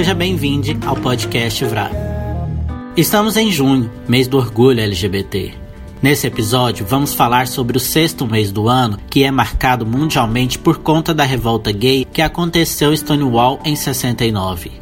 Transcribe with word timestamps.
seja 0.00 0.14
bem-vindo 0.14 0.66
ao 0.86 0.96
podcast 0.96 1.62
VRA. 1.62 1.90
Estamos 2.96 3.36
em 3.36 3.52
junho, 3.52 3.92
mês 4.08 4.26
do 4.26 4.38
orgulho 4.38 4.80
LGBT. 4.80 5.52
Nesse 6.00 6.26
episódio, 6.26 6.86
vamos 6.86 7.12
falar 7.12 7.46
sobre 7.46 7.76
o 7.76 7.80
sexto 7.80 8.26
mês 8.26 8.50
do 8.50 8.66
ano, 8.66 8.98
que 9.10 9.24
é 9.24 9.30
marcado 9.30 9.84
mundialmente 9.84 10.58
por 10.58 10.78
conta 10.78 11.12
da 11.12 11.22
revolta 11.22 11.70
gay 11.70 12.06
que 12.10 12.22
aconteceu 12.22 12.94
em 12.94 12.96
Stonewall 12.96 13.60
em 13.62 13.76
69. 13.76 14.72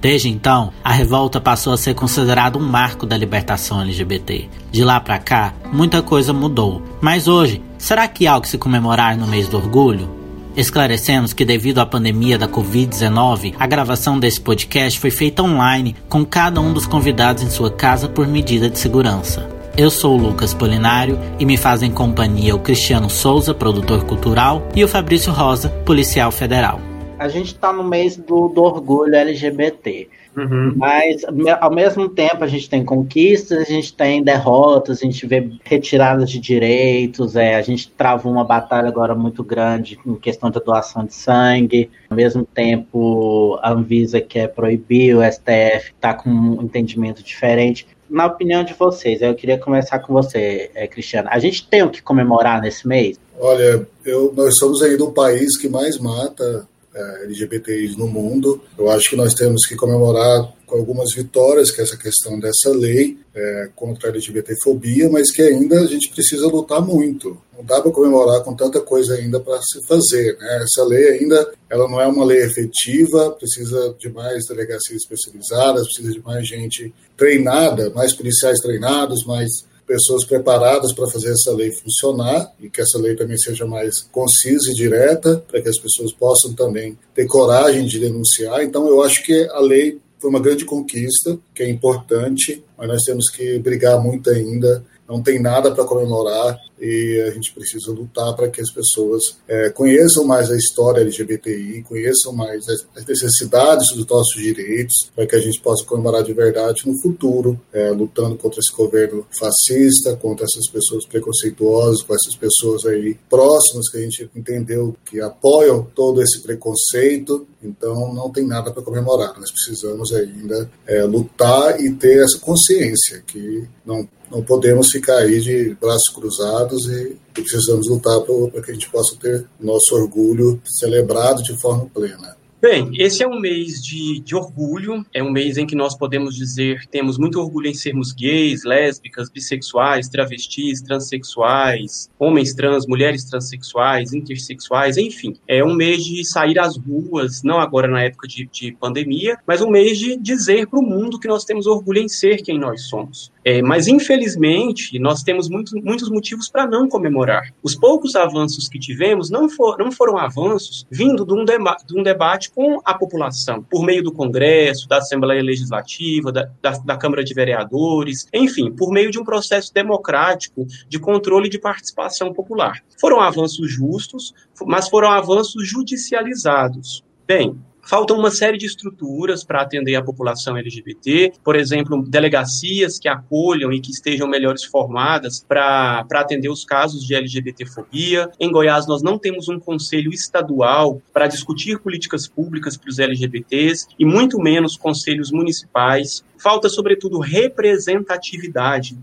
Desde 0.00 0.28
então, 0.28 0.72
a 0.84 0.92
revolta 0.92 1.40
passou 1.40 1.72
a 1.72 1.76
ser 1.76 1.94
considerada 1.94 2.56
um 2.56 2.62
marco 2.62 3.04
da 3.04 3.16
libertação 3.16 3.80
LGBT. 3.80 4.48
De 4.70 4.84
lá 4.84 5.00
para 5.00 5.18
cá, 5.18 5.54
muita 5.72 6.02
coisa 6.02 6.32
mudou. 6.32 6.80
Mas 7.00 7.26
hoje, 7.26 7.60
será 7.78 8.06
que 8.06 8.28
há 8.28 8.32
algo 8.34 8.44
que 8.44 8.50
se 8.50 8.58
comemorar 8.58 9.18
no 9.18 9.26
mês 9.26 9.48
do 9.48 9.56
orgulho? 9.56 10.17
Esclarecemos 10.58 11.32
que, 11.32 11.44
devido 11.44 11.78
à 11.78 11.86
pandemia 11.86 12.36
da 12.36 12.48
Covid-19, 12.48 13.54
a 13.56 13.64
gravação 13.64 14.18
desse 14.18 14.40
podcast 14.40 14.98
foi 14.98 15.08
feita 15.08 15.40
online, 15.40 15.94
com 16.08 16.24
cada 16.24 16.60
um 16.60 16.72
dos 16.72 16.84
convidados 16.84 17.44
em 17.44 17.48
sua 17.48 17.70
casa 17.70 18.08
por 18.08 18.26
medida 18.26 18.68
de 18.68 18.76
segurança. 18.76 19.48
Eu 19.76 19.88
sou 19.88 20.18
o 20.18 20.20
Lucas 20.20 20.52
Polinário 20.52 21.16
e 21.38 21.46
me 21.46 21.56
fazem 21.56 21.92
companhia 21.92 22.56
o 22.56 22.58
Cristiano 22.58 23.08
Souza, 23.08 23.54
produtor 23.54 24.04
cultural, 24.04 24.66
e 24.74 24.82
o 24.82 24.88
Fabrício 24.88 25.32
Rosa, 25.32 25.68
policial 25.86 26.32
federal 26.32 26.80
a 27.18 27.28
gente 27.28 27.48
está 27.48 27.72
no 27.72 27.82
mês 27.82 28.16
do, 28.16 28.48
do 28.48 28.62
orgulho 28.62 29.14
LGBT. 29.14 30.08
Uhum. 30.38 30.72
Mas, 30.76 31.22
ao 31.60 31.70
mesmo 31.70 32.08
tempo, 32.08 32.44
a 32.44 32.46
gente 32.46 32.70
tem 32.70 32.84
conquistas, 32.84 33.58
a 33.58 33.64
gente 33.64 33.92
tem 33.92 34.22
derrotas, 34.22 34.98
a 34.98 35.04
gente 35.04 35.26
vê 35.26 35.50
retiradas 35.64 36.30
de 36.30 36.38
direitos, 36.38 37.34
é, 37.34 37.56
a 37.56 37.62
gente 37.62 37.90
trava 37.90 38.28
uma 38.28 38.44
batalha 38.44 38.88
agora 38.88 39.16
muito 39.16 39.42
grande 39.42 39.98
em 40.06 40.14
questão 40.14 40.48
da 40.48 40.60
doação 40.60 41.04
de 41.04 41.14
sangue. 41.14 41.90
Ao 42.08 42.16
mesmo 42.16 42.44
tempo, 42.44 43.58
a 43.62 43.72
Anvisa 43.72 44.20
quer 44.20 44.48
proibir, 44.48 45.16
o 45.16 45.22
STF 45.22 45.92
está 45.96 46.14
com 46.14 46.30
um 46.30 46.62
entendimento 46.62 47.20
diferente. 47.22 47.86
Na 48.08 48.26
opinião 48.26 48.62
de 48.62 48.72
vocês, 48.74 49.20
eu 49.20 49.34
queria 49.34 49.58
começar 49.58 49.98
com 49.98 50.12
você, 50.12 50.70
é, 50.74 50.86
Cristiana. 50.86 51.30
A 51.32 51.38
gente 51.38 51.66
tem 51.68 51.82
o 51.82 51.90
que 51.90 52.00
comemorar 52.00 52.62
nesse 52.62 52.86
mês? 52.86 53.18
Olha, 53.40 53.86
eu, 54.04 54.32
nós 54.34 54.56
somos 54.56 54.82
ainda 54.82 55.04
o 55.04 55.12
país 55.12 55.56
que 55.58 55.68
mais 55.68 55.98
mata 55.98 56.66
é, 56.77 56.77
LGBTIs 57.24 57.96
no 57.96 58.06
mundo. 58.06 58.62
Eu 58.78 58.90
acho 58.90 59.10
que 59.10 59.16
nós 59.16 59.34
temos 59.34 59.66
que 59.66 59.76
comemorar 59.76 60.52
com 60.66 60.76
algumas 60.76 61.14
vitórias, 61.14 61.70
que 61.70 61.80
é 61.80 61.84
essa 61.84 61.96
questão 61.96 62.38
dessa 62.38 62.70
lei 62.70 63.18
é, 63.34 63.70
contra 63.74 64.08
a 64.08 64.12
LGBTfobia, 64.12 65.08
mas 65.08 65.30
que 65.30 65.42
ainda 65.42 65.80
a 65.80 65.86
gente 65.86 66.10
precisa 66.10 66.46
lutar 66.46 66.80
muito. 66.80 67.40
Não 67.56 67.64
dá 67.64 67.80
para 67.80 67.90
comemorar 67.90 68.42
com 68.42 68.54
tanta 68.54 68.80
coisa 68.80 69.14
ainda 69.14 69.40
para 69.40 69.58
se 69.62 69.82
fazer. 69.86 70.36
Né? 70.38 70.62
Essa 70.62 70.84
lei 70.84 71.08
ainda 71.08 71.50
ela 71.70 71.88
não 71.88 72.00
é 72.00 72.06
uma 72.06 72.24
lei 72.24 72.44
efetiva, 72.44 73.30
precisa 73.32 73.94
de 73.98 74.10
mais 74.10 74.46
delegacias 74.46 75.02
especializadas, 75.02 75.86
precisa 75.86 76.12
de 76.12 76.22
mais 76.22 76.46
gente 76.46 76.92
treinada, 77.16 77.90
mais 77.90 78.14
policiais 78.14 78.60
treinados, 78.60 79.24
mais 79.24 79.48
pessoas 79.88 80.24
preparadas 80.26 80.92
para 80.92 81.08
fazer 81.08 81.32
essa 81.32 81.50
lei 81.52 81.72
funcionar 81.72 82.52
e 82.60 82.68
que 82.68 82.82
essa 82.82 82.98
lei 82.98 83.16
também 83.16 83.38
seja 83.38 83.66
mais 83.66 84.02
concisa 84.12 84.70
e 84.70 84.74
direta, 84.74 85.42
para 85.48 85.62
que 85.62 85.68
as 85.68 85.78
pessoas 85.78 86.12
possam 86.12 86.52
também 86.52 86.96
ter 87.14 87.26
coragem 87.26 87.86
de 87.86 87.98
denunciar. 87.98 88.62
Então, 88.62 88.86
eu 88.86 89.02
acho 89.02 89.24
que 89.24 89.48
a 89.50 89.60
lei 89.60 89.98
foi 90.20 90.30
uma 90.30 90.40
grande 90.40 90.66
conquista, 90.66 91.38
que 91.54 91.62
é 91.62 91.70
importante, 91.70 92.62
mas 92.76 92.88
nós 92.88 93.02
temos 93.02 93.30
que 93.30 93.58
brigar 93.60 94.02
muito 94.02 94.28
ainda. 94.28 94.84
Não 95.08 95.22
tem 95.22 95.40
nada 95.40 95.70
para 95.70 95.84
comemorar 95.84 96.60
e 96.80 97.20
a 97.26 97.30
gente 97.32 97.52
precisa 97.52 97.90
lutar 97.90 98.34
para 98.36 98.48
que 98.48 98.60
as 98.60 98.70
pessoas 98.70 99.36
é, 99.48 99.70
conheçam 99.70 100.24
mais 100.24 100.50
a 100.50 100.56
história 100.56 101.00
LGBTI, 101.00 101.82
conheçam 101.82 102.32
mais 102.32 102.68
as 102.68 103.06
necessidades 103.06 103.88
dos 103.94 104.06
nossos 104.06 104.40
direitos, 104.40 105.10
para 105.14 105.26
que 105.26 105.34
a 105.34 105.40
gente 105.40 105.60
possa 105.60 105.84
comemorar 105.84 106.22
de 106.22 106.32
verdade 106.32 106.86
no 106.86 107.00
futuro, 107.00 107.58
é, 107.72 107.90
lutando 107.90 108.36
contra 108.36 108.60
esse 108.60 108.72
governo 108.72 109.26
fascista, 109.30 110.16
contra 110.16 110.44
essas 110.44 110.70
pessoas 110.70 111.06
preconceituosas, 111.06 112.02
com 112.02 112.14
essas 112.14 112.36
pessoas 112.36 112.84
aí 112.84 113.16
próximas 113.28 113.90
que 113.90 113.98
a 113.98 114.00
gente 114.02 114.30
entendeu 114.36 114.94
que 115.04 115.20
apoiam 115.20 115.86
todo 115.94 116.22
esse 116.22 116.40
preconceito. 116.40 117.46
Então 117.62 118.12
não 118.12 118.30
tem 118.30 118.46
nada 118.46 118.70
para 118.70 118.82
comemorar. 118.82 119.38
Nós 119.38 119.50
precisamos 119.50 120.12
ainda 120.12 120.70
é, 120.86 121.02
lutar 121.02 121.80
e 121.80 121.90
ter 121.92 122.22
essa 122.22 122.38
consciência 122.38 123.22
que 123.26 123.66
não 123.84 124.06
não 124.30 124.42
podemos 124.42 124.88
ficar 124.90 125.18
aí 125.18 125.40
de 125.40 125.76
braços 125.80 126.08
cruzados 126.14 126.86
e, 126.88 127.16
precisamos 127.32 127.88
lutar 127.88 128.20
para 128.20 128.62
que 128.62 128.70
a 128.72 128.74
gente 128.74 128.90
possa 128.90 129.16
ter 129.16 129.46
nosso 129.60 129.94
orgulho 129.94 130.60
celebrado 130.64 131.42
de 131.42 131.56
forma 131.60 131.86
plena. 131.86 132.36
Bem, 132.60 132.90
esse 132.98 133.22
é 133.22 133.28
um 133.28 133.38
mês 133.38 133.80
de, 133.80 134.18
de 134.18 134.34
orgulho, 134.34 135.06
é 135.14 135.22
um 135.22 135.30
mês 135.30 135.56
em 135.56 135.64
que 135.64 135.76
nós 135.76 135.96
podemos 135.96 136.34
dizer 136.34 136.88
temos 136.90 137.16
muito 137.16 137.38
orgulho 137.38 137.68
em 137.68 137.74
sermos 137.74 138.12
gays, 138.12 138.64
lésbicas, 138.64 139.30
bissexuais, 139.30 140.08
travestis, 140.08 140.82
transexuais, 140.82 142.10
homens 142.18 142.52
trans, 142.54 142.84
mulheres 142.84 143.22
transexuais, 143.22 144.12
intersexuais, 144.12 144.96
enfim. 144.96 145.36
É 145.46 145.62
um 145.62 145.72
mês 145.72 146.02
de 146.02 146.24
sair 146.24 146.58
às 146.58 146.76
ruas, 146.76 147.44
não 147.44 147.60
agora 147.60 147.86
na 147.86 148.02
época 148.02 148.26
de, 148.26 148.48
de 148.50 148.72
pandemia, 148.72 149.38
mas 149.46 149.60
um 149.62 149.70
mês 149.70 149.96
de 149.96 150.16
dizer 150.16 150.66
para 150.66 150.80
o 150.80 150.82
mundo 150.82 151.20
que 151.20 151.28
nós 151.28 151.44
temos 151.44 151.64
orgulho 151.68 152.00
em 152.00 152.08
ser 152.08 152.42
quem 152.42 152.58
nós 152.58 152.88
somos. 152.88 153.30
É, 153.48 153.62
mas, 153.62 153.88
infelizmente, 153.88 154.98
nós 154.98 155.22
temos 155.22 155.48
muito, 155.48 155.74
muitos 155.82 156.10
motivos 156.10 156.50
para 156.50 156.66
não 156.66 156.86
comemorar. 156.86 157.50
Os 157.62 157.74
poucos 157.74 158.14
avanços 158.14 158.68
que 158.68 158.78
tivemos 158.78 159.30
não, 159.30 159.48
for, 159.48 159.78
não 159.78 159.90
foram 159.90 160.18
avanços 160.18 160.86
vindo 160.90 161.24
de 161.24 161.32
um, 161.32 161.46
de 161.46 161.98
um 161.98 162.02
debate 162.02 162.50
com 162.50 162.78
a 162.84 162.92
população, 162.92 163.62
por 163.62 163.86
meio 163.86 164.02
do 164.02 164.12
Congresso, 164.12 164.86
da 164.86 164.98
Assembleia 164.98 165.42
Legislativa, 165.42 166.30
da, 166.30 166.50
da, 166.60 166.72
da 166.72 166.96
Câmara 166.98 167.24
de 167.24 167.32
Vereadores, 167.32 168.28
enfim, 168.34 168.70
por 168.70 168.92
meio 168.92 169.10
de 169.10 169.18
um 169.18 169.24
processo 169.24 169.72
democrático 169.72 170.66
de 170.86 170.98
controle 170.98 171.48
de 171.48 171.58
participação 171.58 172.34
popular. 172.34 172.82
Foram 173.00 173.18
avanços 173.18 173.72
justos, 173.72 174.34
mas 174.66 174.90
foram 174.90 175.10
avanços 175.10 175.66
judicializados. 175.66 177.02
Bem, 177.26 177.58
Faltam 177.88 178.18
uma 178.18 178.30
série 178.30 178.58
de 178.58 178.66
estruturas 178.66 179.42
para 179.42 179.62
atender 179.62 179.94
a 179.94 180.04
população 180.04 180.58
LGBT, 180.58 181.32
por 181.42 181.56
exemplo, 181.56 182.04
delegacias 182.06 182.98
que 182.98 183.08
acolham 183.08 183.72
e 183.72 183.80
que 183.80 183.90
estejam 183.90 184.28
melhores 184.28 184.62
formadas 184.62 185.42
para 185.42 186.04
atender 186.12 186.50
os 186.50 186.66
casos 186.66 187.02
de 187.02 187.14
LGBTfobia. 187.14 188.30
Em 188.38 188.52
Goiás, 188.52 188.86
nós 188.86 189.02
não 189.02 189.18
temos 189.18 189.48
um 189.48 189.58
conselho 189.58 190.12
estadual 190.12 191.00
para 191.14 191.28
discutir 191.28 191.78
políticas 191.78 192.28
públicas 192.28 192.76
para 192.76 192.90
os 192.90 192.98
LGBTs 192.98 193.86
e 193.98 194.04
muito 194.04 194.38
menos 194.38 194.76
conselhos 194.76 195.32
municipais. 195.32 196.22
Falta, 196.36 196.68
sobretudo, 196.68 197.18
representatividade 197.20 198.98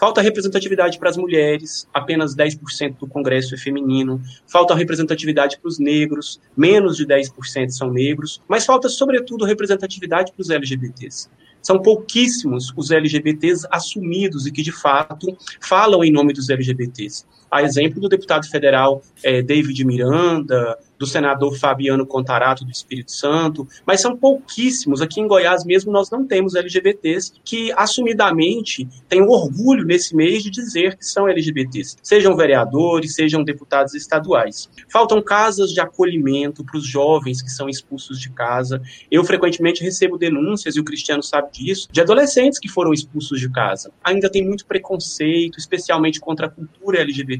Falta 0.00 0.22
representatividade 0.22 0.98
para 0.98 1.10
as 1.10 1.18
mulheres, 1.18 1.86
apenas 1.92 2.34
10% 2.34 2.96
do 2.96 3.06
Congresso 3.06 3.54
é 3.54 3.58
feminino. 3.58 4.18
Falta 4.46 4.74
representatividade 4.74 5.58
para 5.60 5.68
os 5.68 5.78
negros, 5.78 6.40
menos 6.56 6.96
de 6.96 7.06
10% 7.06 7.68
são 7.68 7.92
negros. 7.92 8.40
Mas 8.48 8.64
falta, 8.64 8.88
sobretudo, 8.88 9.44
representatividade 9.44 10.32
para 10.32 10.40
os 10.40 10.48
LGBTs. 10.48 11.28
São 11.60 11.82
pouquíssimos 11.82 12.72
os 12.74 12.90
LGBTs 12.90 13.68
assumidos 13.70 14.46
e 14.46 14.50
que, 14.50 14.62
de 14.62 14.72
fato, 14.72 15.36
falam 15.60 16.02
em 16.02 16.10
nome 16.10 16.32
dos 16.32 16.48
LGBTs. 16.48 17.26
A 17.50 17.62
exemplo 17.62 18.00
do 18.00 18.08
deputado 18.08 18.48
federal 18.48 19.02
é, 19.22 19.42
David 19.42 19.84
Miranda, 19.84 20.78
do 21.00 21.06
senador 21.06 21.56
Fabiano 21.58 22.06
Contarato 22.06 22.62
do 22.62 22.70
Espírito 22.70 23.10
Santo, 23.10 23.66
mas 23.86 24.02
são 24.02 24.14
pouquíssimos. 24.14 25.00
Aqui 25.00 25.18
em 25.18 25.26
Goiás 25.26 25.64
mesmo 25.64 25.90
nós 25.90 26.10
não 26.10 26.26
temos 26.26 26.54
LGBTs 26.54 27.32
que 27.42 27.72
assumidamente 27.72 28.86
têm 29.08 29.22
orgulho 29.22 29.84
nesse 29.86 30.14
mês 30.14 30.42
de 30.42 30.50
dizer 30.50 30.98
que 30.98 31.06
são 31.06 31.26
LGBTs, 31.26 31.96
sejam 32.02 32.36
vereadores, 32.36 33.14
sejam 33.14 33.42
deputados 33.42 33.94
estaduais. 33.94 34.68
Faltam 34.92 35.22
casas 35.22 35.70
de 35.70 35.80
acolhimento 35.80 36.62
para 36.62 36.76
os 36.76 36.84
jovens 36.84 37.40
que 37.40 37.50
são 37.50 37.66
expulsos 37.66 38.20
de 38.20 38.28
casa. 38.30 38.82
Eu 39.10 39.24
frequentemente 39.24 39.82
recebo 39.82 40.18
denúncias, 40.18 40.76
e 40.76 40.80
o 40.80 40.84
Cristiano 40.84 41.22
sabe 41.22 41.50
disso, 41.52 41.88
de 41.90 42.02
adolescentes 42.02 42.58
que 42.58 42.68
foram 42.68 42.92
expulsos 42.92 43.40
de 43.40 43.48
casa. 43.50 43.90
Ainda 44.04 44.28
tem 44.28 44.44
muito 44.46 44.66
preconceito, 44.66 45.58
especialmente 45.58 46.20
contra 46.20 46.46
a 46.46 46.50
cultura 46.50 47.00
LGBT. 47.00 47.39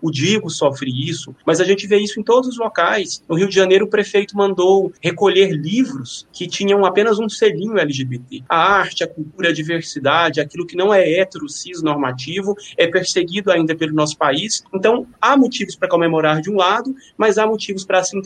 O 0.00 0.10
Digo 0.10 0.50
sofre 0.50 0.90
isso, 0.90 1.34
mas 1.46 1.60
a 1.60 1.64
gente 1.64 1.86
vê 1.86 1.98
isso 1.98 2.20
em 2.20 2.22
todos 2.22 2.48
os 2.48 2.58
locais 2.58 3.22
no 3.28 3.36
Rio 3.36 3.48
de 3.48 3.54
Janeiro, 3.54 3.86
o 3.86 3.88
prefeito 3.88 4.36
mandou 4.36 4.92
recolher 5.00 5.50
livros 5.52 6.26
que 6.32 6.46
tinham 6.46 6.84
apenas 6.84 7.18
um 7.18 7.28
selinho 7.28 7.78
LGBT. 7.78 8.42
A 8.48 8.56
arte, 8.56 9.04
a 9.04 9.08
cultura, 9.08 9.48
a 9.48 9.52
diversidade, 9.52 10.40
aquilo 10.40 10.66
que 10.66 10.76
não 10.76 10.92
é 10.92 11.08
hetero, 11.08 11.48
cis, 11.48 11.82
normativo, 11.82 12.54
é 12.76 12.86
perseguido 12.86 13.50
ainda 13.50 13.74
pelo 13.74 13.94
nosso 13.94 14.16
país. 14.16 14.62
Então, 14.74 15.06
há 15.20 15.36
motivos 15.36 15.76
para 15.76 15.88
comemorar 15.88 16.40
de 16.40 16.50
um 16.50 16.56
lado, 16.56 16.94
mas 17.16 17.38
há 17.38 17.46
motivos 17.46 17.84
para 17.84 18.02
se 18.02 18.16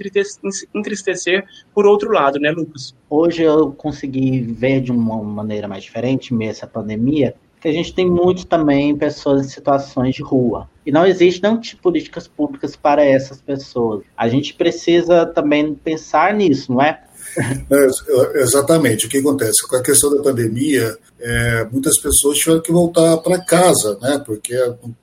entristecer 0.75 1.45
por 1.75 1.87
outro 1.87 2.11
lado, 2.11 2.39
né, 2.39 2.51
Lucas? 2.51 2.95
Hoje 3.09 3.43
eu 3.43 3.73
consegui 3.73 4.41
ver 4.41 4.81
de 4.81 4.91
uma 4.91 5.23
maneira 5.23 5.69
mais 5.69 5.85
diferente, 5.85 6.35
essa 6.43 6.67
pandemia, 6.67 7.35
que 7.67 7.71
a 7.71 7.73
gente 7.73 7.93
tem 7.93 8.09
muito 8.09 8.47
também 8.47 8.97
pessoas 8.97 9.45
em 9.45 9.49
situações 9.49 10.15
de 10.15 10.23
rua 10.23 10.71
e 10.87 10.93
não 10.93 11.05
existe 11.05 11.43
nenhum 11.43 11.59
tipo 11.59 11.83
políticas 11.83 12.29
públicas 12.29 12.77
para 12.77 13.05
essas 13.05 13.43
pessoas. 13.43 14.05
A 14.17 14.29
gente 14.29 14.55
precisa 14.55 15.27
também 15.27 15.75
pensar 15.75 16.33
nisso, 16.33 16.73
não 16.73 16.81
é? 16.81 17.03
É, 17.69 18.43
exatamente. 18.43 19.07
O 19.07 19.09
que 19.09 19.19
acontece? 19.19 19.67
Com 19.69 19.77
a 19.77 19.83
questão 19.83 20.15
da 20.15 20.23
pandemia, 20.23 20.97
é, 21.19 21.65
muitas 21.71 21.99
pessoas 21.99 22.39
tiveram 22.39 22.61
que 22.61 22.73
voltar 22.73 23.17
para 23.19 23.45
casa, 23.45 23.99
né? 24.01 24.23
Porque 24.25 24.55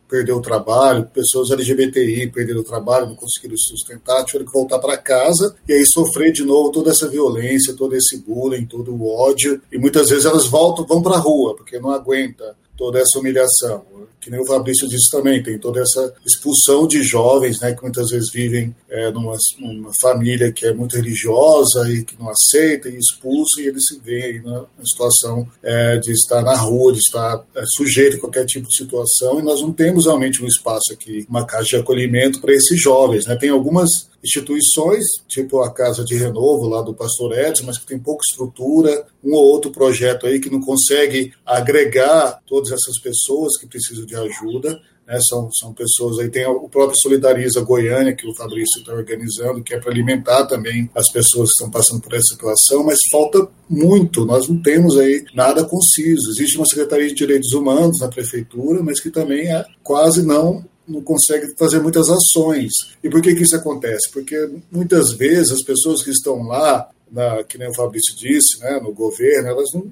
perdeu 0.08 0.38
o 0.38 0.42
trabalho, 0.42 1.10
pessoas 1.14 1.50
LGBTI 1.52 2.28
perderam 2.28 2.62
o 2.62 2.64
trabalho, 2.64 3.08
não 3.08 3.16
conseguiram 3.16 3.58
sustentar, 3.58 4.24
tiveram 4.24 4.46
que 4.46 4.54
voltar 4.54 4.80
para 4.80 4.98
casa 4.98 5.56
e 5.68 5.74
aí 5.74 5.84
sofrer 5.86 6.32
de 6.32 6.44
novo 6.44 6.72
toda 6.72 6.92
essa 6.92 7.10
violência, 7.10 7.76
todo 7.76 7.96
esse 7.96 8.18
bullying, 8.18 8.66
todo 8.66 8.94
o 8.94 9.08
ódio. 9.08 9.62
E 9.72 9.78
muitas 9.78 10.10
vezes 10.10 10.26
elas 10.26 10.46
voltam, 10.46 10.86
vão 10.86 11.02
para 11.02 11.16
a 11.16 11.20
rua, 11.20 11.56
porque 11.56 11.80
não 11.80 11.90
aguenta 11.90 12.56
toda 12.78 13.00
essa 13.00 13.20
humilhação. 13.20 13.86
Que 14.20 14.32
nem 14.32 14.40
o 14.40 14.46
Fabrício 14.46 14.88
disse 14.88 15.12
também, 15.12 15.44
tem 15.44 15.60
toda 15.60 15.82
essa 15.82 16.14
expulsão 16.26 16.88
de 16.88 17.04
jovens, 17.04 17.60
né, 17.60 17.74
que 17.74 17.82
muitas 17.82 18.10
vezes 18.10 18.32
vivem 18.32 18.74
é, 18.90 19.12
numa, 19.12 19.36
numa, 19.60 19.92
família 20.02 20.50
que 20.50 20.66
é 20.66 20.74
muito 20.74 20.96
religiosa 20.96 21.92
e 21.92 22.06
que 22.06 22.18
não 22.18 22.30
aceita 22.30 22.88
e 22.88 22.98
expulsa, 22.98 23.62
e 23.62 23.68
eles 23.68 23.84
se 23.86 24.00
veem 24.00 24.42
na, 24.42 24.62
na 24.62 24.86
situação 24.86 25.46
é, 25.62 25.98
de 25.98 26.14
estar 26.14 26.42
na 26.42 26.56
rua, 26.56 26.94
de 26.94 27.00
estar 27.00 27.44
é, 27.54 27.64
sujeito 27.76 28.16
a 28.16 28.20
qualquer 28.22 28.46
tipo 28.46 28.70
de 28.70 28.78
situação, 28.78 29.40
e 29.40 29.44
nós 29.44 29.62
não 29.62 29.74
temos 29.74 30.06
realmente 30.06 30.42
um 30.42 30.48
espaço 30.48 30.94
aqui, 30.94 31.26
uma 31.30 31.46
casa 31.46 31.66
de 31.66 31.76
acolhimento 31.76 32.40
para 32.40 32.54
esses 32.54 32.82
jovens. 32.82 33.26
Né? 33.26 33.36
Tem 33.36 33.50
algumas 33.50 33.90
instituições, 34.24 35.04
tipo 35.28 35.62
a 35.62 35.72
Casa 35.72 36.06
de 36.06 36.16
Renovo 36.16 36.68
lá 36.68 36.82
do 36.82 36.94
Pastor 36.94 37.38
Edson, 37.38 37.66
mas 37.66 37.78
que 37.78 37.86
tem 37.86 38.00
pouca 38.00 38.22
estrutura, 38.30 39.06
um 39.24 39.34
ou 39.34 39.44
outro 39.46 39.72
projeto 39.72 40.26
aí 40.26 40.40
que 40.40 40.50
não 40.50 40.62
consegue 40.62 41.34
agregar 41.46 42.40
todas 42.48 42.72
essas 42.72 43.00
pessoas 43.02 43.58
que 43.58 43.68
precisam 43.68 44.06
de 44.06 44.16
ajuda. 44.16 44.80
Né, 45.06 45.20
são, 45.28 45.52
são 45.52 45.74
pessoas 45.74 46.18
aí, 46.18 46.30
tem 46.30 46.46
o 46.46 46.70
próprio 46.70 46.98
Solidariza 46.98 47.60
Goiânia, 47.60 48.16
que 48.16 48.26
o 48.26 48.34
Fabrício 48.34 48.80
está 48.80 48.94
organizando, 48.94 49.62
que 49.62 49.74
é 49.74 49.78
para 49.78 49.92
alimentar 49.92 50.46
também 50.46 50.90
as 50.96 51.12
pessoas 51.12 51.50
que 51.50 51.56
estão 51.56 51.70
passando 51.70 52.00
por 52.00 52.14
essa 52.14 52.34
situação, 52.34 52.86
mas 52.86 53.00
falta 53.12 53.46
muito, 53.70 54.26
nós 54.26 54.48
não 54.48 54.62
temos 54.62 54.98
aí 54.98 55.26
nada 55.36 55.66
conciso. 55.66 56.30
Existe 56.30 56.56
uma 56.56 56.66
Secretaria 56.66 57.10
de 57.10 57.16
Direitos 57.16 57.52
Humanos 57.52 58.00
na 58.00 58.08
Prefeitura, 58.08 58.82
mas 58.82 59.02
que 59.02 59.10
também 59.10 59.52
é 59.52 59.66
quase 59.84 60.26
não 60.26 60.64
não 60.88 61.02
consegue 61.02 61.54
fazer 61.58 61.80
muitas 61.80 62.10
ações. 62.10 62.72
E 63.04 63.10
por 63.10 63.22
que, 63.22 63.36
que 63.36 63.44
isso 63.44 63.56
acontece? 63.56 64.12
Porque 64.12 64.50
muitas 64.72 65.14
vezes 65.14 65.52
as 65.52 65.64
pessoas 65.64 66.04
que 66.04 66.12
estão 66.12 66.44
lá, 66.44 66.90
na, 67.12 67.44
que 67.44 67.58
nem 67.58 67.70
o 67.70 67.76
Fabrício 67.76 68.16
disse, 68.18 68.60
né, 68.60 68.80
no 68.82 68.92
governo, 68.92 69.48
elas, 69.48 69.70
não, 69.74 69.86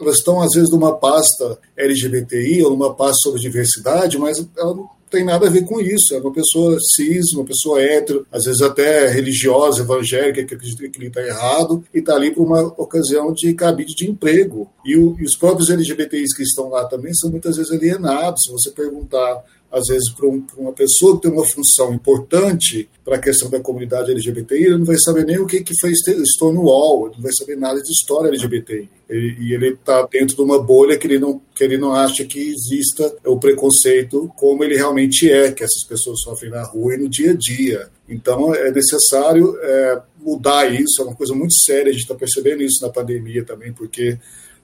elas 0.00 0.16
estão 0.16 0.40
às 0.40 0.52
vezes 0.54 0.70
numa 0.70 0.96
pasta 0.96 1.58
LGBTI 1.76 2.62
ou 2.62 2.70
numa 2.70 2.94
pasta 2.94 3.18
sobre 3.22 3.40
diversidade, 3.40 4.18
mas 4.18 4.44
ela 4.56 4.74
não 4.74 4.90
tem 5.14 5.24
nada 5.24 5.46
a 5.46 5.50
ver 5.50 5.64
com 5.64 5.80
isso. 5.80 6.12
É 6.12 6.18
uma 6.18 6.32
pessoa 6.32 6.76
cis, 6.80 7.32
uma 7.32 7.44
pessoa 7.44 7.80
hétero, 7.80 8.26
às 8.32 8.44
vezes 8.44 8.60
até 8.60 9.08
religiosa, 9.08 9.82
evangélica, 9.82 10.44
que 10.44 10.54
acredita 10.54 10.88
que 10.88 10.98
ele 10.98 11.06
está 11.06 11.22
errado, 11.22 11.84
e 11.94 11.98
está 11.98 12.16
ali 12.16 12.32
por 12.32 12.44
uma 12.44 12.62
ocasião 12.76 13.32
de 13.32 13.54
cabide 13.54 13.94
de 13.94 14.10
emprego. 14.10 14.68
E, 14.84 14.96
o, 14.96 15.16
e, 15.18 15.24
os 15.24 15.36
próprios 15.36 15.70
LGBTIs 15.70 16.34
que 16.36 16.42
estão 16.42 16.68
lá 16.68 16.84
também 16.86 17.14
são 17.14 17.30
muitas 17.30 17.56
vezes 17.56 17.70
alienados. 17.70 18.42
Se 18.42 18.52
você 18.52 18.70
perguntar 18.70 19.44
às 19.74 19.88
vezes, 19.88 20.08
para 20.12 20.28
um, 20.28 20.46
uma 20.56 20.72
pessoa 20.72 21.16
que 21.16 21.22
tem 21.22 21.32
uma 21.32 21.44
função 21.44 21.92
importante 21.92 22.88
para 23.04 23.16
a 23.16 23.20
questão 23.20 23.50
da 23.50 23.58
comunidade 23.58 24.12
LGBTI, 24.12 24.66
ele 24.66 24.78
não 24.78 24.84
vai 24.84 24.96
saber 24.98 25.26
nem 25.26 25.36
o 25.38 25.46
que, 25.46 25.64
que 25.64 25.74
foi 25.80 25.92
Stonewall, 25.92 27.06
ele 27.06 27.16
não 27.16 27.22
vai 27.22 27.32
saber 27.36 27.56
nada 27.56 27.82
de 27.82 27.90
história 27.90 28.28
LGBTI. 28.28 28.88
E, 29.10 29.52
ele 29.52 29.70
está 29.70 30.06
dentro 30.06 30.36
de 30.36 30.42
uma 30.42 30.62
bolha 30.62 30.96
que 30.96 31.08
ele, 31.08 31.18
não, 31.18 31.42
que 31.52 31.64
ele 31.64 31.76
não 31.76 31.92
acha 31.92 32.24
que 32.24 32.38
exista 32.38 33.16
o 33.26 33.36
preconceito 33.36 34.32
como 34.36 34.62
ele 34.62 34.76
realmente 34.76 35.28
é, 35.28 35.50
que 35.50 35.64
essas 35.64 35.84
pessoas 35.88 36.20
sofrem 36.20 36.52
na 36.52 36.62
rua 36.62 36.94
e 36.94 36.98
no 36.98 37.08
dia 37.08 37.32
a 37.32 37.34
dia. 37.34 37.88
Então, 38.08 38.54
é 38.54 38.70
necessário 38.70 39.58
é, 39.60 40.02
mudar 40.20 40.72
isso, 40.72 41.02
é 41.02 41.04
uma 41.04 41.16
coisa 41.16 41.34
muito 41.34 41.54
séria, 41.64 41.90
a 41.90 41.92
gente 41.92 42.02
está 42.02 42.14
percebendo 42.14 42.62
isso 42.62 42.80
na 42.80 42.92
pandemia 42.92 43.44
também, 43.44 43.72
porque 43.72 44.16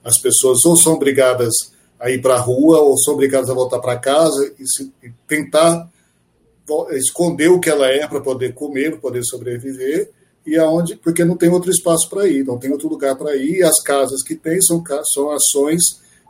as 0.03 0.19
pessoas 0.21 0.63
ou 0.65 0.77
são 0.77 0.93
obrigadas 0.93 1.53
a 2.01 2.09
ir 2.09 2.19
para 2.19 2.33
a 2.33 2.39
rua 2.39 2.79
ou 2.79 2.97
são 2.97 3.13
obrigadas 3.13 3.49
a 3.49 3.53
voltar 3.53 3.79
para 3.79 3.97
casa 3.99 4.51
e, 4.59 4.67
se, 4.67 4.91
e, 5.03 5.11
tentar 5.27 5.87
esconder 6.93 7.49
o 7.49 7.59
que 7.59 7.69
ela 7.69 7.87
é 7.87 8.07
para 8.07 8.19
poder 8.19 8.53
comer, 8.53 8.91
para 8.91 9.01
poder 9.01 9.23
sobreviver, 9.23 10.09
e 10.45 10.57
aonde 10.57 10.95
porque 10.95 11.23
não 11.23 11.37
tem 11.37 11.49
outro 11.49 11.69
espaço 11.69 12.09
para 12.09 12.27
ir, 12.27 12.43
não 12.43 12.57
tem 12.57 12.71
outro 12.71 12.89
lugar 12.89 13.15
para 13.15 13.35
ir, 13.35 13.57
e 13.57 13.63
as 13.63 13.79
casas 13.83 14.23
que 14.23 14.35
tem 14.35 14.59
são, 14.61 14.83
são 15.13 15.29
ações 15.29 15.81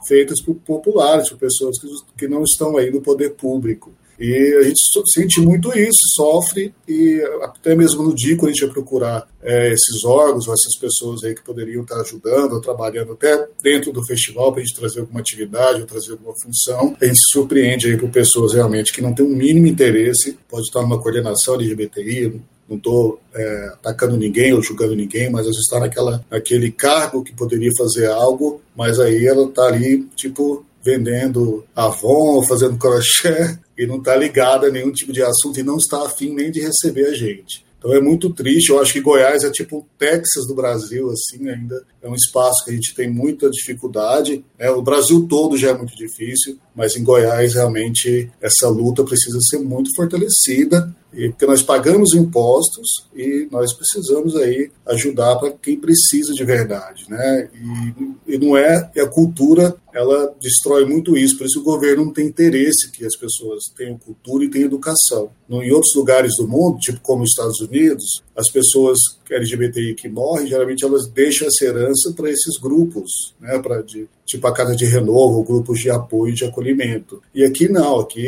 feitas 0.06 0.42
por 0.42 0.56
populares, 0.56 1.30
por 1.30 1.38
pessoas 1.38 1.80
que, 1.80 1.88
que 2.18 2.28
não 2.28 2.44
estão 2.44 2.76
aí 2.76 2.92
no 2.92 3.02
poder 3.02 3.32
público. 3.36 3.94
E 4.22 4.56
a 4.56 4.62
gente 4.62 4.80
sente 5.12 5.42
muito 5.42 5.76
isso, 5.76 5.98
sofre, 6.14 6.72
e 6.88 7.20
até 7.42 7.74
mesmo 7.74 8.04
no 8.04 8.14
dia, 8.14 8.38
quando 8.38 8.50
a 8.50 8.54
gente 8.54 8.66
vai 8.66 8.72
procurar 8.72 9.28
é, 9.42 9.74
esses 9.74 10.06
órgãos 10.06 10.48
ou 10.48 10.54
essas 10.54 10.78
pessoas 10.80 11.24
aí 11.24 11.34
que 11.34 11.44
poderiam 11.44 11.82
estar 11.82 12.00
ajudando, 12.02 12.54
ou 12.54 12.62
trabalhando 12.62 13.14
até 13.14 13.48
dentro 13.64 13.92
do 13.92 14.06
festival 14.06 14.52
para 14.52 14.62
a 14.62 14.64
gente 14.64 14.76
trazer 14.76 15.00
alguma 15.00 15.22
atividade 15.22 15.82
ou 15.82 15.88
trazer 15.88 16.12
alguma 16.12 16.36
função, 16.40 16.96
a 17.02 17.06
gente 17.06 17.18
se 17.18 17.32
surpreende 17.32 17.88
aí 17.88 17.98
por 17.98 18.12
pessoas 18.12 18.54
realmente 18.54 18.94
que 18.94 19.02
não 19.02 19.12
têm 19.12 19.26
o 19.26 19.30
um 19.30 19.36
mínimo 19.36 19.66
interesse, 19.66 20.38
pode 20.48 20.68
estar 20.68 20.84
numa 20.84 21.02
coordenação 21.02 21.56
LGBTI, 21.56 22.40
não 22.70 22.78
estou 22.78 23.20
é, 23.34 23.72
atacando 23.74 24.16
ninguém 24.16 24.54
ou 24.54 24.62
julgando 24.62 24.96
ninguém, 24.96 25.32
mas 25.32 25.42
às 25.42 25.48
vezes 25.48 25.64
está 25.64 25.80
naquela, 25.80 26.24
naquele 26.30 26.72
cargo 26.72 27.24
que 27.24 27.34
poderia 27.34 27.72
fazer 27.76 28.06
algo, 28.06 28.62
mas 28.78 29.00
aí 29.00 29.26
ela 29.26 29.46
está 29.46 29.66
ali, 29.66 30.08
tipo, 30.16 30.64
vendendo 30.84 31.66
Avon, 31.76 32.44
fazendo 32.44 32.78
crochê, 32.78 33.58
e 33.78 33.86
não 33.86 33.98
está 33.98 34.16
ligada 34.16 34.68
a 34.68 34.72
nenhum 34.72 34.92
tipo 34.92 35.12
de 35.12 35.22
assunto 35.22 35.60
e 35.60 35.64
não 35.64 35.78
está 35.78 36.06
afim 36.06 36.34
nem 36.34 36.52
de 36.52 36.60
receber 36.60 37.08
a 37.08 37.14
gente. 37.14 37.66
Então 37.78 37.94
é 37.94 38.00
muito 38.00 38.32
triste. 38.32 38.70
Eu 38.70 38.80
acho 38.80 38.94
que 38.94 39.02
Goiás 39.02 39.44
é 39.44 39.50
tipo 39.50 39.80
o 39.80 39.86
Texas 39.98 40.46
do 40.48 40.54
Brasil, 40.54 41.10
assim, 41.10 41.50
ainda 41.50 41.84
é 42.02 42.10
um 42.10 42.16
espaço 42.16 42.64
que 42.66 42.72
a 42.72 42.74
gente 42.74 42.96
tem 42.96 43.10
muita 43.10 43.50
dificuldade. 43.50 44.44
Né? 44.58 44.70
O 44.72 44.82
Brasil 44.82 45.28
todo 45.28 45.58
já 45.58 45.70
é 45.70 45.78
muito 45.78 45.96
difícil, 45.96 46.58
mas 46.76 46.96
em 46.96 47.04
Goiás 47.04 47.54
realmente 47.54 48.32
essa 48.42 48.68
luta 48.68 49.04
precisa 49.04 49.40
ser 49.42 49.60
muito 49.60 49.90
fortalecida 49.96 50.94
e 51.14 51.30
porque 51.30 51.46
nós 51.46 51.62
pagamos 51.62 52.14
impostos 52.14 52.88
e 53.14 53.48
nós 53.52 53.74
precisamos 53.74 54.36
aí 54.36 54.72
ajudar 54.88 55.36
para 55.36 55.52
quem 55.52 55.78
precisa 55.78 56.34
de 56.34 56.44
verdade, 56.46 57.06
né? 57.10 57.50
E, 57.54 58.36
e, 58.36 58.38
não 58.38 58.56
é 58.56 58.90
e 58.96 59.02
a 59.02 59.08
cultura 59.08 59.76
ela 59.94 60.34
destrói 60.40 60.86
muito 60.86 61.18
isso, 61.18 61.38
por 61.38 61.46
isso 61.46 61.60
o 61.60 61.64
governo 61.64 62.06
não 62.06 62.14
tem 62.14 62.28
interesse 62.28 62.90
que 62.92 63.06
as 63.06 63.18
pessoas 63.18 63.64
tenham 63.76 63.98
cultura 63.98 64.46
e 64.46 64.50
tenham 64.50 64.68
educação. 64.68 65.32
No, 65.50 65.62
em 65.62 65.72
outros 65.72 65.94
lugares 65.96 66.38
do 66.38 66.48
mundo, 66.48 66.80
tipo 66.80 67.02
como 67.02 67.24
os 67.24 67.32
Estados 67.32 67.60
Unidos, 67.60 68.24
as 68.34 68.50
pessoas 68.50 68.98
LGBTI 69.30 69.96
que 69.96 70.08
morrem, 70.08 70.48
geralmente 70.48 70.86
elas 70.86 71.10
deixam 71.10 71.48
essa 71.48 71.66
herança 71.66 71.91
para 72.16 72.30
esses 72.30 72.58
grupos, 72.60 73.36
né? 73.40 73.60
Para 73.60 73.84
tipo 74.26 74.48
a 74.48 74.54
casa 74.54 74.76
de 74.76 74.86
renovo, 74.86 75.44
grupos 75.44 75.80
de 75.80 75.90
apoio 75.90 76.32
e 76.32 76.36
de 76.36 76.46
acolhimento. 76.46 77.22
E 77.34 77.44
aqui 77.44 77.70
não, 77.70 78.00
aqui 78.00 78.28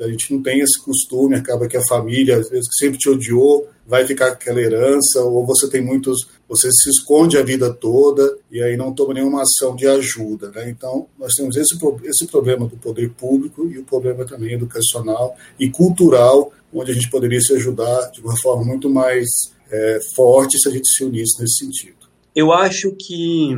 a 0.00 0.08
gente 0.08 0.32
não 0.32 0.42
tem 0.42 0.60
esse 0.60 0.80
costume, 0.80 1.34
acaba 1.34 1.66
que 1.66 1.76
a 1.76 1.86
família, 1.88 2.36
às 2.36 2.48
vezes, 2.48 2.68
que 2.68 2.84
sempre 2.84 2.98
te 2.98 3.08
odiou, 3.08 3.68
vai 3.86 4.06
ficar 4.06 4.28
com 4.28 4.34
aquela 4.34 4.60
herança, 4.60 5.22
ou 5.22 5.44
você 5.44 5.68
tem 5.68 5.82
muitos, 5.82 6.28
você 6.48 6.70
se 6.70 6.90
esconde 6.90 7.36
a 7.36 7.42
vida 7.42 7.72
toda 7.72 8.36
e 8.50 8.62
aí 8.62 8.76
não 8.76 8.92
toma 8.92 9.14
nenhuma 9.14 9.42
ação 9.42 9.74
de 9.74 9.86
ajuda. 9.86 10.50
Né? 10.50 10.70
Então, 10.70 11.06
nós 11.18 11.32
temos 11.34 11.56
esse, 11.56 11.76
esse 12.04 12.26
problema 12.26 12.66
do 12.66 12.76
poder 12.76 13.10
público 13.10 13.66
e 13.68 13.78
o 13.78 13.84
problema 13.84 14.24
também 14.24 14.52
educacional 14.52 15.34
e 15.58 15.70
cultural, 15.70 16.52
onde 16.72 16.92
a 16.92 16.94
gente 16.94 17.10
poderia 17.10 17.40
se 17.40 17.54
ajudar 17.54 18.10
de 18.10 18.20
uma 18.20 18.36
forma 18.40 18.64
muito 18.64 18.88
mais 18.90 19.26
é, 19.70 20.00
forte 20.14 20.58
se 20.58 20.68
a 20.68 20.72
gente 20.72 20.88
se 20.88 21.02
unisse 21.02 21.40
nesse 21.40 21.64
sentido. 21.64 21.97
Eu 22.38 22.52
acho 22.52 22.94
que 22.94 23.50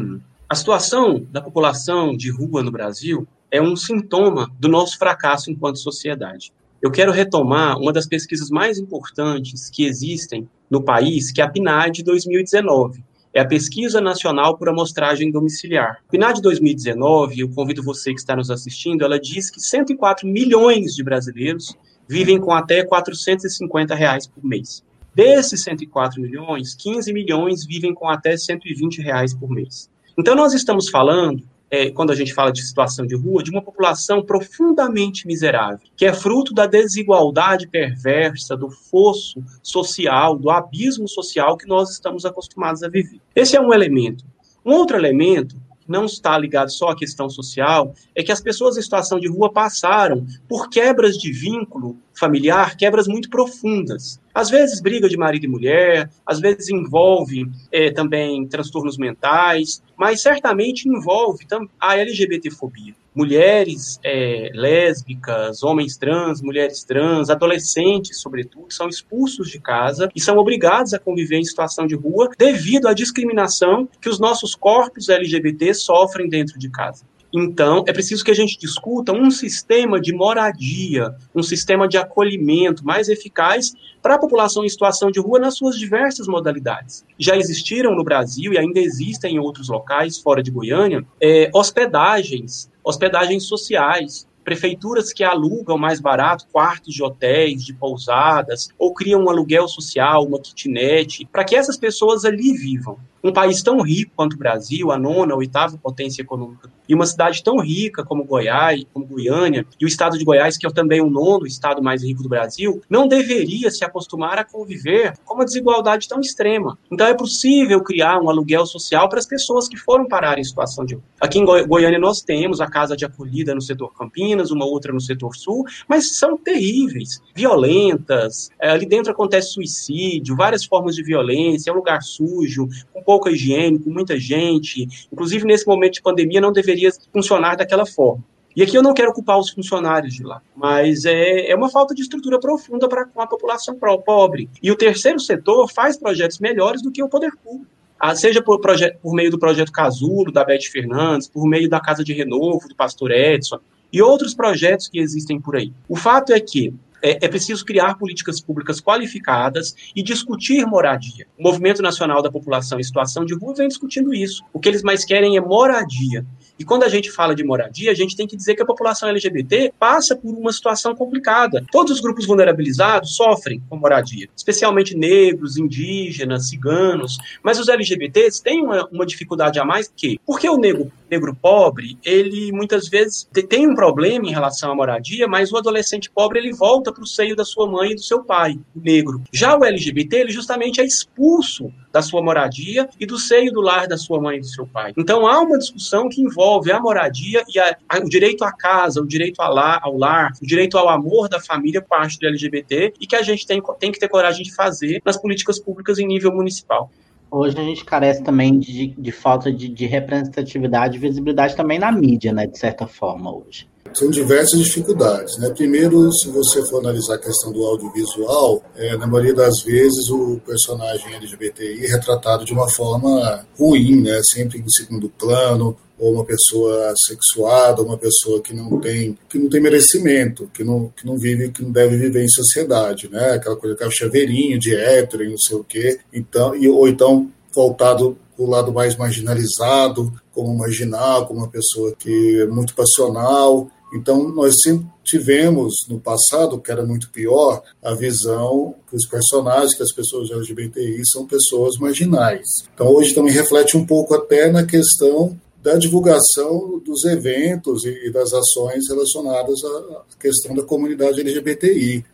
a 0.49 0.55
situação 0.55 1.27
da 1.31 1.43
população 1.43 2.17
de 2.17 2.31
rua 2.31 2.63
no 2.63 2.71
Brasil 2.71 3.29
é 3.51 3.61
um 3.61 3.77
sintoma 3.77 4.51
do 4.59 4.71
nosso 4.71 4.97
fracasso 4.97 5.51
enquanto 5.51 5.79
sociedade. 5.79 6.51
Eu 6.81 6.91
quero 6.91 7.13
retomar 7.13 7.77
uma 7.77 7.93
das 7.93 8.07
pesquisas 8.07 8.49
mais 8.49 8.79
importantes 8.79 9.69
que 9.69 9.85
existem 9.85 10.49
no 10.71 10.83
país, 10.83 11.31
que 11.31 11.43
é 11.43 11.45
a 11.45 11.49
PNAD 11.51 12.03
2019. 12.03 13.05
É 13.35 13.41
a 13.43 13.47
Pesquisa 13.47 14.01
Nacional 14.01 14.57
por 14.57 14.71
Amostragem 14.71 15.31
Domiciliar. 15.31 15.99
PNAD 16.11 16.41
2019, 16.41 17.41
eu 17.41 17.51
convido 17.51 17.83
você 17.83 18.15
que 18.15 18.21
está 18.21 18.35
nos 18.35 18.51
assistindo, 18.51 19.05
ela 19.05 19.21
diz 19.21 19.51
que 19.51 19.61
104 19.61 20.27
milhões 20.27 20.95
de 20.95 21.05
brasileiros 21.05 21.77
vivem 22.09 22.41
com 22.41 22.51
até 22.51 22.83
450 22.83 23.95
reais 23.95 24.27
por 24.27 24.43
mês. 24.43 24.83
Desses 25.21 25.62
104 25.65 26.19
milhões, 26.19 26.75
15 26.75 27.12
milhões 27.12 27.67
vivem 27.67 27.93
com 27.93 28.09
até 28.09 28.39
120 28.39 29.03
reais 29.03 29.35
por 29.35 29.50
mês. 29.50 29.91
Então, 30.19 30.35
nós 30.35 30.55
estamos 30.55 30.89
falando 30.89 31.45
é, 31.71 31.91
quando 31.91 32.11
a 32.11 32.15
gente 32.15 32.33
fala 32.33 32.50
de 32.50 32.67
situação 32.67 33.07
de 33.07 33.15
rua, 33.15 33.43
de 33.43 33.50
uma 33.50 33.61
população 33.61 34.23
profundamente 34.23 35.27
miserável, 35.27 35.87
que 35.95 36.07
é 36.07 36.15
fruto 36.15 36.55
da 36.55 36.65
desigualdade 36.65 37.69
perversa, 37.69 38.57
do 38.57 38.71
fosso 38.71 39.45
social, 39.62 40.39
do 40.39 40.49
abismo 40.49 41.07
social 41.07 41.55
que 41.59 41.69
nós 41.69 41.91
estamos 41.91 42.25
acostumados 42.25 42.83
a 42.83 42.89
viver. 42.89 43.21
Esse 43.37 43.55
é 43.55 43.61
um 43.61 43.75
elemento. 43.75 44.25
Um 44.65 44.73
outro 44.73 44.97
elemento 44.97 45.55
não 45.90 46.04
está 46.04 46.38
ligado 46.38 46.70
só 46.70 46.90
à 46.90 46.97
questão 46.97 47.28
social, 47.28 47.92
é 48.14 48.23
que 48.23 48.30
as 48.30 48.40
pessoas 48.40 48.78
em 48.78 48.82
situação 48.82 49.18
de 49.18 49.28
rua 49.28 49.52
passaram 49.52 50.25
por 50.49 50.70
quebras 50.70 51.18
de 51.18 51.32
vínculo 51.32 51.99
familiar, 52.14 52.76
quebras 52.76 53.09
muito 53.09 53.28
profundas. 53.28 54.20
Às 54.32 54.49
vezes 54.49 54.80
briga 54.80 55.09
de 55.09 55.16
marido 55.16 55.47
e 55.47 55.49
mulher, 55.49 56.09
às 56.25 56.38
vezes 56.38 56.68
envolve 56.68 57.50
é, 57.73 57.90
também 57.90 58.47
transtornos 58.47 58.97
mentais, 58.97 59.82
mas 59.97 60.23
certamente 60.23 60.88
envolve 60.88 61.44
a 61.80 61.97
LGBTfobia. 61.97 62.94
Mulheres 63.14 63.99
é, 64.05 64.50
lésbicas, 64.55 65.62
homens 65.62 65.97
trans, 65.97 66.40
mulheres 66.40 66.85
trans, 66.85 67.29
adolescentes, 67.29 68.21
sobretudo, 68.21 68.67
são 68.71 68.88
expulsos 68.88 69.50
de 69.50 69.59
casa 69.59 70.09
e 70.14 70.21
são 70.21 70.38
obrigados 70.38 70.95
a 70.95 70.99
conviver 70.99 71.38
em 71.38 71.45
situação 71.45 71.87
de 71.87 71.97
rua 71.97 72.31
devido 72.38 72.87
à 72.87 72.95
discriminação 72.95 73.88
que 74.00 74.09
os 74.09 74.21
nossos 74.21 74.55
corpos 74.55 75.09
LGBT 75.09 75.75
sofrem 75.75 76.29
dentro 76.29 76.59
de 76.59 76.71
casa. 76.71 77.05
Então, 77.33 77.85
é 77.87 77.93
preciso 77.93 78.25
que 78.25 78.31
a 78.31 78.35
gente 78.35 78.59
discuta 78.59 79.12
um 79.12 79.31
sistema 79.31 80.00
de 80.00 80.12
moradia, 80.12 81.14
um 81.35 81.43
sistema 81.43 81.87
de 81.87 81.97
acolhimento 81.97 82.85
mais 82.85 83.09
eficaz 83.09 83.73
para 84.02 84.17
a 84.17 84.19
população 84.19 84.64
em 84.64 84.69
situação 84.69 85.11
de 85.11 85.21
rua 85.21 85.38
nas 85.38 85.57
suas 85.57 85.79
diversas 85.79 86.26
modalidades. 86.26 87.05
Já 87.19 87.37
existiram 87.37 87.95
no 87.95 88.02
Brasil 88.02 88.52
e 88.52 88.59
ainda 88.59 88.81
existem 88.81 89.37
em 89.37 89.38
outros 89.38 89.69
locais, 89.69 90.19
fora 90.19 90.43
de 90.43 90.50
Goiânia, 90.50 91.05
é, 91.21 91.50
hospedagens, 91.55 92.70
hospedagens 92.85 93.45
sociais, 93.45 94.29
prefeituras 94.43 95.13
que 95.13 95.23
alugam 95.23 95.77
mais 95.77 96.01
barato 96.01 96.47
quartos 96.51 96.95
de 96.95 97.03
hotéis, 97.03 97.65
de 97.65 97.75
pousadas, 97.75 98.69
ou 98.79 98.95
criam 98.95 99.25
um 99.25 99.31
aluguel 99.31 99.69
social, 99.69 100.27
uma 100.27 100.41
kitnet, 100.41 101.27
para 101.31 101.45
que 101.45 101.55
essas 101.55 101.77
pessoas 101.77 102.25
ali 102.25 102.53
vivam 102.53 102.99
um 103.23 103.33
país 103.33 103.62
tão 103.62 103.81
rico 103.81 104.12
quanto 104.17 104.35
o 104.35 104.39
Brasil, 104.39 104.91
a 104.91 104.99
nona, 104.99 105.35
a 105.35 105.37
oitava 105.37 105.77
potência 105.79 106.23
econômica, 106.23 106.71
e 106.89 106.95
uma 106.95 107.07
cidade 107.07 107.43
tão 107.43 107.59
rica 107.59 108.05
como 108.05 108.25
Goiás, 108.25 108.85
como 108.93 109.07
Goiânia, 109.07 109.65
e 109.79 109.85
o 109.85 109.89
estado 109.89 110.19
de 110.19 110.25
Goiás, 110.25 110.57
que 110.57 110.67
é 110.67 110.71
também 110.71 111.00
o 111.00 111.09
nono 111.09 111.47
estado 111.47 111.83
mais 111.83 112.03
rico 112.03 112.23
do 112.23 112.29
Brasil, 112.29 112.83
não 112.91 113.07
deveria 113.07 113.71
se 113.71 113.85
acostumar 113.85 114.39
a 114.39 114.45
conviver 114.45 115.15
com 115.25 115.35
uma 115.35 115.45
desigualdade 115.45 116.09
tão 116.09 116.21
extrema. 116.21 116.77
Então 116.91 117.07
é 117.07 117.15
possível 117.15 117.81
criar 117.83 118.21
um 118.21 118.29
aluguel 118.29 118.67
social 118.67 119.09
para 119.09 119.19
as 119.19 119.27
pessoas 119.27 119.69
que 119.69 119.77
foram 119.77 120.09
parar 120.09 120.39
em 120.39 120.45
situação 120.45 120.85
de. 120.85 120.99
Aqui 121.21 121.39
em 121.39 121.45
Goiânia 121.45 121.99
nós 121.99 122.23
temos 122.23 122.61
a 122.61 122.67
casa 122.67 122.97
de 122.97 123.05
acolhida 123.05 123.55
no 123.55 123.61
setor 123.61 123.93
Campinas, 123.95 124.50
uma 124.50 124.65
outra 124.65 124.93
no 124.93 125.00
setor 125.00 125.37
sul, 125.37 125.65
mas 125.89 126.17
são 126.17 126.37
terríveis, 126.37 127.21
violentas. 127.35 128.50
É, 128.61 128.71
ali 128.71 128.87
dentro 128.87 129.12
acontece 129.12 129.53
suicídio, 129.53 130.35
várias 130.35 130.65
formas 130.65 130.97
de 130.97 131.03
violência, 131.03 131.71
é 131.71 131.73
um 131.73 131.77
lugar 131.77 132.03
sujo, 132.03 132.69
com 132.93 133.03
higiene, 133.29 133.79
com 133.79 133.90
muita 133.90 134.19
gente. 134.19 134.87
Inclusive, 135.12 135.45
nesse 135.45 135.67
momento 135.67 135.95
de 135.95 136.02
pandemia, 136.02 136.40
não 136.40 136.52
deveria 136.52 136.90
funcionar 137.12 137.57
daquela 137.57 137.87
forma. 137.87 138.23
E 138.55 138.62
aqui 138.62 138.76
eu 138.76 138.83
não 138.83 138.95
quero 138.95 139.12
culpar 139.12 139.38
os 139.38 139.50
funcionários 139.50 140.14
de 140.14 140.25
lá, 140.25 140.43
mas 140.57 141.05
é, 141.05 141.50
é 141.50 141.55
uma 141.55 141.71
falta 141.71 141.95
de 141.95 142.02
estrutura 142.02 142.38
profunda 142.40 142.88
para 142.88 143.05
com 143.07 143.21
a 143.21 143.26
população 143.26 143.79
pobre. 144.05 144.50
E 144.61 144.71
o 144.73 144.76
terceiro 144.76 145.21
setor 145.21 145.71
faz 145.73 145.97
projetos 145.97 146.40
melhores 146.40 146.83
do 146.83 146.90
que 146.90 147.02
o 147.02 147.09
poder 147.09 147.31
público. 147.37 147.71
Ah, 147.99 148.17
seja 148.17 148.43
por, 148.43 148.59
projeto, 148.61 148.99
por 149.00 149.14
meio 149.14 149.31
do 149.31 149.38
projeto 149.38 149.71
Casulo, 149.71 150.33
da 150.33 150.43
Beth 150.43 150.62
Fernandes, 150.73 151.29
por 151.29 151.47
meio 151.47 151.69
da 151.69 151.79
Casa 151.79 152.02
de 152.02 152.12
Renovo, 152.12 152.67
do 152.67 152.75
Pastor 152.75 153.11
Edson, 153.11 153.59
e 153.93 154.00
outros 154.00 154.35
projetos 154.35 154.88
que 154.88 154.99
existem 154.99 155.40
por 155.40 155.55
aí. 155.55 155.73
O 155.88 155.95
fato 155.95 156.33
é 156.33 156.40
que 156.40 156.75
é, 157.02 157.25
é, 157.25 157.28
preciso 157.28 157.64
criar 157.64 157.97
políticas 157.97 158.40
públicas 158.40 158.80
qualificadas 158.80 159.75
e 159.95 160.02
discutir 160.02 160.66
moradia. 160.66 161.26
O 161.38 161.42
Movimento 161.42 161.83
Nacional 161.83 162.23
da 162.23 162.30
População 162.30 162.78
em 162.78 162.83
Situação 162.83 163.25
de 163.25 163.35
Rua 163.35 163.54
vem 163.54 163.69
discutindo 163.69 164.14
isso. 164.14 164.42
O 164.52 164.61
que 164.61 164.69
eles 164.69 164.83
mais 164.83 165.04
querem 165.04 165.37
é 165.37 165.40
moradia. 165.40 166.25
E 166.59 166.64
quando 166.64 166.83
a 166.83 166.90
gente 166.90 167.11
fala 167.11 167.35
de 167.35 167.42
moradia, 167.42 167.90
a 167.90 167.95
gente 167.95 168.14
tem 168.14 168.26
que 168.26 168.37
dizer 168.37 168.54
que 168.54 168.62
a 168.62 168.66
população 168.66 169.09
LGBT 169.09 169.73
passa 169.78 170.14
por 170.14 170.35
uma 170.35 170.52
situação 170.52 170.95
complicada. 170.95 171.64
Todos 171.73 171.92
os 171.92 172.00
grupos 172.00 172.26
vulnerabilizados 172.26 173.16
sofrem 173.16 173.62
com 173.66 173.78
moradia, 173.78 174.28
especialmente 174.37 174.95
negros, 174.95 175.57
indígenas, 175.57 176.50
ciganos. 176.50 177.16
Mas 177.42 177.59
os 177.59 177.69
LGBTs 177.69 178.42
têm 178.42 178.62
uma, 178.62 178.87
uma 178.92 179.07
dificuldade 179.07 179.59
a 179.59 179.64
mais 179.64 179.90
que, 179.97 180.21
porque 180.26 180.49
o 180.50 180.59
negro, 180.59 180.92
negro 181.11 181.35
pobre, 181.35 181.99
ele 182.05 182.52
muitas 182.52 182.88
vezes 182.88 183.29
tem 183.49 183.69
um 183.69 183.75
problema 183.75 184.26
em 184.26 184.33
relação 184.33 184.71
à 184.71 184.75
moradia, 184.75 185.26
mas 185.26 185.52
o 185.52 185.57
adolescente 185.57 186.11
pobre 186.11 186.38
ele 186.38 186.52
volta 186.52 186.93
para 186.93 187.02
o 187.02 187.07
seio 187.07 187.35
da 187.35 187.45
sua 187.45 187.67
mãe 187.67 187.90
e 187.90 187.95
do 187.95 188.02
seu 188.02 188.23
pai, 188.23 188.59
negro. 188.75 189.23
Já 189.33 189.57
o 189.57 189.64
LGBT, 189.64 190.19
ele 190.19 190.31
justamente 190.31 190.81
é 190.81 190.85
expulso 190.85 191.73
da 191.93 192.00
sua 192.00 192.23
moradia 192.23 192.88
e 192.99 193.05
do 193.05 193.19
seio 193.19 193.52
do 193.52 193.61
lar 193.61 193.88
da 193.88 193.97
sua 193.97 194.21
mãe 194.21 194.38
e 194.38 194.40
do 194.40 194.47
seu 194.47 194.67
pai. 194.67 194.93
Então 194.97 195.26
há 195.26 195.40
uma 195.40 195.59
discussão 195.59 196.09
que 196.09 196.21
envolve 196.21 196.71
a 196.71 196.81
moradia 196.81 197.43
e 197.52 197.59
a, 197.59 197.76
a, 197.88 197.99
o 197.99 198.09
direito 198.09 198.45
à 198.45 198.52
casa, 198.52 199.00
o 199.00 199.07
direito 199.07 199.40
ao 199.40 199.52
lar, 199.52 199.81
ao 199.83 199.97
lar, 199.97 200.33
o 200.40 200.47
direito 200.47 200.79
ao 200.79 200.88
amor 200.88 201.29
da 201.29 201.40
família 201.40 201.83
parte 201.83 202.19
do 202.19 202.26
LGBT 202.26 202.95
e 203.00 203.07
que 203.07 203.17
a 203.17 203.23
gente 203.23 203.47
tem, 203.47 203.61
tem 203.79 203.90
que 203.90 203.99
ter 203.99 204.09
coragem 204.09 204.45
de 204.45 204.55
fazer 204.55 205.02
nas 205.05 205.17
políticas 205.17 205.59
públicas 205.59 205.99
em 205.99 206.07
nível 206.07 206.33
municipal. 206.33 206.90
Hoje 207.31 207.59
a 207.59 207.63
gente 207.63 207.85
carece 207.85 208.23
também 208.23 208.59
de, 208.59 208.89
de 208.89 209.13
falta 209.13 209.53
de, 209.53 209.69
de 209.69 209.87
representatividade 209.87 210.97
e 210.97 211.01
visibilidade 211.01 211.55
também 211.55 211.79
na 211.79 211.93
mídia, 211.93 212.33
né, 212.33 212.47
de 212.47 212.59
certa 212.59 212.87
forma, 212.87 213.35
hoje. 213.35 213.69
São 213.93 214.09
diversas 214.09 214.59
dificuldades. 214.61 215.37
Né? 215.39 215.51
Primeiro, 215.51 216.13
se 216.13 216.29
você 216.29 216.65
for 216.67 216.79
analisar 216.79 217.15
a 217.15 217.19
questão 217.19 217.53
do 217.53 217.65
audiovisual, 217.65 218.63
é, 218.77 218.97
na 218.97 219.07
maioria 219.07 219.35
das 219.35 219.63
vezes 219.63 220.09
o 220.11 220.41
personagem 220.47 221.15
LGBTI 221.15 221.87
é 221.87 221.89
retratado 221.89 222.45
de 222.45 222.53
uma 222.53 222.69
forma 222.71 223.45
ruim, 223.59 224.03
né? 224.03 224.21
sempre 224.25 224.59
em 224.59 224.69
segundo 224.69 225.09
plano, 225.09 225.77
ou 226.00 226.14
uma 226.14 226.25
pessoa 226.25 226.95
sexuada, 227.07 227.83
uma 227.83 227.99
pessoa 227.99 228.40
que 228.40 228.54
não 228.54 228.80
tem 228.80 229.19
que 229.28 229.38
não 229.38 229.50
tem 229.50 229.61
merecimento, 229.61 230.50
que 230.52 230.64
não, 230.64 230.88
que 230.97 231.07
não 231.07 231.19
vive, 231.19 231.50
que 231.50 231.62
não 231.62 231.71
deve 231.71 231.99
viver 231.99 232.25
em 232.25 232.28
sociedade, 232.28 233.09
né? 233.11 233.33
Aquela 233.33 233.54
coisa 233.54 233.76
que 233.76 233.85
é 233.85 233.87
o 233.87 233.90
chaveirinho 233.90 234.59
de 234.59 234.75
hétero 234.75 235.23
e 235.23 235.28
não 235.28 235.38
sei 235.38 235.57
o 235.59 235.64
quê. 235.64 236.00
Então, 236.11 236.57
e, 236.57 236.66
ou 236.69 236.88
então 236.88 237.30
voltado 237.54 238.16
para 238.35 238.45
o 238.45 238.49
lado 238.49 238.73
mais 238.73 238.97
marginalizado, 238.97 240.11
como 240.33 240.57
marginal, 240.57 241.26
como 241.26 241.40
uma 241.40 241.50
pessoa 241.50 241.95
que 241.97 242.40
é 242.40 242.47
muito 242.47 242.75
passional. 242.75 243.69
Então, 243.92 244.28
nós 244.28 244.54
sempre 244.62 244.87
tivemos, 245.02 245.75
no 245.88 245.99
passado, 245.99 246.61
que 246.61 246.71
era 246.71 246.87
muito 246.87 247.11
pior, 247.11 247.61
a 247.83 247.92
visão 247.92 248.76
que 248.88 248.95
os 248.95 249.07
personagens, 249.07 249.75
que 249.75 249.83
as 249.83 249.92
pessoas 249.92 250.30
LGBTI 250.30 251.02
são 251.04 251.26
pessoas 251.26 251.76
marginais. 251.76 252.47
Então, 252.73 252.87
hoje 252.87 253.12
também 253.12 253.33
reflete 253.33 253.76
um 253.76 253.85
pouco 253.85 254.14
até 254.14 254.49
na 254.49 254.64
questão 254.64 255.37
da 255.62 255.76
divulgação 255.76 256.81
dos 256.85 257.05
eventos 257.05 257.85
e 257.85 258.11
das 258.11 258.33
ações 258.33 258.88
relacionadas 258.88 259.62
à 259.64 260.05
questão 260.19 260.55
da 260.55 260.62
comunidade 260.62 261.21
LGBTI. 261.21 262.05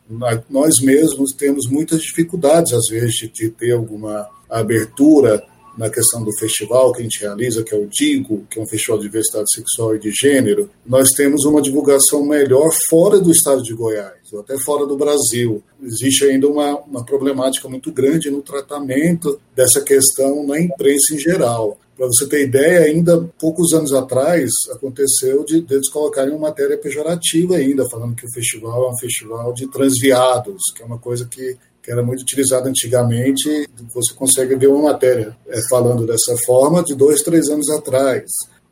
Nós 0.50 0.81
mesmos 0.81 1.33
temos 1.33 1.69
muitas 1.69 2.00
dificuldades, 2.00 2.73
às 2.73 2.87
vezes, 2.88 3.15
de 3.33 3.50
ter 3.50 3.73
alguma 3.73 4.29
abertura 4.50 5.45
na 5.76 5.90
questão 5.90 6.23
do 6.23 6.33
festival 6.38 6.92
que 6.92 7.00
a 7.00 7.02
gente 7.02 7.21
realiza, 7.21 7.62
que 7.62 7.75
é 7.75 7.78
o 7.78 7.87
DIGO, 7.87 8.47
que 8.50 8.59
é 8.59 8.62
um 8.62 8.66
festival 8.66 8.99
de 8.99 9.04
diversidade 9.04 9.50
sexual 9.52 9.97
e 9.97 9.99
de 9.99 10.11
gênero, 10.11 10.71
nós 10.85 11.11
temos 11.11 11.45
uma 11.45 11.61
divulgação 11.61 12.25
melhor 12.25 12.71
fora 12.88 13.21
do 13.21 13.30
estado 13.30 13.62
de 13.62 13.75
Goiás, 13.75 14.33
ou 14.33 14.40
até 14.40 14.59
fora 14.59 14.87
do 14.87 14.97
Brasil. 14.97 15.62
Existe 15.83 16.25
ainda 16.25 16.49
uma, 16.49 16.78
uma 16.80 17.04
problemática 17.04 17.68
muito 17.68 17.92
grande 17.92 18.30
no 18.30 18.42
tratamento 18.42 19.40
dessa 19.54 19.80
questão 19.83 20.47
na 20.47 20.61
imprensa 20.61 21.14
em 21.14 21.18
geral. 21.18 21.78
Para 21.97 22.09
você 22.09 22.26
ter 22.28 22.42
ideia, 22.42 22.80
ainda 22.80 23.26
poucos 23.38 23.73
anos 23.73 23.95
atrás 23.95 24.50
aconteceu 24.71 25.45
de, 25.45 25.62
de 25.62 25.75
eles 25.75 25.88
colocarem 25.88 26.30
uma 26.30 26.49
matéria 26.49 26.76
pejorativa 26.76 27.56
ainda, 27.56 27.88
falando 27.88 28.14
que 28.14 28.26
o 28.26 28.33
festival 28.33 28.85
é 28.85 28.90
um 28.90 28.99
festival 28.99 29.54
de 29.54 29.66
transviados, 29.68 30.61
que 30.75 30.83
é 30.83 30.85
uma 30.85 30.99
coisa 30.99 31.26
que, 31.26 31.56
que 31.87 31.93
era 31.93 32.02
muito 32.02 32.23
utilizada 32.23 32.69
antigamente. 32.69 33.69
Você 33.95 34.12
consegue 34.12 34.57
ver 34.57 34.66
uma 34.66 34.90
matéria 34.90 35.37
é, 35.47 35.61
falando 35.71 36.05
dessa 36.05 36.37
forma 36.45 36.83
de 36.83 36.97
dois, 36.97 37.23
três 37.23 37.49
anos 37.49 37.71
atrás. 37.71 38.25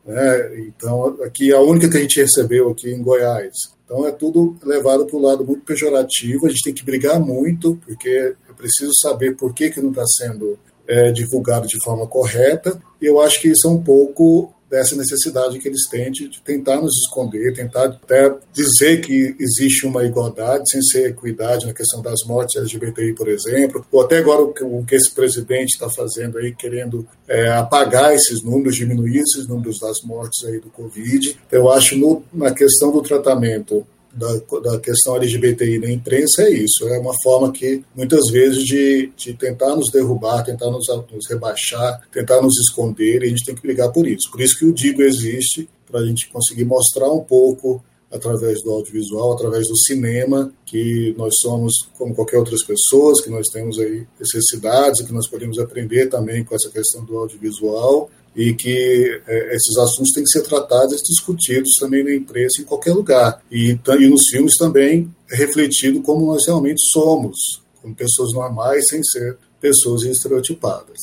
Né? 0.05 0.65
Então, 0.67 1.17
aqui 1.23 1.53
a 1.53 1.61
única 1.61 1.89
que 1.89 1.95
a 1.95 2.01
gente 2.01 2.19
recebeu 2.19 2.69
aqui 2.69 2.91
em 2.91 3.01
Goiás. 3.01 3.53
Então, 3.85 4.05
é 4.05 4.11
tudo 4.11 4.57
levado 4.61 5.05
para 5.05 5.15
o 5.15 5.21
lado 5.21 5.45
muito 5.45 5.63
pejorativo. 5.63 6.45
A 6.45 6.49
gente 6.49 6.63
tem 6.63 6.73
que 6.73 6.83
brigar 6.83 7.17
muito, 7.17 7.79
porque 7.85 8.35
é 8.49 8.53
preciso 8.53 8.91
saber 9.01 9.37
por 9.37 9.53
que, 9.53 9.69
que 9.69 9.79
não 9.79 9.91
está 9.91 10.03
sendo 10.05 10.59
é, 10.85 11.09
divulgado 11.13 11.67
de 11.67 11.81
forma 11.85 12.05
correta. 12.05 12.77
E 13.01 13.05
eu 13.05 13.21
acho 13.21 13.39
que 13.39 13.47
isso 13.47 13.65
é 13.65 13.71
um 13.71 13.81
pouco 13.81 14.51
dessa 14.75 14.93
necessidade 14.97 15.57
que 15.57 15.69
eles 15.69 15.87
têm 15.89 16.11
de, 16.11 16.29
tentar 16.43 16.81
nos 16.81 16.93
esconder, 17.05 17.53
tentar 17.53 17.85
até 17.85 18.35
dizer 18.51 18.99
que 18.99 19.33
existe 19.39 19.85
uma 19.85 20.03
igualdade 20.03 20.69
sem 20.69 20.81
ser 20.81 21.11
equidade 21.11 21.65
na 21.65 21.73
questão 21.73 22.01
das 22.01 22.25
mortes 22.25 22.57
LGBTI, 22.57 23.13
por 23.13 23.29
exemplo, 23.29 23.85
ou 23.89 24.01
até 24.01 24.17
agora 24.17 24.41
o 24.41 24.83
que, 24.83 24.95
esse 24.95 25.11
presidente 25.11 25.75
está 25.75 25.89
fazendo 25.89 26.37
aí, 26.37 26.53
querendo 26.53 27.07
é, 27.25 27.47
apagar 27.51 28.13
esses 28.13 28.43
números, 28.43 28.75
diminuir 28.75 29.19
esses 29.19 29.47
números 29.47 29.79
das 29.79 30.01
mortes 30.03 30.43
aí 30.43 30.59
do 30.59 30.69
Covid. 30.69 31.39
Eu 31.49 31.71
acho 31.71 31.97
no, 31.97 32.21
na 32.33 32.51
questão 32.51 32.91
do 32.91 33.01
tratamento 33.01 33.87
da, 34.15 34.33
da 34.61 34.79
questão 34.79 35.17
LGBTI 35.17 35.77
na 35.79 35.91
imprensa 35.91 36.43
é 36.43 36.49
isso, 36.51 36.87
é 36.87 36.97
uma 36.97 37.13
forma 37.21 37.51
que, 37.51 37.83
muitas 37.93 38.31
vezes, 38.31 38.63
de, 38.63 39.11
de 39.15 39.33
tentar 39.33 39.75
nos 39.75 39.91
derrubar, 39.91 40.43
tentar 40.43 40.71
nos, 40.71 40.87
nos 40.87 41.27
rebaixar, 41.29 42.01
tentar 42.11 42.41
nos 42.41 42.57
esconder, 42.59 43.21
e 43.21 43.25
a 43.25 43.29
gente 43.29 43.45
tem 43.45 43.55
que 43.55 43.61
brigar 43.61 43.91
por 43.91 44.07
isso. 44.07 44.31
Por 44.31 44.41
isso 44.41 44.57
que 44.57 44.65
o 44.65 44.73
Digo 44.73 45.01
existe, 45.01 45.69
para 45.85 45.99
a 45.99 46.05
gente 46.05 46.29
conseguir 46.29 46.65
mostrar 46.65 47.11
um 47.11 47.19
pouco 47.19 47.83
através 48.11 48.63
do 48.63 48.71
audiovisual, 48.71 49.33
através 49.33 49.67
do 49.67 49.77
cinema, 49.77 50.51
que 50.65 51.13
nós 51.17 51.33
somos 51.41 51.73
como 51.97 52.15
qualquer 52.15 52.37
outras 52.37 52.63
pessoas, 52.63 53.21
que 53.21 53.29
nós 53.29 53.47
temos 53.51 53.77
aí 53.79 54.07
necessidades 54.17 55.05
que 55.05 55.11
nós 55.11 55.27
podemos 55.27 55.59
aprender 55.59 56.07
também 56.07 56.43
com 56.43 56.55
essa 56.55 56.69
questão 56.69 57.03
do 57.03 57.17
audiovisual 57.17 58.09
e 58.35 58.53
que 58.53 59.21
é, 59.27 59.55
esses 59.55 59.77
assuntos 59.77 60.11
têm 60.11 60.23
que 60.23 60.29
ser 60.29 60.41
tratados 60.41 60.99
e 60.99 61.03
discutidos 61.03 61.71
também 61.79 62.03
na 62.03 62.13
imprensa 62.13 62.61
em 62.61 62.65
qualquer 62.65 62.93
lugar. 62.93 63.41
E, 63.51 63.71
e 63.71 64.07
nos 64.07 64.23
filmes 64.29 64.57
também 64.57 65.13
é 65.31 65.35
refletido 65.35 66.01
como 66.01 66.25
nós 66.25 66.45
realmente 66.45 66.81
somos, 66.91 67.61
como 67.81 67.95
pessoas 67.95 68.33
normais, 68.33 68.85
sem 68.89 69.03
ser 69.03 69.37
pessoas 69.61 70.03
estereotipadas. 70.03 70.99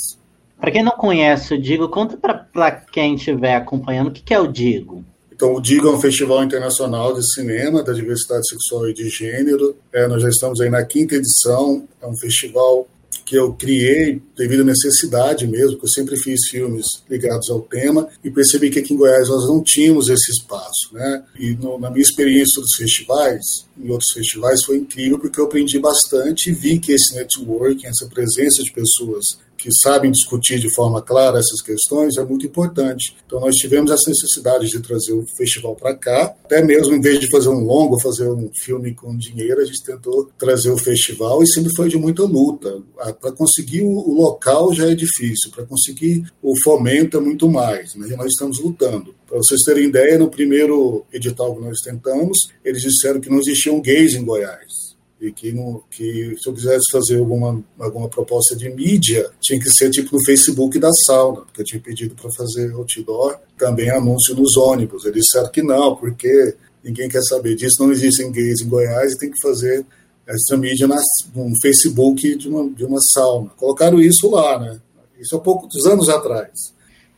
Para 0.61 0.71
quem 0.71 0.85
não 0.85 0.93
conhece 0.93 1.55
o 1.55 1.61
Digo, 1.61 1.89
conta 1.89 2.17
para 2.17 2.71
quem 2.71 3.17
estiver 3.17 3.57
acompanhando 3.57 4.09
o 4.09 4.13
que, 4.13 4.23
que 4.23 4.35
é 4.35 4.39
o 4.39 4.47
Digo. 4.47 5.05
Então, 5.43 5.57
o 5.57 5.61
DIGA 5.61 5.89
é 5.89 5.91
um 5.91 6.01
festival 6.01 6.45
internacional 6.45 7.13
de 7.15 7.35
cinema 7.35 7.83
da 7.83 7.93
diversidade 7.93 8.47
sexual 8.47 8.89
e 8.89 8.95
de 8.95 9.09
gênero. 9.09 9.75
É, 9.93 10.07
nós 10.07 10.23
já 10.23 10.29
estamos 10.29 10.61
aí 10.61 10.71
na 10.71 10.85
quinta 10.85 11.17
edição. 11.17 11.83
É 12.01 12.07
um 12.07 12.17
festival 12.17 12.87
que 13.33 13.39
eu 13.39 13.55
criei 13.55 14.21
devido 14.37 14.61
à 14.61 14.65
necessidade 14.65 15.47
mesmo, 15.47 15.71
porque 15.71 15.87
eu 15.87 15.91
sempre 15.91 16.19
fiz 16.19 16.39
filmes 16.51 16.85
ligados 17.09 17.49
ao 17.49 17.63
tema 17.63 18.07
e 18.23 18.31
percebi 18.31 18.69
que 18.69 18.79
aqui 18.79 18.93
em 18.93 18.97
Goiás 18.99 19.27
nós 19.27 19.49
não 19.49 19.63
tínhamos 19.63 20.11
esse 20.11 20.31
espaço, 20.33 20.93
né? 20.93 21.25
E 21.39 21.53
no, 21.53 21.79
na 21.79 21.91
minha 21.91 22.03
experiência 22.03 22.61
dos 22.61 22.77
festivais, 22.77 23.67
em 23.79 23.91
outros 23.91 24.13
festivais, 24.13 24.65
foi 24.65 24.77
incrível 24.77 25.19
porque 25.19 25.41
eu 25.41 25.45
aprendi 25.45 25.79
bastante 25.79 26.51
e 26.51 26.53
vi 26.53 26.79
que 26.79 26.93
esse 26.93 27.15
networking, 27.15 27.87
essa 27.87 28.07
presença 28.07 28.63
de 28.63 28.73
pessoas 28.73 29.25
que 29.63 29.71
sabem 29.81 30.11
discutir 30.11 30.59
de 30.59 30.69
forma 30.69 31.01
clara 31.01 31.39
essas 31.39 31.63
questões 31.63 32.17
é 32.17 32.25
muito 32.25 32.45
importante. 32.45 33.17
Então 33.25 33.39
nós 33.39 33.55
tivemos 33.55 33.93
essa 33.93 34.11
necessidade 34.11 34.69
de 34.69 34.81
trazer 34.81 35.13
o 35.13 35.25
festival 35.37 35.77
para 35.77 35.95
cá, 35.95 36.35
até 36.45 36.61
mesmo 36.65 36.95
em 36.95 37.01
vez 37.01 37.21
de 37.21 37.31
fazer 37.31 37.49
um 37.49 37.65
longo, 37.65 38.01
fazer 38.01 38.29
um 38.29 38.51
filme 38.65 38.93
com 38.93 39.17
dinheiro, 39.17 39.61
a 39.61 39.65
gente 39.65 39.85
tentou 39.85 40.29
trazer 40.37 40.71
o 40.71 40.79
festival 40.79 41.43
e 41.45 41.47
sempre 41.47 41.71
foi 41.77 41.89
de 41.89 41.97
muita 41.97 42.25
luta. 42.25 42.83
Para 43.21 43.31
conseguir 43.31 43.83
o 43.83 44.13
local 44.13 44.75
já 44.75 44.91
é 44.91 44.95
difícil, 44.97 45.51
para 45.55 45.65
conseguir 45.65 46.25
o 46.43 46.55
fomento 46.65 47.17
é 47.17 47.21
muito 47.21 47.49
mais, 47.49 47.95
mas 47.95 48.11
nós 48.17 48.27
estamos 48.27 48.59
lutando. 48.59 49.15
Para 49.33 49.39
vocês 49.39 49.63
terem 49.63 49.87
ideia, 49.89 50.19
no 50.19 50.29
primeiro 50.29 51.07
edital 51.11 51.57
que 51.57 51.63
nós 51.63 51.79
tentamos, 51.79 52.37
eles 52.63 52.83
disseram 52.83 53.19
que 53.19 53.31
não 53.31 53.39
existiam 53.39 53.81
gays 53.81 54.13
em 54.13 54.23
Goiás 54.23 54.95
e 55.19 55.33
que, 55.33 55.51
no, 55.53 55.83
que 55.91 56.37
se 56.39 56.47
eu 56.47 56.53
quisesse 56.53 56.85
fazer 56.93 57.19
alguma, 57.19 57.65
alguma 57.79 58.11
proposta 58.11 58.55
de 58.55 58.69
mídia, 58.69 59.31
tinha 59.41 59.59
que 59.59 59.71
ser 59.71 59.89
tipo 59.89 60.15
no 60.15 60.23
Facebook 60.23 60.79
da 60.79 60.91
sauna, 61.07 61.47
porque 61.47 61.63
eu 61.63 61.65
tinha 61.65 61.81
pedido 61.81 62.15
para 62.15 62.31
fazer 62.37 62.75
outdoor, 62.75 63.39
também 63.57 63.89
anúncio 63.89 64.35
nos 64.37 64.55
ônibus. 64.59 65.07
Eles 65.07 65.25
disseram 65.25 65.51
que 65.51 65.63
não, 65.63 65.97
porque 65.97 66.55
ninguém 66.85 67.09
quer 67.09 67.23
saber 67.23 67.55
disso, 67.55 67.83
não 67.83 67.91
existem 67.91 68.31
gays 68.31 68.61
em 68.61 68.69
Goiás 68.69 69.15
e 69.15 69.19
tem 69.19 69.31
que 69.31 69.41
fazer 69.41 69.87
essa 70.27 70.59
mídia 70.59 70.87
na, 70.87 71.01
no 71.35 71.59
Facebook 71.59 72.37
de 72.37 72.49
uma, 72.51 72.69
de 72.69 72.85
uma 72.85 72.99
sauna. 73.01 73.49
Colocaram 73.57 73.99
isso 73.99 74.31
lá, 74.31 74.59
né? 74.59 74.79
Isso 75.19 75.35
há 75.35 75.41
poucos 75.41 75.87
anos 75.87 76.11
atrás. 76.11 76.51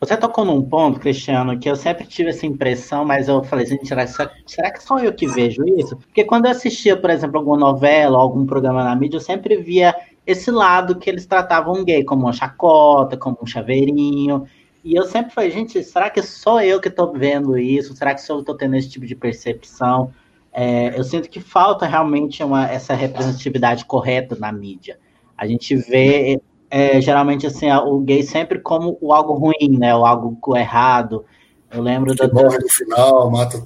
Você 0.04 0.18
tocou 0.18 0.44
num 0.44 0.61
ponto, 0.62 1.00
Cristiano, 1.00 1.58
que 1.58 1.68
eu 1.68 1.75
sempre 1.75 2.06
tive 2.06 2.28
essa 2.28 2.44
impressão, 2.44 3.06
mas 3.06 3.26
eu 3.26 3.42
falei, 3.42 3.64
gente, 3.64 3.87
será, 3.87 4.70
que 4.70 4.82
sou 4.82 4.99
eu 4.99 5.14
que 5.14 5.26
vejo 5.26 5.66
isso? 5.66 5.96
Porque 5.96 6.25
quando 6.25 6.44
eu 6.44 6.50
assistia, 6.50 6.94
por 6.94 7.08
exemplo, 7.08 7.38
alguma 7.38 7.56
novela, 7.56 8.18
algum 8.18 8.44
programa 8.44 8.84
na 8.84 8.94
mídia, 8.94 9.16
eu 9.16 9.20
sempre 9.23 9.56
via 9.56 9.94
esse 10.26 10.50
lado 10.50 10.96
que 10.96 11.08
eles 11.08 11.25
tratavam 11.25 11.82
gay 11.82 12.04
como 12.04 12.25
uma 12.25 12.34
chacota, 12.34 13.16
como 13.16 13.38
um 13.42 13.46
chaveirinho. 13.46 14.44
E 14.84 14.94
eu 14.94 15.04
sempre 15.04 15.32
falei, 15.32 15.50
gente, 15.50 15.82
será 15.82 16.11
que 16.11 16.20
sou 16.20 16.61
eu 16.61 16.80
que 16.80 16.88
estou 16.88 17.11
vendo 17.11 17.56
isso? 17.56 17.96
Será 17.96 18.14
que 18.14 18.20
sou 18.20 18.37
eu 18.37 18.40
estou 18.40 18.54
tendo 18.54 18.76
esse 18.76 18.90
tipo 18.90 19.06
de 19.06 19.14
percepção? 19.14 20.12
É, 20.52 20.99
eu 20.99 21.02
sinto 21.02 21.30
que 21.30 21.40
falta 21.40 21.87
realmente 21.87 22.44
uma, 22.44 22.70
essa 22.70 22.92
representatividade 22.92 23.87
correta 23.87 24.37
na 24.37 24.52
mídia. 24.52 24.99
A 25.37 25.46
gente 25.46 25.75
vê 25.75 26.38
é, 26.71 27.00
geralmente 27.00 27.47
assim, 27.47 27.71
o 27.71 28.00
gay 28.00 28.23
sempre 28.23 28.59
como 28.59 28.99
o 29.00 29.12
algo 29.12 29.35
ruim, 29.35 29.78
né? 29.78 29.94
O 29.94 30.04
algo 30.04 30.56
errado. 30.56 31.25
Eu 31.71 31.83
lembro 31.83 32.14
que 32.14 32.26
da. 32.26 32.33
Morre 32.33 32.58
no 32.58 32.69
final, 32.69 33.30
mata. 33.30 33.62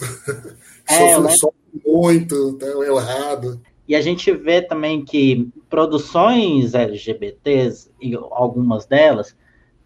É, 0.88 1.14
sofre, 1.16 1.38
sofre 1.38 1.58
muito, 1.86 2.54
tá 2.54 2.66
errado. 2.66 3.60
E 3.88 3.96
a 3.96 4.00
gente 4.02 4.30
vê 4.32 4.60
também 4.60 5.02
que 5.02 5.48
produções 5.70 6.74
LGBTs, 6.74 7.90
e 8.00 8.14
algumas 8.14 8.84
delas, 8.84 9.34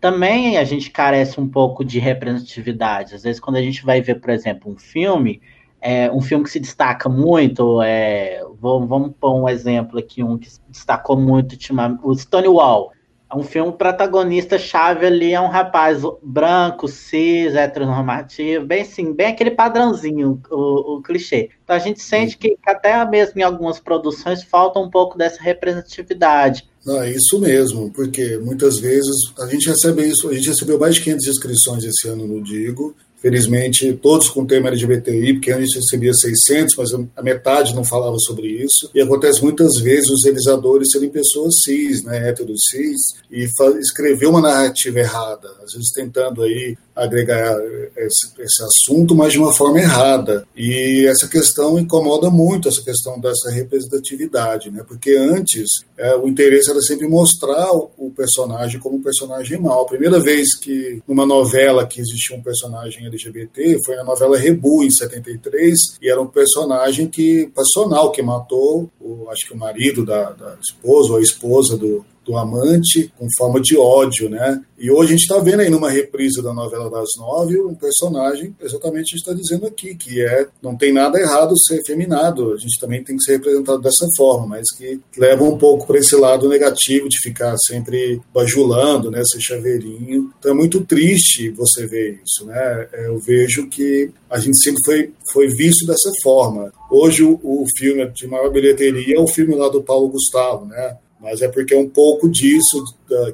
também 0.01 0.59
a 0.59 0.65
gente 0.65 0.91
carece 0.91 1.41
um 1.41 1.49
pouco 1.49 1.85
de 1.85 2.01
representatividade. 2.01 3.15
Às 3.15 3.23
vezes, 3.23 3.41
quando 3.41 3.57
a 3.57 3.63
gente 3.63 3.85
vai 3.85 4.01
ver, 4.03 4.17
por 4.17 4.31
exemplo, 4.31 4.73
um 4.73 4.77
filme, 4.77 5.41
é, 5.81 6.11
um 6.11 6.21
filme 6.21 6.43
que 6.43 6.51
se 6.51 6.59
destaca 6.59 7.09
muito, 7.09 7.81
é, 7.81 8.43
vamos, 8.61 8.89
vamos 8.89 9.13
pôr 9.21 9.41
um 9.41 9.49
exemplo 9.49 10.01
aqui, 10.01 10.21
um 10.21 10.37
que 10.37 10.51
se 10.51 10.61
destacou 10.69 11.17
muito, 11.17 11.57
o 12.03 12.15
Stonewall. 12.17 12.91
É 13.33 13.37
um 13.37 13.43
filme 13.43 13.73
protagonista 13.73 14.59
chave 14.59 15.07
ali 15.07 15.33
é 15.33 15.41
um 15.41 15.49
rapaz 15.49 16.03
branco, 16.23 16.87
cis, 16.87 17.55
heteronormativo, 17.55 18.67
bem 18.67 18.85
sim, 18.85 19.15
bem 19.15 19.29
aquele 19.29 19.53
padrãozinho, 19.53 20.39
o, 20.51 20.97
o 20.97 21.03
clichê. 21.03 21.49
Então 21.65 21.75
a 21.75 21.79
gente 21.79 22.03
sente 22.03 22.37
que, 22.37 22.51
que, 22.51 22.71
até 22.71 23.03
mesmo 23.09 23.41
em 23.41 23.43
algumas 23.43 23.81
produções 23.81 24.43
falta 24.43 24.79
um 24.79 24.91
pouco 24.91 25.17
dessa 25.17 25.43
representatividade. 25.43 26.69
Não, 26.85 27.01
é 27.01 27.11
isso 27.11 27.41
mesmo, 27.41 27.91
porque 27.91 28.37
muitas 28.37 28.79
vezes 28.79 29.17
a 29.39 29.47
gente 29.47 29.67
recebe 29.67 30.03
isso, 30.03 30.29
a 30.29 30.35
gente 30.35 30.49
recebeu 30.49 30.79
mais 30.79 30.97
de 30.97 31.01
500 31.01 31.27
inscrições 31.29 31.85
esse 31.85 32.09
ano 32.09 32.27
no 32.27 32.43
Digo, 32.43 32.95
Felizmente, 33.23 33.93
todos 34.03 34.29
com 34.29 34.45
tema 34.45 34.67
LGBTI, 34.69 35.35
porque 35.35 35.53
antes 35.53 35.77
recebia 35.77 36.13
600, 36.13 36.75
mas 36.77 36.91
a 37.17 37.23
metade 37.23 37.73
não 37.73 37.85
falava 37.85 38.17
sobre 38.19 38.49
isso. 38.49 38.91
E 38.93 39.01
acontece 39.01 39.41
muitas 39.45 39.77
vezes 39.77 40.11
os 40.11 40.25
realizadores 40.25 40.91
serem 40.91 41.09
pessoas 41.09 41.55
cis, 41.63 42.03
né, 42.03 42.29
héteros 42.29 42.63
cis, 42.69 43.01
e 43.31 43.47
escrever 43.79 44.27
uma 44.27 44.41
narrativa 44.41 44.99
errada, 44.99 45.49
às 45.65 45.73
vezes 45.73 45.91
tentando 45.95 46.43
aí 46.43 46.77
agregar 46.95 47.57
esse, 47.97 48.33
esse, 48.39 48.63
assunto, 48.63 49.15
mas 49.15 49.33
de 49.33 49.39
uma 49.39 49.53
forma 49.53 49.81
errada. 49.81 50.47
E 50.55 51.07
essa 51.07 51.27
questão 51.27 51.79
incomoda 51.79 52.31
muito, 52.31 52.69
essa 52.69 52.83
questão 52.83 53.19
dessa 53.19 53.51
representatividade, 53.51 54.71
né? 54.71 54.85
porque 54.87 55.13
antes 55.13 55.85
é, 55.97 56.15
o 56.17 56.29
interesse 56.29 56.71
era 56.71 56.81
sempre 56.81 57.09
mostrar 57.09 57.73
o, 57.73 57.91
o, 57.97 58.11
personagem 58.11 58.79
como 58.79 58.97
um 58.97 59.03
personagem 59.03 59.59
mau. 59.59 59.83
A 59.83 59.89
primeira 59.89 60.21
vez 60.21 60.55
que 60.55 61.03
numa 61.09 61.25
novela 61.25 61.87
que 61.87 62.01
existia 62.01 62.37
um 62.37 62.43
personagem 62.43 63.07
LGBT 63.15 63.79
foi 63.85 63.97
na 63.97 64.05
novela 64.05 64.37
Rebu, 64.37 64.83
em 64.83 64.91
73, 64.91 65.75
e 66.01 66.11
era 66.11 66.21
um 66.21 66.27
personagem 66.27 67.09
que 67.09 67.51
passional, 67.55 68.11
que 68.11 68.23
matou, 68.23 68.91
o, 69.01 69.29
acho 69.31 69.47
que 69.47 69.55
o 69.55 69.59
marido 69.59 70.05
da, 70.05 70.31
da 70.33 70.57
esposa 70.61 71.13
ou 71.13 71.19
a 71.19 71.23
esposa 71.23 71.77
do, 71.77 72.05
do 72.25 72.37
amante 72.37 73.13
com 73.19 73.27
forma 73.37 73.61
de 73.61 73.77
ódio, 73.77 74.29
né? 74.29 74.63
E 74.79 74.91
hoje 74.91 75.09
a 75.09 75.13
gente 75.13 75.23
está 75.23 75.39
vendo 75.39 75.61
aí 75.61 75.71
numa 75.71 75.91
reprise 75.91 76.43
da 76.43 76.53
novela 76.53 76.91
das 76.91 77.09
nove 77.17 77.61
um 77.61 77.75
personagem, 77.75 78.55
exatamente 78.61 79.15
está 79.15 79.33
dizendo 79.33 79.65
aqui, 79.65 79.95
que 79.95 80.21
é 80.21 80.49
não 80.61 80.77
tem 80.77 80.93
nada 80.93 81.21
errado 81.21 81.55
ser 81.57 81.81
feminado, 81.87 82.53
a 82.53 82.57
gente 82.57 82.81
também 82.81 83.03
tem 83.05 83.17
que 83.17 83.23
ser 83.23 83.33
representado 83.33 83.81
dessa 83.81 84.07
forma, 84.17 84.47
mas 84.47 84.65
que 84.77 85.01
leva 85.17 85.45
um 85.45 85.57
pouco 85.57 85.87
para 85.87 85.99
esse 85.99 86.17
lado 86.17 86.49
negativo 86.49 87.09
de 87.09 87.19
ficar 87.19 87.55
sempre 87.67 88.21
bajulando, 88.35 89.11
né? 89.11 89.23
Ser 89.25 89.41
chaveirinho. 89.41 90.33
Então 90.39 90.51
é 90.51 90.55
muito 90.55 90.85
triste 90.85 91.51
você 91.51 91.87
ver 91.87 92.21
isso, 92.25 92.45
né? 92.47 92.89
É, 92.93 93.07
eu 93.07 93.19
vejo 93.19 93.69
que 93.69 94.11
a 94.29 94.39
gente 94.39 94.61
sempre 94.63 94.83
foi, 94.85 95.13
foi 95.33 95.49
visto 95.49 95.87
dessa 95.87 96.11
forma. 96.23 96.73
Hoje 96.91 97.23
o, 97.23 97.39
o 97.43 97.65
filme 97.77 98.05
de 98.11 98.27
maior 98.27 98.51
bilheteria 98.51 99.17
é 99.17 99.21
o 99.21 99.29
filme 99.29 99.55
lá 99.55 99.69
do 99.69 99.83
Paulo 99.83 100.09
Gustavo, 100.09 100.67
né? 100.67 100.97
Mas 101.23 101.41
é 101.41 101.49
porque 101.49 101.73
é 101.73 101.79
um 101.79 101.89
pouco 101.89 102.29
disso, 102.29 102.85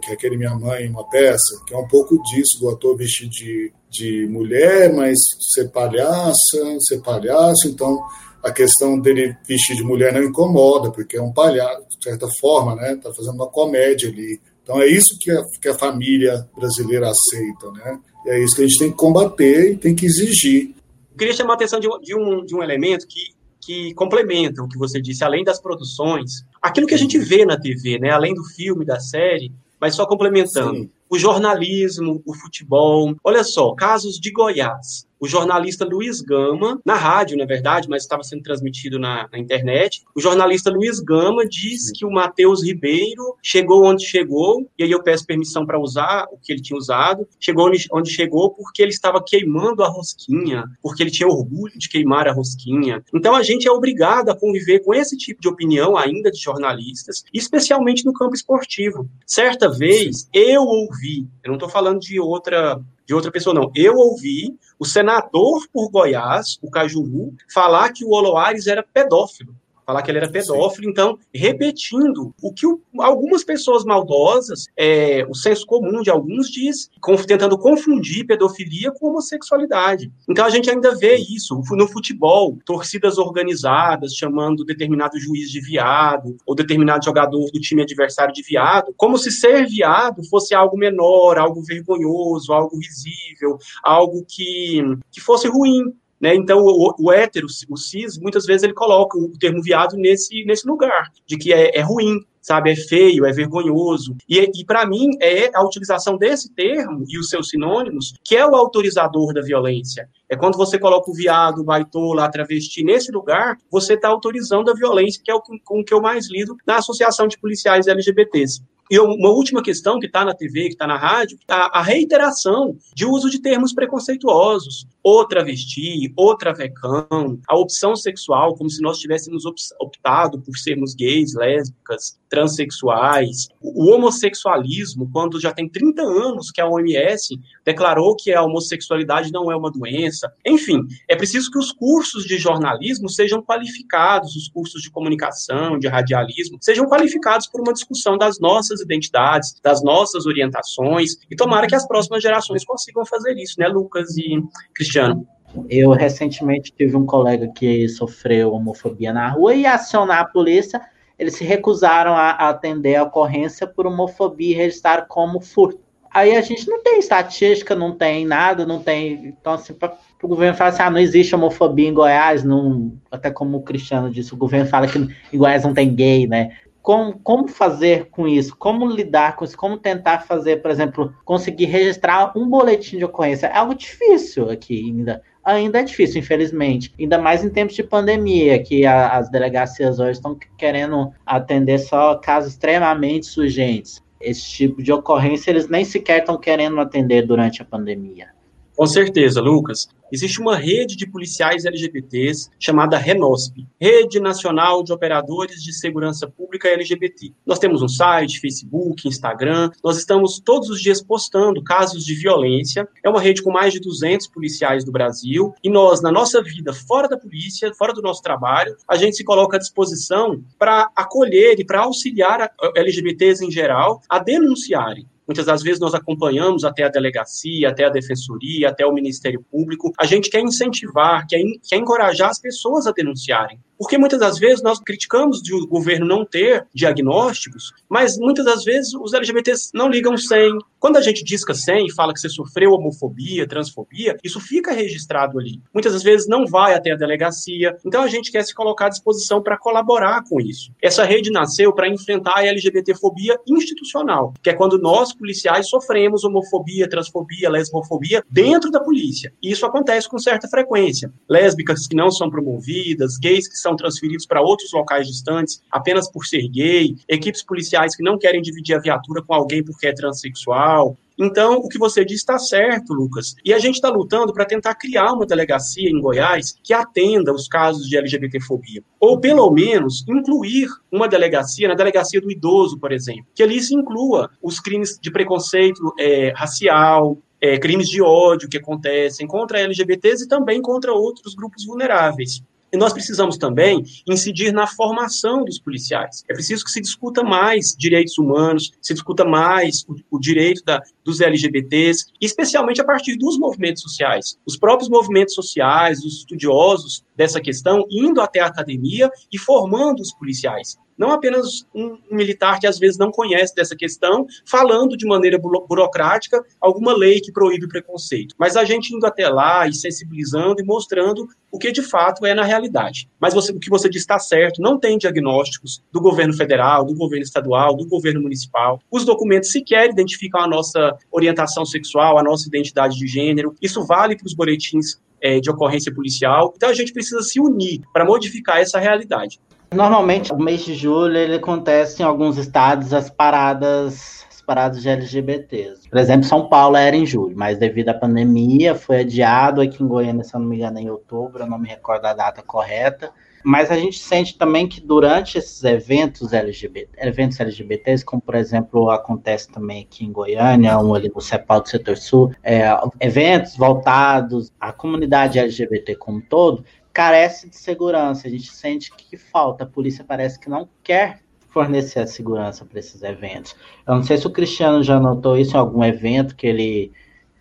que 0.03 0.12
aquele 0.12 0.37
Minha 0.37 0.55
Mãe, 0.55 0.87
uma 0.87 1.09
peça, 1.09 1.59
que 1.66 1.72
é 1.72 1.79
um 1.79 1.88
pouco 1.88 2.22
disso 2.24 2.61
do 2.61 2.68
ator 2.68 2.94
vestir 2.94 3.31
de, 3.31 3.72
de 3.90 4.27
mulher, 4.27 4.92
mas 4.92 5.16
ser 5.55 5.70
palhaça, 5.70 6.77
ser 6.81 7.01
palhaço, 7.01 7.66
então 7.66 7.98
a 8.44 8.53
questão 8.53 9.01
dele 9.01 9.35
vestir 9.48 9.74
de 9.74 9.83
mulher 9.83 10.12
não 10.12 10.22
incomoda, 10.22 10.90
porque 10.90 11.16
é 11.16 11.22
um 11.22 11.33
palhaço, 11.33 11.88
de 11.98 12.05
certa 12.05 12.29
forma, 12.38 12.77
né? 12.77 12.94
Tá 13.03 13.12
fazendo 13.12 13.35
uma 13.35 13.48
comédia 13.48 14.11
ali. 14.11 14.38
Então 14.62 14.83
é 14.83 14.87
isso 14.87 15.18
que 15.18 15.31
a, 15.31 15.42
que 15.61 15.68
a 15.68 15.74
família 15.74 16.46
brasileira 16.55 17.11
aceita, 17.11 17.72
né? 17.72 17.98
E 18.27 18.29
é 18.29 18.44
isso 18.44 18.55
que 18.55 18.62
a 18.62 18.66
gente 18.66 18.79
tem 18.79 18.90
que 18.90 18.96
combater 18.98 19.72
e 19.72 19.77
tem 19.79 19.94
que 19.94 20.05
exigir. 20.05 20.74
Eu 21.12 21.16
queria 21.16 21.35
chamar 21.35 21.55
a 21.55 21.57
atenção 21.57 21.81
de, 21.81 21.88
de, 22.03 22.14
um, 22.14 22.44
de 22.44 22.55
um 22.55 22.62
elemento 22.62 23.07
que 23.09 23.38
que 23.68 23.92
complementam 23.92 24.64
o 24.64 24.68
que 24.68 24.78
você 24.78 24.98
disse, 24.98 25.22
além 25.22 25.44
das 25.44 25.61
produções, 25.61 26.42
aquilo 26.62 26.87
que 26.87 26.94
a 26.94 26.98
gente 26.98 27.18
vê 27.18 27.44
na 27.44 27.61
TV, 27.61 27.98
né, 27.98 28.09
além 28.09 28.33
do 28.33 28.42
filme, 28.42 28.83
da 28.83 28.98
série, 28.98 29.52
mas 29.78 29.94
só 29.94 30.07
complementando. 30.07 30.74
Sim. 30.74 30.90
O 31.11 31.18
jornalismo, 31.18 32.22
o 32.24 32.35
futebol. 32.35 33.14
Olha 33.22 33.44
só, 33.44 33.74
casos 33.74 34.18
de 34.18 34.31
Goiás. 34.31 35.07
O 35.20 35.26
jornalista 35.26 35.85
Luiz 35.85 36.20
Gama, 36.20 36.81
na 36.85 36.94
rádio, 36.94 37.37
na 37.37 37.44
verdade, 37.44 37.88
mas 37.88 38.02
estava 38.02 38.22
sendo 38.22 38.42
transmitido 38.42 38.98
na, 38.98 39.28
na 39.31 39.38
internet. 39.38 40.02
O 40.14 40.20
jornalista 40.20 40.70
Luiz 40.70 41.00
Gama 41.00 41.46
diz 41.46 41.90
que 41.92 42.04
o 42.04 42.11
Matheus 42.11 42.62
Ribeiro 42.62 43.37
chegou 43.42 43.85
onde 43.85 44.04
chegou, 44.04 44.68
e 44.78 44.85
aí 44.85 44.90
eu 44.90 45.02
peço 45.02 45.26
permissão 45.26 45.66
para 45.66 45.81
usar 45.81 46.26
o 46.31 46.38
que 46.38 46.52
ele 46.52 46.62
tinha 46.62 46.76
usado, 46.76 47.26
chegou 47.40 47.66
onde, 47.66 47.87
onde 47.92 48.11
chegou 48.11 48.50
porque 48.50 48.83
ele 48.83 48.90
estava 48.90 49.22
queimando 49.24 49.83
a 49.83 49.88
rosquinha, 49.88 50.64
porque 50.83 51.02
ele 51.02 51.11
tinha 51.11 51.28
orgulho 51.28 51.76
de 51.76 51.88
queimar 51.88 52.28
a 52.28 52.33
rosquinha. 52.33 53.02
Então 53.14 53.35
a 53.35 53.42
gente 53.42 53.66
é 53.66 53.70
obrigado 53.70 54.31
a 54.31 54.38
conviver 54.38 54.81
com 54.81 54.94
esse 54.94 55.16
tipo 55.16 55.40
de 55.40 55.48
opinião 55.48 55.96
ainda 55.96 56.31
de 56.31 56.38
jornalistas, 56.38 57.24
especialmente 57.33 58.04
no 58.04 58.12
campo 58.12 58.35
esportivo. 58.35 59.09
Certa 59.26 59.68
vez 59.68 60.28
eu 60.33 60.62
ouvi, 60.62 61.26
eu 61.42 61.48
não 61.48 61.54
estou 61.54 61.68
falando 61.68 62.00
de 62.00 62.20
outra 62.20 62.81
de 63.09 63.14
outra 63.14 63.33
pessoa, 63.33 63.55
não. 63.55 63.73
Eu 63.75 63.97
ouvi 63.97 64.55
o 64.79 64.85
senador 64.85 65.66
por 65.73 65.90
Goiás, 65.90 66.59
o 66.61 66.71
Cajuru, 66.71 67.35
falar 67.53 67.90
que 67.90 68.05
o 68.05 68.11
Oloares 68.11 68.66
era 68.66 68.83
pedófilo 68.83 69.57
falar 69.88 70.03
que 70.03 70.11
ele 70.11 70.18
era 70.18 70.31
pedófilo, 70.31 70.85
Sim. 70.85 70.90
então, 70.90 71.18
repetindo 71.35 72.35
o 72.42 72.53
que 72.53 72.66
o, 72.66 72.79
algumas 72.98 73.42
pessoas 73.42 73.87
maldosas, 73.87 74.66
é, 74.77 75.24
o 75.27 75.35
senso 75.35 75.64
comum 75.64 76.03
de 76.03 76.11
alguns 76.11 76.51
diz, 76.51 76.90
tentando 77.27 77.57
confundir 77.57 78.27
pedofilia 78.27 78.92
com 78.92 79.09
homossexualidade. 79.09 80.12
Então 80.29 80.44
a 80.44 80.51
gente 80.51 80.68
ainda 80.68 80.94
vê 80.94 81.16
isso 81.16 81.59
no 81.70 81.88
futebol, 81.88 82.59
torcidas 82.66 83.16
organizadas 83.16 84.12
chamando 84.12 84.62
determinado 84.62 85.18
juiz 85.18 85.51
de 85.51 85.59
viado, 85.62 86.37
ou 86.44 86.55
determinado 86.55 87.03
jogador 87.03 87.51
do 87.51 87.59
time 87.59 87.81
adversário 87.81 88.35
de 88.35 88.42
viado, 88.42 88.92
como 88.94 89.16
se 89.16 89.31
ser 89.31 89.66
viado 89.66 90.22
fosse 90.29 90.55
algo 90.55 90.77
menor, 90.77 91.38
algo 91.38 91.62
vergonhoso, 91.62 92.53
algo 92.53 92.77
risível, 92.77 93.57
algo 93.83 94.22
que, 94.29 94.83
que 95.11 95.20
fosse 95.22 95.48
ruim. 95.48 95.94
Né? 96.20 96.35
Então, 96.35 96.61
o, 96.61 96.94
o 96.98 97.12
hétero, 97.12 97.46
o 97.68 97.76
cis, 97.76 98.18
muitas 98.18 98.44
vezes 98.44 98.64
ele 98.64 98.74
coloca 98.74 99.16
o 99.16 99.33
termo 99.38 99.62
viado 99.62 99.96
nesse, 99.96 100.44
nesse 100.44 100.66
lugar, 100.66 101.11
de 101.26 101.37
que 101.37 101.52
é, 101.52 101.78
é 101.78 101.81
ruim, 101.81 102.24
sabe? 102.40 102.70
É 102.70 102.77
feio, 102.77 103.27
é 103.27 103.33
vergonhoso. 103.33 104.16
E, 104.29 104.38
e 104.38 104.64
para 104.64 104.87
mim, 104.87 105.11
é 105.20 105.51
a 105.55 105.64
utilização 105.64 106.16
desse 106.16 106.53
termo 106.55 107.05
e 107.09 107.18
os 107.18 107.29
seus 107.29 107.48
sinônimos 107.48 108.14
que 108.24 108.37
é 108.37 108.46
o 108.46 108.55
autorizador 108.55 109.33
da 109.33 109.40
violência. 109.40 110.09
É 110.29 110.37
quando 110.37 110.57
você 110.57 110.79
coloca 110.79 111.11
o 111.11 111.14
viado, 111.14 111.61
o 111.61 111.64
baitola, 111.64 112.24
a 112.24 112.31
travesti 112.31 112.85
nesse 112.85 113.11
lugar, 113.11 113.57
você 113.70 113.94
está 113.94 114.09
autorizando 114.09 114.70
a 114.70 114.74
violência, 114.74 115.22
que 115.24 115.31
é 115.31 115.35
o 115.35 115.42
com 115.64 115.83
que 115.83 115.94
eu 115.94 116.01
mais 116.01 116.31
lido 116.31 116.57
na 116.66 116.77
Associação 116.77 117.27
de 117.27 117.38
Policiais 117.38 117.87
LGBTs. 117.87 118.62
E 118.90 118.98
uma 118.98 119.29
última 119.29 119.62
questão 119.62 119.98
que 119.98 120.07
está 120.07 120.24
na 120.24 120.35
TV, 120.35 120.64
que 120.64 120.68
está 120.68 120.87
na 120.87 120.96
rádio, 120.96 121.38
a, 121.46 121.79
a, 121.79 121.83
reiteração 121.83 122.74
de 122.94 123.05
uso 123.05 123.29
de 123.29 123.38
termos 123.38 123.74
preconceituosos. 123.74 124.87
O 125.05 125.24
travesti, 125.27 126.12
o 126.16 126.35
travecão, 126.35 127.38
a 127.46 127.57
opção 127.57 127.94
sexual, 127.94 128.55
como 128.57 128.70
se 128.70 128.81
nós 128.81 128.98
tivéssemos 128.98 129.44
optado 129.79 130.40
por 130.40 130.57
sermos 130.57 130.94
gays, 130.94 131.35
lésbicas, 131.35 132.18
transexuais. 132.28 133.48
O 133.60 133.90
homossexualismo, 133.90 135.08
quando 135.12 135.40
já 135.40 135.52
tem 135.52 135.68
30 135.68 136.02
anos 136.02 136.50
que 136.50 136.60
a 136.60 136.68
OMS 136.68 137.38
declarou 137.64 138.16
que 138.16 138.32
a 138.32 138.42
homossexualidade 138.42 139.32
não 139.32 139.50
é 139.50 139.56
uma 139.56 139.70
doença. 139.70 140.32
Enfim, 140.46 140.80
é 141.08 141.16
preciso 141.16 141.50
que 141.50 141.58
os 141.58 141.72
cursos 141.72 142.24
de 142.24 142.38
jornalismo 142.38 143.08
sejam 143.08 143.42
qualificados, 143.42 144.36
os 144.36 144.48
cursos 144.48 144.82
de 144.82 144.90
comunicação, 144.90 145.78
de 145.78 145.88
radialismo, 145.88 146.58
sejam 146.60 146.86
qualificados 146.86 147.46
por 147.46 147.60
uma 147.60 147.72
discussão 147.72 148.16
das 148.16 148.38
nossas 148.38 148.80
identidades, 148.80 149.58
das 149.62 149.82
nossas 149.82 150.26
orientações, 150.26 151.16
e 151.30 151.36
tomara 151.36 151.66
que 151.66 151.74
as 151.74 151.86
próximas 151.86 152.22
gerações 152.22 152.64
consigam 152.64 153.04
fazer 153.04 153.36
isso, 153.36 153.54
né, 153.58 153.68
Lucas 153.68 154.16
e 154.16 154.42
Cristiano? 154.74 155.26
Eu 155.68 155.90
recentemente 155.92 156.72
tive 156.76 156.94
um 156.96 157.06
colega 157.06 157.48
que 157.48 157.88
sofreu 157.88 158.52
homofobia 158.52 159.12
na 159.12 159.30
rua 159.30 159.54
e 159.54 159.64
acionar 159.64 160.20
a 160.20 160.24
polícia, 160.24 160.80
eles 161.18 161.35
se 161.35 161.44
recusaram 161.44 162.14
a 162.14 162.31
atender 162.48 162.96
a 162.96 163.02
ocorrência 163.02 163.66
por 163.66 163.87
homofobia 163.87 164.52
e 164.52 164.57
registrar 164.57 165.07
como 165.07 165.40
furto. 165.40 165.81
Aí 166.11 166.37
a 166.37 166.40
gente 166.40 166.66
não 166.68 166.83
tem 166.83 166.98
estatística, 166.98 167.74
não 167.74 167.94
tem 167.94 168.24
nada, 168.24 168.64
não 168.64 168.83
tem. 168.83 169.26
Então, 169.26 169.52
assim, 169.52 169.74
para 169.74 169.94
o 170.22 170.28
governo 170.28 170.57
falar 170.57 170.70
assim, 170.70 170.83
ah, 170.83 170.90
não 170.90 170.98
existe 170.98 171.35
homofobia 171.35 171.88
em 171.88 171.92
Goiás, 171.92 172.42
não, 172.42 172.92
até 173.11 173.31
como 173.31 173.59
o 173.59 173.62
Cristiano 173.62 174.11
disse, 174.11 174.33
o 174.33 174.37
governo 174.37 174.70
fala 174.70 174.87
que 174.87 174.98
em 174.98 175.38
Goiás 175.38 175.64
não 175.64 175.74
tem 175.74 175.94
gay, 175.94 176.26
né? 176.26 176.57
Como, 176.88 177.18
como 177.18 177.46
fazer 177.48 178.07
com 178.07 178.27
isso? 178.27 178.57
Como 178.57 178.87
lidar 178.87 179.37
com 179.37 179.44
isso? 179.44 179.55
Como 179.55 179.77
tentar 179.77 180.20
fazer, 180.20 180.62
por 180.62 180.70
exemplo, 180.70 181.14
conseguir 181.22 181.66
registrar 181.66 182.33
um 182.35 182.48
boletim 182.48 182.96
de 182.96 183.05
ocorrência? 183.05 183.46
É 183.48 183.59
algo 183.59 183.74
difícil 183.74 184.48
aqui 184.48 184.87
ainda. 184.87 185.22
Ainda 185.44 185.81
é 185.81 185.83
difícil, 185.83 186.20
infelizmente. 186.20 186.94
Ainda 186.98 187.18
mais 187.18 187.44
em 187.44 187.51
tempos 187.51 187.77
de 187.77 187.83
pandemia, 187.83 188.62
que 188.62 188.87
a, 188.87 189.11
as 189.18 189.31
delegacias 189.31 190.01
hoje 190.01 190.12
estão 190.12 190.35
querendo 190.57 191.12
atender 191.27 191.79
só 191.79 192.14
casos 192.14 192.53
extremamente 192.53 193.38
urgentes. 193.38 194.03
Esse 194.18 194.48
tipo 194.48 194.83
de 194.83 194.90
ocorrência 194.90 195.51
eles 195.51 195.68
nem 195.68 195.85
sequer 195.85 196.20
estão 196.20 196.38
querendo 196.38 196.81
atender 196.81 197.20
durante 197.27 197.61
a 197.61 197.66
pandemia. 197.66 198.29
Com 198.78 198.86
certeza, 198.86 199.40
Lucas 199.40 199.88
existe 200.12 200.40
uma 200.40 200.56
rede 200.56 200.94
de 200.94 201.04
policiais 201.04 201.64
LGBTs 201.64 202.48
chamada 202.60 202.96
RENOSP, 202.96 203.66
Rede 203.78 204.20
Nacional 204.20 204.84
de 204.84 204.92
Operadores 204.92 205.60
de 205.64 205.72
Segurança 205.72 206.28
Pública 206.28 206.68
LGBT. 206.68 207.32
Nós 207.44 207.58
temos 207.58 207.82
um 207.82 207.88
site, 207.88 208.38
Facebook, 208.38 209.08
Instagram, 209.08 209.68
nós 209.82 209.98
estamos 209.98 210.38
todos 210.38 210.70
os 210.70 210.80
dias 210.80 211.02
postando 211.02 211.60
casos 211.60 212.04
de 212.04 212.14
violência. 212.14 212.88
É 213.02 213.10
uma 213.10 213.20
rede 213.20 213.42
com 213.42 213.50
mais 213.50 213.72
de 213.72 213.80
200 213.80 214.28
policiais 214.28 214.84
do 214.84 214.92
Brasil 214.92 215.52
e 215.62 215.68
nós, 215.68 216.00
na 216.00 216.12
nossa 216.12 216.40
vida 216.40 216.72
fora 216.72 217.08
da 217.08 217.18
polícia, 217.18 217.74
fora 217.74 217.92
do 217.92 218.00
nosso 218.00 218.22
trabalho, 218.22 218.76
a 218.86 218.96
gente 218.96 219.16
se 219.16 219.24
coloca 219.24 219.56
à 219.56 219.60
disposição 219.60 220.40
para 220.56 220.88
acolher 220.94 221.58
e 221.58 221.64
para 221.64 221.80
auxiliar 221.80 222.48
LGBTs 222.76 223.44
em 223.44 223.50
geral 223.50 224.00
a 224.08 224.20
denunciarem. 224.20 225.04
Muitas 225.28 225.44
das 225.44 225.62
vezes 225.62 225.78
nós 225.78 225.94
acompanhamos 225.94 226.64
até 226.64 226.84
a 226.84 226.88
delegacia, 226.88 227.68
até 227.68 227.84
a 227.84 227.90
defensoria, 227.90 228.70
até 228.70 228.86
o 228.86 228.92
Ministério 228.94 229.44
Público. 229.50 229.92
A 229.98 230.06
gente 230.06 230.30
quer 230.30 230.40
incentivar, 230.40 231.26
quer, 231.28 231.38
quer 231.68 231.76
encorajar 231.76 232.30
as 232.30 232.40
pessoas 232.40 232.86
a 232.86 232.92
denunciarem. 232.92 233.60
Porque 233.78 233.96
muitas 233.96 234.18
das 234.18 234.38
vezes 234.38 234.62
nós 234.62 234.80
criticamos 234.80 235.40
de 235.40 235.54
o 235.54 235.66
governo 235.66 236.04
não 236.06 236.24
ter 236.24 236.66
diagnósticos, 236.74 237.72
mas 237.88 238.18
muitas 238.18 238.44
das 238.44 238.64
vezes 238.64 238.92
os 238.94 239.14
LGBTs 239.14 239.70
não 239.72 239.88
ligam 239.88 240.16
sem. 240.16 240.58
Quando 240.80 240.96
a 240.96 241.00
gente 241.00 241.24
disca 241.24 241.54
sem 241.54 241.86
e 241.86 241.92
fala 241.92 242.12
que 242.12 242.20
você 242.20 242.28
sofreu 242.28 242.72
homofobia, 242.72 243.48
transfobia, 243.48 244.16
isso 244.22 244.40
fica 244.40 244.72
registrado 244.72 245.38
ali. 245.38 245.60
Muitas 245.72 245.92
das 245.92 246.02
vezes 246.02 246.28
não 246.28 246.46
vai 246.46 246.74
até 246.74 246.92
a 246.92 246.96
delegacia. 246.96 247.76
Então 247.84 248.02
a 248.02 248.08
gente 248.08 248.30
quer 248.30 248.44
se 248.44 248.54
colocar 248.54 248.86
à 248.86 248.88
disposição 248.88 249.42
para 249.42 249.58
colaborar 249.58 250.22
com 250.28 250.40
isso. 250.40 250.72
Essa 250.82 251.04
rede 251.04 251.30
nasceu 251.30 251.72
para 251.72 251.88
enfrentar 251.88 252.38
a 252.38 252.46
LGBTfobia 252.46 253.38
institucional, 253.46 254.34
que 254.42 254.50
é 254.50 254.54
quando 254.54 254.78
nós 254.78 255.12
policiais 255.12 255.68
sofremos 255.68 256.24
homofobia, 256.24 256.88
transfobia, 256.88 257.50
lesbofobia 257.50 258.22
dentro 258.30 258.70
da 258.70 258.80
polícia. 258.80 259.32
E 259.42 259.50
isso 259.50 259.66
acontece 259.66 260.08
com 260.08 260.18
certa 260.18 260.48
frequência. 260.48 261.12
Lésbicas 261.28 261.86
que 261.86 261.96
não 261.96 262.10
são 262.10 262.30
promovidas, 262.30 263.16
gays 263.18 263.48
que 263.48 263.56
são 263.56 263.67
são 263.68 263.76
transferidos 263.76 264.26
para 264.26 264.40
outros 264.40 264.72
locais 264.72 265.07
distantes 265.07 265.62
apenas 265.70 266.11
por 266.11 266.24
ser 266.24 266.48
gay, 266.48 266.96
equipes 267.07 267.42
policiais 267.42 267.94
que 267.94 268.02
não 268.02 268.18
querem 268.18 268.40
dividir 268.40 268.74
a 268.74 268.81
viatura 268.81 269.22
com 269.22 269.35
alguém 269.35 269.62
porque 269.62 269.87
é 269.87 269.92
transexual. 269.92 270.96
Então, 271.20 271.57
o 271.57 271.68
que 271.68 271.78
você 271.78 272.04
disse 272.04 272.20
está 272.20 272.38
certo, 272.38 272.94
Lucas. 272.94 273.35
E 273.44 273.52
a 273.52 273.59
gente 273.59 273.74
está 273.74 273.88
lutando 273.88 274.33
para 274.33 274.44
tentar 274.44 274.76
criar 274.76 275.12
uma 275.12 275.26
delegacia 275.26 275.90
em 275.90 276.00
Goiás 276.00 276.54
que 276.62 276.72
atenda 276.72 277.33
os 277.33 277.48
casos 277.48 277.88
de 277.88 277.96
LGBTfobia. 277.96 278.85
Ou, 279.00 279.18
pelo 279.18 279.50
menos, 279.50 280.04
incluir 280.09 280.68
uma 280.92 281.09
delegacia, 281.09 281.66
na 281.66 281.74
delegacia 281.74 282.20
do 282.20 282.31
idoso, 282.31 282.78
por 282.78 282.92
exemplo, 282.92 283.26
que 283.35 283.42
ali 283.42 283.61
se 283.61 283.74
inclua 283.74 284.31
os 284.40 284.61
crimes 284.61 284.96
de 285.02 285.11
preconceito 285.11 285.92
é, 285.98 286.33
racial, 286.37 287.18
é, 287.40 287.59
crimes 287.59 287.88
de 287.88 288.00
ódio 288.00 288.48
que 288.48 288.59
acontecem 288.59 289.26
contra 289.26 289.61
LGBTs 289.61 290.24
e 290.24 290.28
também 290.28 290.62
contra 290.62 290.92
outros 290.92 291.35
grupos 291.35 291.64
vulneráveis. 291.66 292.42
E 292.72 292.76
nós 292.76 292.92
precisamos 292.92 293.38
também 293.38 293.83
incidir 294.07 294.52
na 294.52 294.66
formação 294.66 295.44
dos 295.44 295.59
policiais. 295.59 296.22
É 296.28 296.35
preciso 296.35 296.64
que 296.64 296.70
se 296.70 296.81
discuta 296.81 297.22
mais 297.22 297.74
direitos 297.76 298.18
humanos, 298.18 298.72
se 298.81 298.92
discuta 298.92 299.24
mais 299.24 299.85
o, 299.88 299.96
o 300.11 300.18
direito 300.18 300.62
da, 300.64 300.83
dos 301.04 301.20
LGBTs, 301.20 302.07
especialmente 302.20 302.81
a 302.81 302.85
partir 302.85 303.16
dos 303.16 303.38
movimentos 303.38 303.83
sociais. 303.83 304.38
Os 304.46 304.59
próprios 304.59 304.90
movimentos 304.90 305.35
sociais, 305.35 306.04
os 306.04 306.18
estudiosos 306.18 307.04
dessa 307.16 307.40
questão, 307.40 307.85
indo 307.90 308.20
até 308.20 308.40
a 308.40 308.46
academia 308.46 309.11
e 309.33 309.38
formando 309.38 310.00
os 310.00 310.12
policiais 310.12 310.76
não 310.98 311.12
apenas 311.12 311.66
um, 311.74 311.96
militar 312.11 312.58
que 312.58 312.66
às 312.66 312.78
vezes 312.78 312.98
não 312.98 313.11
conhece 313.11 313.54
dessa 313.54 313.76
questão, 313.76 314.26
falando 314.44 314.96
de 314.96 315.06
maneira 315.06 315.38
burocrática 315.38 316.44
alguma 316.61 316.96
lei 316.96 317.20
que 317.20 317.32
proíbe 317.32 317.66
o 317.66 317.68
preconceito, 317.68 318.34
mas 318.38 318.56
a 318.56 318.64
gente 318.64 318.94
indo 318.94 319.06
até 319.06 319.28
lá 319.28 319.66
e 319.68 319.72
sensibilizando 319.72 320.61
e 320.61 320.64
mostrando 320.64 321.28
o 321.50 321.58
que 321.58 321.70
de 321.72 321.82
fato 321.82 322.26
é 322.26 322.34
na 322.34 322.44
realidade. 322.44 323.08
Mas 323.18 323.32
você, 323.32 323.52
o 323.52 323.58
que 323.58 323.70
você 323.70 323.88
diz 323.88 324.02
está 324.02 324.18
certo, 324.18 324.61
não 324.61 324.78
tem 324.78 324.98
diagnósticos 324.98 325.82
do 325.92 326.00
governo 326.00 326.34
federal, 326.34 326.84
do 326.84 326.94
governo 326.94 327.24
estadual, 327.24 327.74
do 327.74 327.87
governo 327.87 328.20
municipal. 328.20 328.80
Os 328.90 329.04
documentos 329.04 329.50
sequer 329.50 329.90
identificam 329.90 330.40
a 330.40 330.48
nossa 330.48 330.96
orientação 331.11 331.64
sexual, 331.64 332.18
a 332.18 332.22
nossa 332.22 332.46
identidade 332.48 332.98
de 332.98 333.06
gênero. 333.06 333.54
Isso 333.62 333.87
vale 333.87 334.16
para 334.16 334.26
os 334.26 334.34
boletins 334.34 335.00
é, 335.20 335.40
de 335.40 335.50
ocorrência 335.50 335.94
policial. 335.94 336.52
Então 336.56 336.68
a 336.68 336.74
gente 336.74 336.92
precisa 336.92 337.22
se 337.22 337.40
unir 337.40 337.82
para 337.92 338.04
modificar 338.04 338.58
essa 338.58 338.78
realidade. 338.78 339.40
Normalmente, 339.74 340.33
o 340.33 340.38
mês 340.38 340.64
de 340.64 340.74
julho 340.74 341.16
ele 341.16 341.37
acontece 341.37 342.02
em 342.02 342.04
alguns 342.04 342.38
estados 342.38 342.92
as 342.92 343.11
paradas 343.11 344.26
as 344.31 344.40
paradas 344.42 344.81
de 344.81 344.88
LGBTs. 344.88 345.88
Por 345.88 345.98
exemplo, 345.98 346.24
São 346.24 346.48
Paulo 346.48 346.76
era 346.76 346.96
em 346.96 347.04
julho, 347.04 347.37
mas 347.37 347.59
devido 347.59 347.90
à 347.90 347.94
pandemia 347.94 348.74
foi 348.74 349.00
adiado 349.00 349.61
aqui 349.61 349.83
em 349.83 349.87
Goiânia, 349.87 350.24
se 350.24 350.35
eu 350.35 350.40
não 350.40 350.48
me 350.48 350.57
engano, 350.57 350.78
em 350.78 350.88
outubro, 350.88 351.42
eu 351.42 351.46
não 351.46 351.59
me 351.59 351.68
recordo 351.68 352.07
a 352.07 352.14
data 352.14 352.42
correta. 352.42 353.11
Mas 353.44 353.70
a 353.70 353.76
gente 353.76 353.98
sente 353.98 354.37
também 354.37 354.66
que 354.66 354.81
durante 354.81 355.38
esses 355.38 355.62
eventos 355.64 356.33
LGBT, 356.33 356.88
eventos 356.98 357.38
LGBTs, 357.38 358.04
como 358.04 358.20
por 358.20 358.35
exemplo 358.35 358.90
acontece 358.90 359.48
também 359.50 359.83
aqui 359.83 360.04
em 360.04 360.12
Goiânia, 360.12 360.78
um 360.78 360.94
ali 360.94 361.11
no 361.14 361.20
CEPAL 361.20 361.61
do 361.62 361.68
Setor 361.68 361.96
Sul, 361.96 362.33
é, 362.42 362.68
eventos 363.00 363.57
voltados 363.57 364.52
à 364.61 364.72
comunidade 364.72 365.38
LGBT 365.38 365.94
como 365.96 366.18
um 366.18 366.20
todo, 366.20 366.64
carece 366.92 367.48
de 367.48 367.57
segurança. 367.57 368.27
A 368.27 368.31
gente 368.31 368.53
sente 368.53 368.92
que 368.94 369.16
falta. 369.16 369.64
A 369.64 369.66
polícia 369.66 370.05
parece 370.07 370.38
que 370.38 370.48
não 370.48 370.68
quer 370.83 371.20
fornecer 371.48 372.01
a 372.01 372.07
segurança 372.07 372.64
para 372.64 372.79
esses 372.79 373.03
eventos. 373.03 373.57
Eu 373.87 373.96
não 373.96 374.03
sei 374.03 374.16
se 374.16 374.27
o 374.27 374.31
Cristiano 374.31 374.83
já 374.83 375.01
notou 375.01 375.38
isso 375.38 375.57
em 375.57 375.59
algum 375.59 375.83
evento 375.85 376.37
que 376.37 376.46
ele 376.46 376.92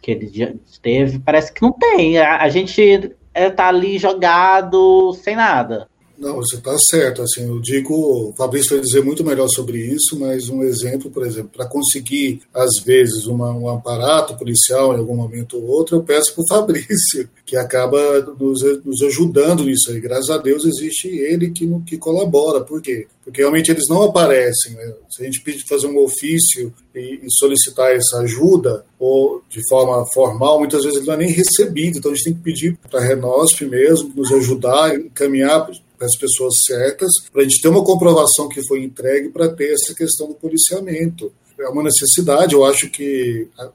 que 0.02 0.12
ele 0.12 0.60
teve. 0.82 1.20
Parece 1.20 1.52
que 1.52 1.62
não 1.62 1.74
tem. 1.74 2.18
A, 2.18 2.42
a 2.42 2.50
gente 2.50 3.16
é, 3.34 3.50
tá 3.50 3.68
ali 3.68 3.98
jogado 3.98 5.14
sem 5.14 5.36
nada. 5.36 5.90
Não, 6.18 6.38
você 6.38 6.56
está 6.56 6.76
certo. 6.90 7.22
Assim, 7.22 7.48
eu 7.48 7.60
digo, 7.60 7.94
o 7.94 8.34
Fabrício 8.36 8.76
vai 8.76 8.84
dizer 8.84 9.04
muito 9.04 9.24
melhor 9.24 9.48
sobre 9.50 9.78
isso, 9.78 10.20
mas 10.20 10.50
um 10.50 10.64
exemplo, 10.64 11.12
por 11.12 11.26
exemplo, 11.26 11.52
para 11.54 11.68
conseguir, 11.68 12.42
às 12.54 12.84
vezes, 12.84 13.28
uma, 13.28 13.52
um 13.52 13.70
aparato 13.70 14.36
policial 14.36 14.94
em 14.94 14.98
algum 14.98 15.16
momento 15.16 15.58
ou 15.58 15.68
outro, 15.68 15.98
eu 15.98 16.04
peço 16.04 16.34
para 16.34 16.44
o 16.44 16.48
Fabrício, 16.48 17.30
que 17.46 17.56
acaba 17.56 18.00
nos, 18.40 18.62
nos, 18.84 19.02
ajudando 19.04 19.64
nisso 19.64 19.92
aí. 19.92 20.00
Graças 20.00 20.30
a 20.30 20.38
Deus 20.38 20.66
existe 20.66 21.08
ele 21.08 21.52
que, 21.52 21.68
que 21.86 21.98
colabora. 21.98 22.62
Por 22.62 22.82
quê? 22.82 23.08
Porque 23.24 23.42
realmente 23.42 23.70
eles 23.70 23.86
não 23.90 24.04
aparecem. 24.04 24.74
Né? 24.74 24.94
Se 25.10 25.22
a 25.22 25.26
gente 25.26 25.42
pedir 25.42 25.66
fazer 25.68 25.88
um 25.88 26.00
ofício 26.00 26.74
e, 26.96 27.22
e 27.24 27.28
solicitar 27.30 27.92
essa 27.92 28.20
ajuda, 28.20 28.86
ou 29.00 29.42
de 29.50 29.62
forma 29.70 30.04
formal, 30.14 30.60
muitas 30.60 30.84
vezes 30.84 30.98
ele 30.98 31.08
não 31.08 31.14
é 31.14 31.18
nem 31.18 31.32
recebido. 31.32 31.98
Então 31.98 32.12
a 32.12 32.16
gente 32.16 32.24
tem 32.24 32.34
que 32.34 32.42
pedir 32.42 32.78
para 32.90 33.00
a 33.00 33.04
Renosp 33.04 33.62
mesmo 33.62 34.12
nos 34.16 34.32
ajudar, 34.32 34.96
encaminhar 34.96 35.70
para 35.98 36.08
as 36.08 36.18
pessoas 36.18 36.56
certas, 36.66 37.10
para 37.32 37.42
a 37.42 37.44
gente 37.44 37.62
ter 37.62 37.68
uma 37.68 37.84
comprovação 37.84 38.48
que 38.48 38.66
foi 38.68 38.84
entregue 38.84 39.30
para 39.30 39.50
ter 39.50 39.74
essa 39.74 39.94
questão 39.94 40.28
do 40.28 40.36
policiamento. 40.36 41.32
É 41.60 41.68
uma 41.70 41.82
necessidade, 41.82 42.54
eu 42.54 42.64
acho 42.64 42.88
que 42.92 43.48
a, 43.58 43.72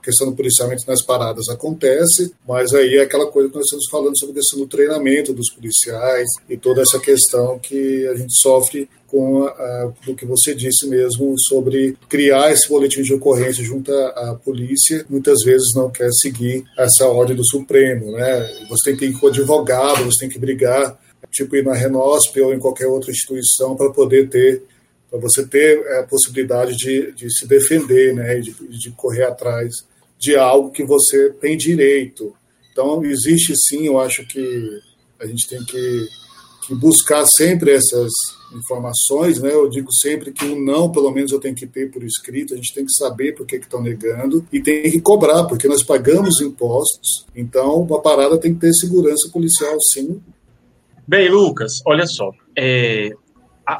questão 0.00 0.30
do 0.30 0.36
policiamento 0.36 0.84
nas 0.86 1.02
paradas 1.02 1.48
acontece, 1.48 2.32
mas 2.46 2.72
aí 2.72 2.96
é 2.96 3.02
aquela 3.02 3.26
coisa 3.26 3.48
que 3.48 3.56
nós 3.56 3.64
estamos 3.64 3.86
falando 3.90 4.16
sobre 4.16 4.34
a 4.34 4.36
questão 4.36 4.60
do 4.60 4.68
treinamento 4.68 5.34
dos 5.34 5.50
policiais 5.52 6.28
e 6.48 6.56
toda 6.56 6.82
essa 6.82 7.00
questão 7.00 7.58
que 7.58 8.06
a 8.06 8.14
gente 8.14 8.32
sofre 8.40 8.88
com 9.08 9.44
a, 9.44 9.48
a, 9.48 9.92
que 10.16 10.24
você 10.24 10.54
disse 10.54 10.86
mesmo 10.86 11.34
sobre 11.48 11.96
criar 12.08 12.52
esse 12.52 12.68
boletim 12.68 13.02
de 13.02 13.14
ocorrência 13.14 13.64
junto 13.64 13.92
à, 13.92 14.30
à, 14.30 14.34
polícia, 14.34 15.04
muitas 15.10 15.42
vezes 15.44 15.74
não 15.74 15.90
quer 15.90 16.10
seguir 16.12 16.64
essa 16.78 17.06
ordem 17.06 17.34
do 17.34 17.46
Supremo, 17.46 18.12
né? 18.12 18.48
Você 18.68 18.90
tem 18.90 18.96
que 18.96 19.06
ir 19.06 19.12
com 19.18 19.26
o 19.26 19.28
advogado, 19.28 20.04
você 20.04 20.20
tem 20.20 20.28
que 20.28 20.38
brigar 20.38 20.98
tipo 21.34 21.56
ir 21.56 21.64
na 21.64 21.74
Renosp 21.74 22.40
ou 22.40 22.54
em 22.54 22.58
qualquer 22.58 22.86
outra 22.86 23.10
instituição 23.10 23.76
para 23.76 23.90
poder 23.90 24.28
ter, 24.28 24.62
para 25.10 25.18
você 25.18 25.44
ter 25.44 25.84
é, 25.86 26.00
a 26.00 26.02
possibilidade 26.04 26.76
de, 26.76 27.12
de 27.12 27.30
se 27.36 27.46
defender, 27.46 28.14
né, 28.14 28.40
de, 28.40 28.52
de 28.52 28.90
correr 28.92 29.24
atrás 29.24 29.72
de 30.18 30.36
algo 30.36 30.70
que 30.70 30.84
você 30.84 31.30
tem 31.30 31.56
direito. 31.56 32.34
Então, 32.72 33.04
existe 33.04 33.52
sim, 33.68 33.86
eu 33.86 33.98
acho 33.98 34.26
que 34.26 34.80
a 35.20 35.26
gente 35.26 35.46
tem 35.48 35.62
que, 35.64 36.08
que 36.66 36.74
buscar 36.74 37.26
sempre 37.26 37.72
essas 37.72 38.10
informações, 38.54 39.40
né? 39.40 39.52
Eu 39.52 39.68
digo 39.68 39.92
sempre 39.92 40.32
que 40.32 40.44
um 40.44 40.60
não, 40.60 40.90
pelo 40.90 41.10
menos 41.10 41.32
eu 41.32 41.40
tenho 41.40 41.54
que 41.54 41.66
ter 41.66 41.90
por 41.90 42.02
escrito, 42.04 42.54
a 42.54 42.56
gente 42.56 42.72
tem 42.72 42.84
que 42.84 42.92
saber 42.92 43.34
por 43.34 43.46
que 43.46 43.56
estão 43.56 43.82
negando 43.82 44.46
e 44.52 44.60
tem 44.60 44.90
que 44.90 45.00
cobrar, 45.00 45.44
porque 45.44 45.68
nós 45.68 45.82
pagamos 45.82 46.40
impostos, 46.40 47.26
então 47.34 47.82
uma 47.82 48.00
parada 48.00 48.38
tem 48.38 48.54
que 48.54 48.60
ter 48.60 48.72
segurança 48.74 49.28
policial 49.32 49.76
sim, 49.92 50.20
Bem, 51.06 51.28
Lucas, 51.28 51.82
olha 51.86 52.06
só. 52.06 52.32
É, 52.56 53.10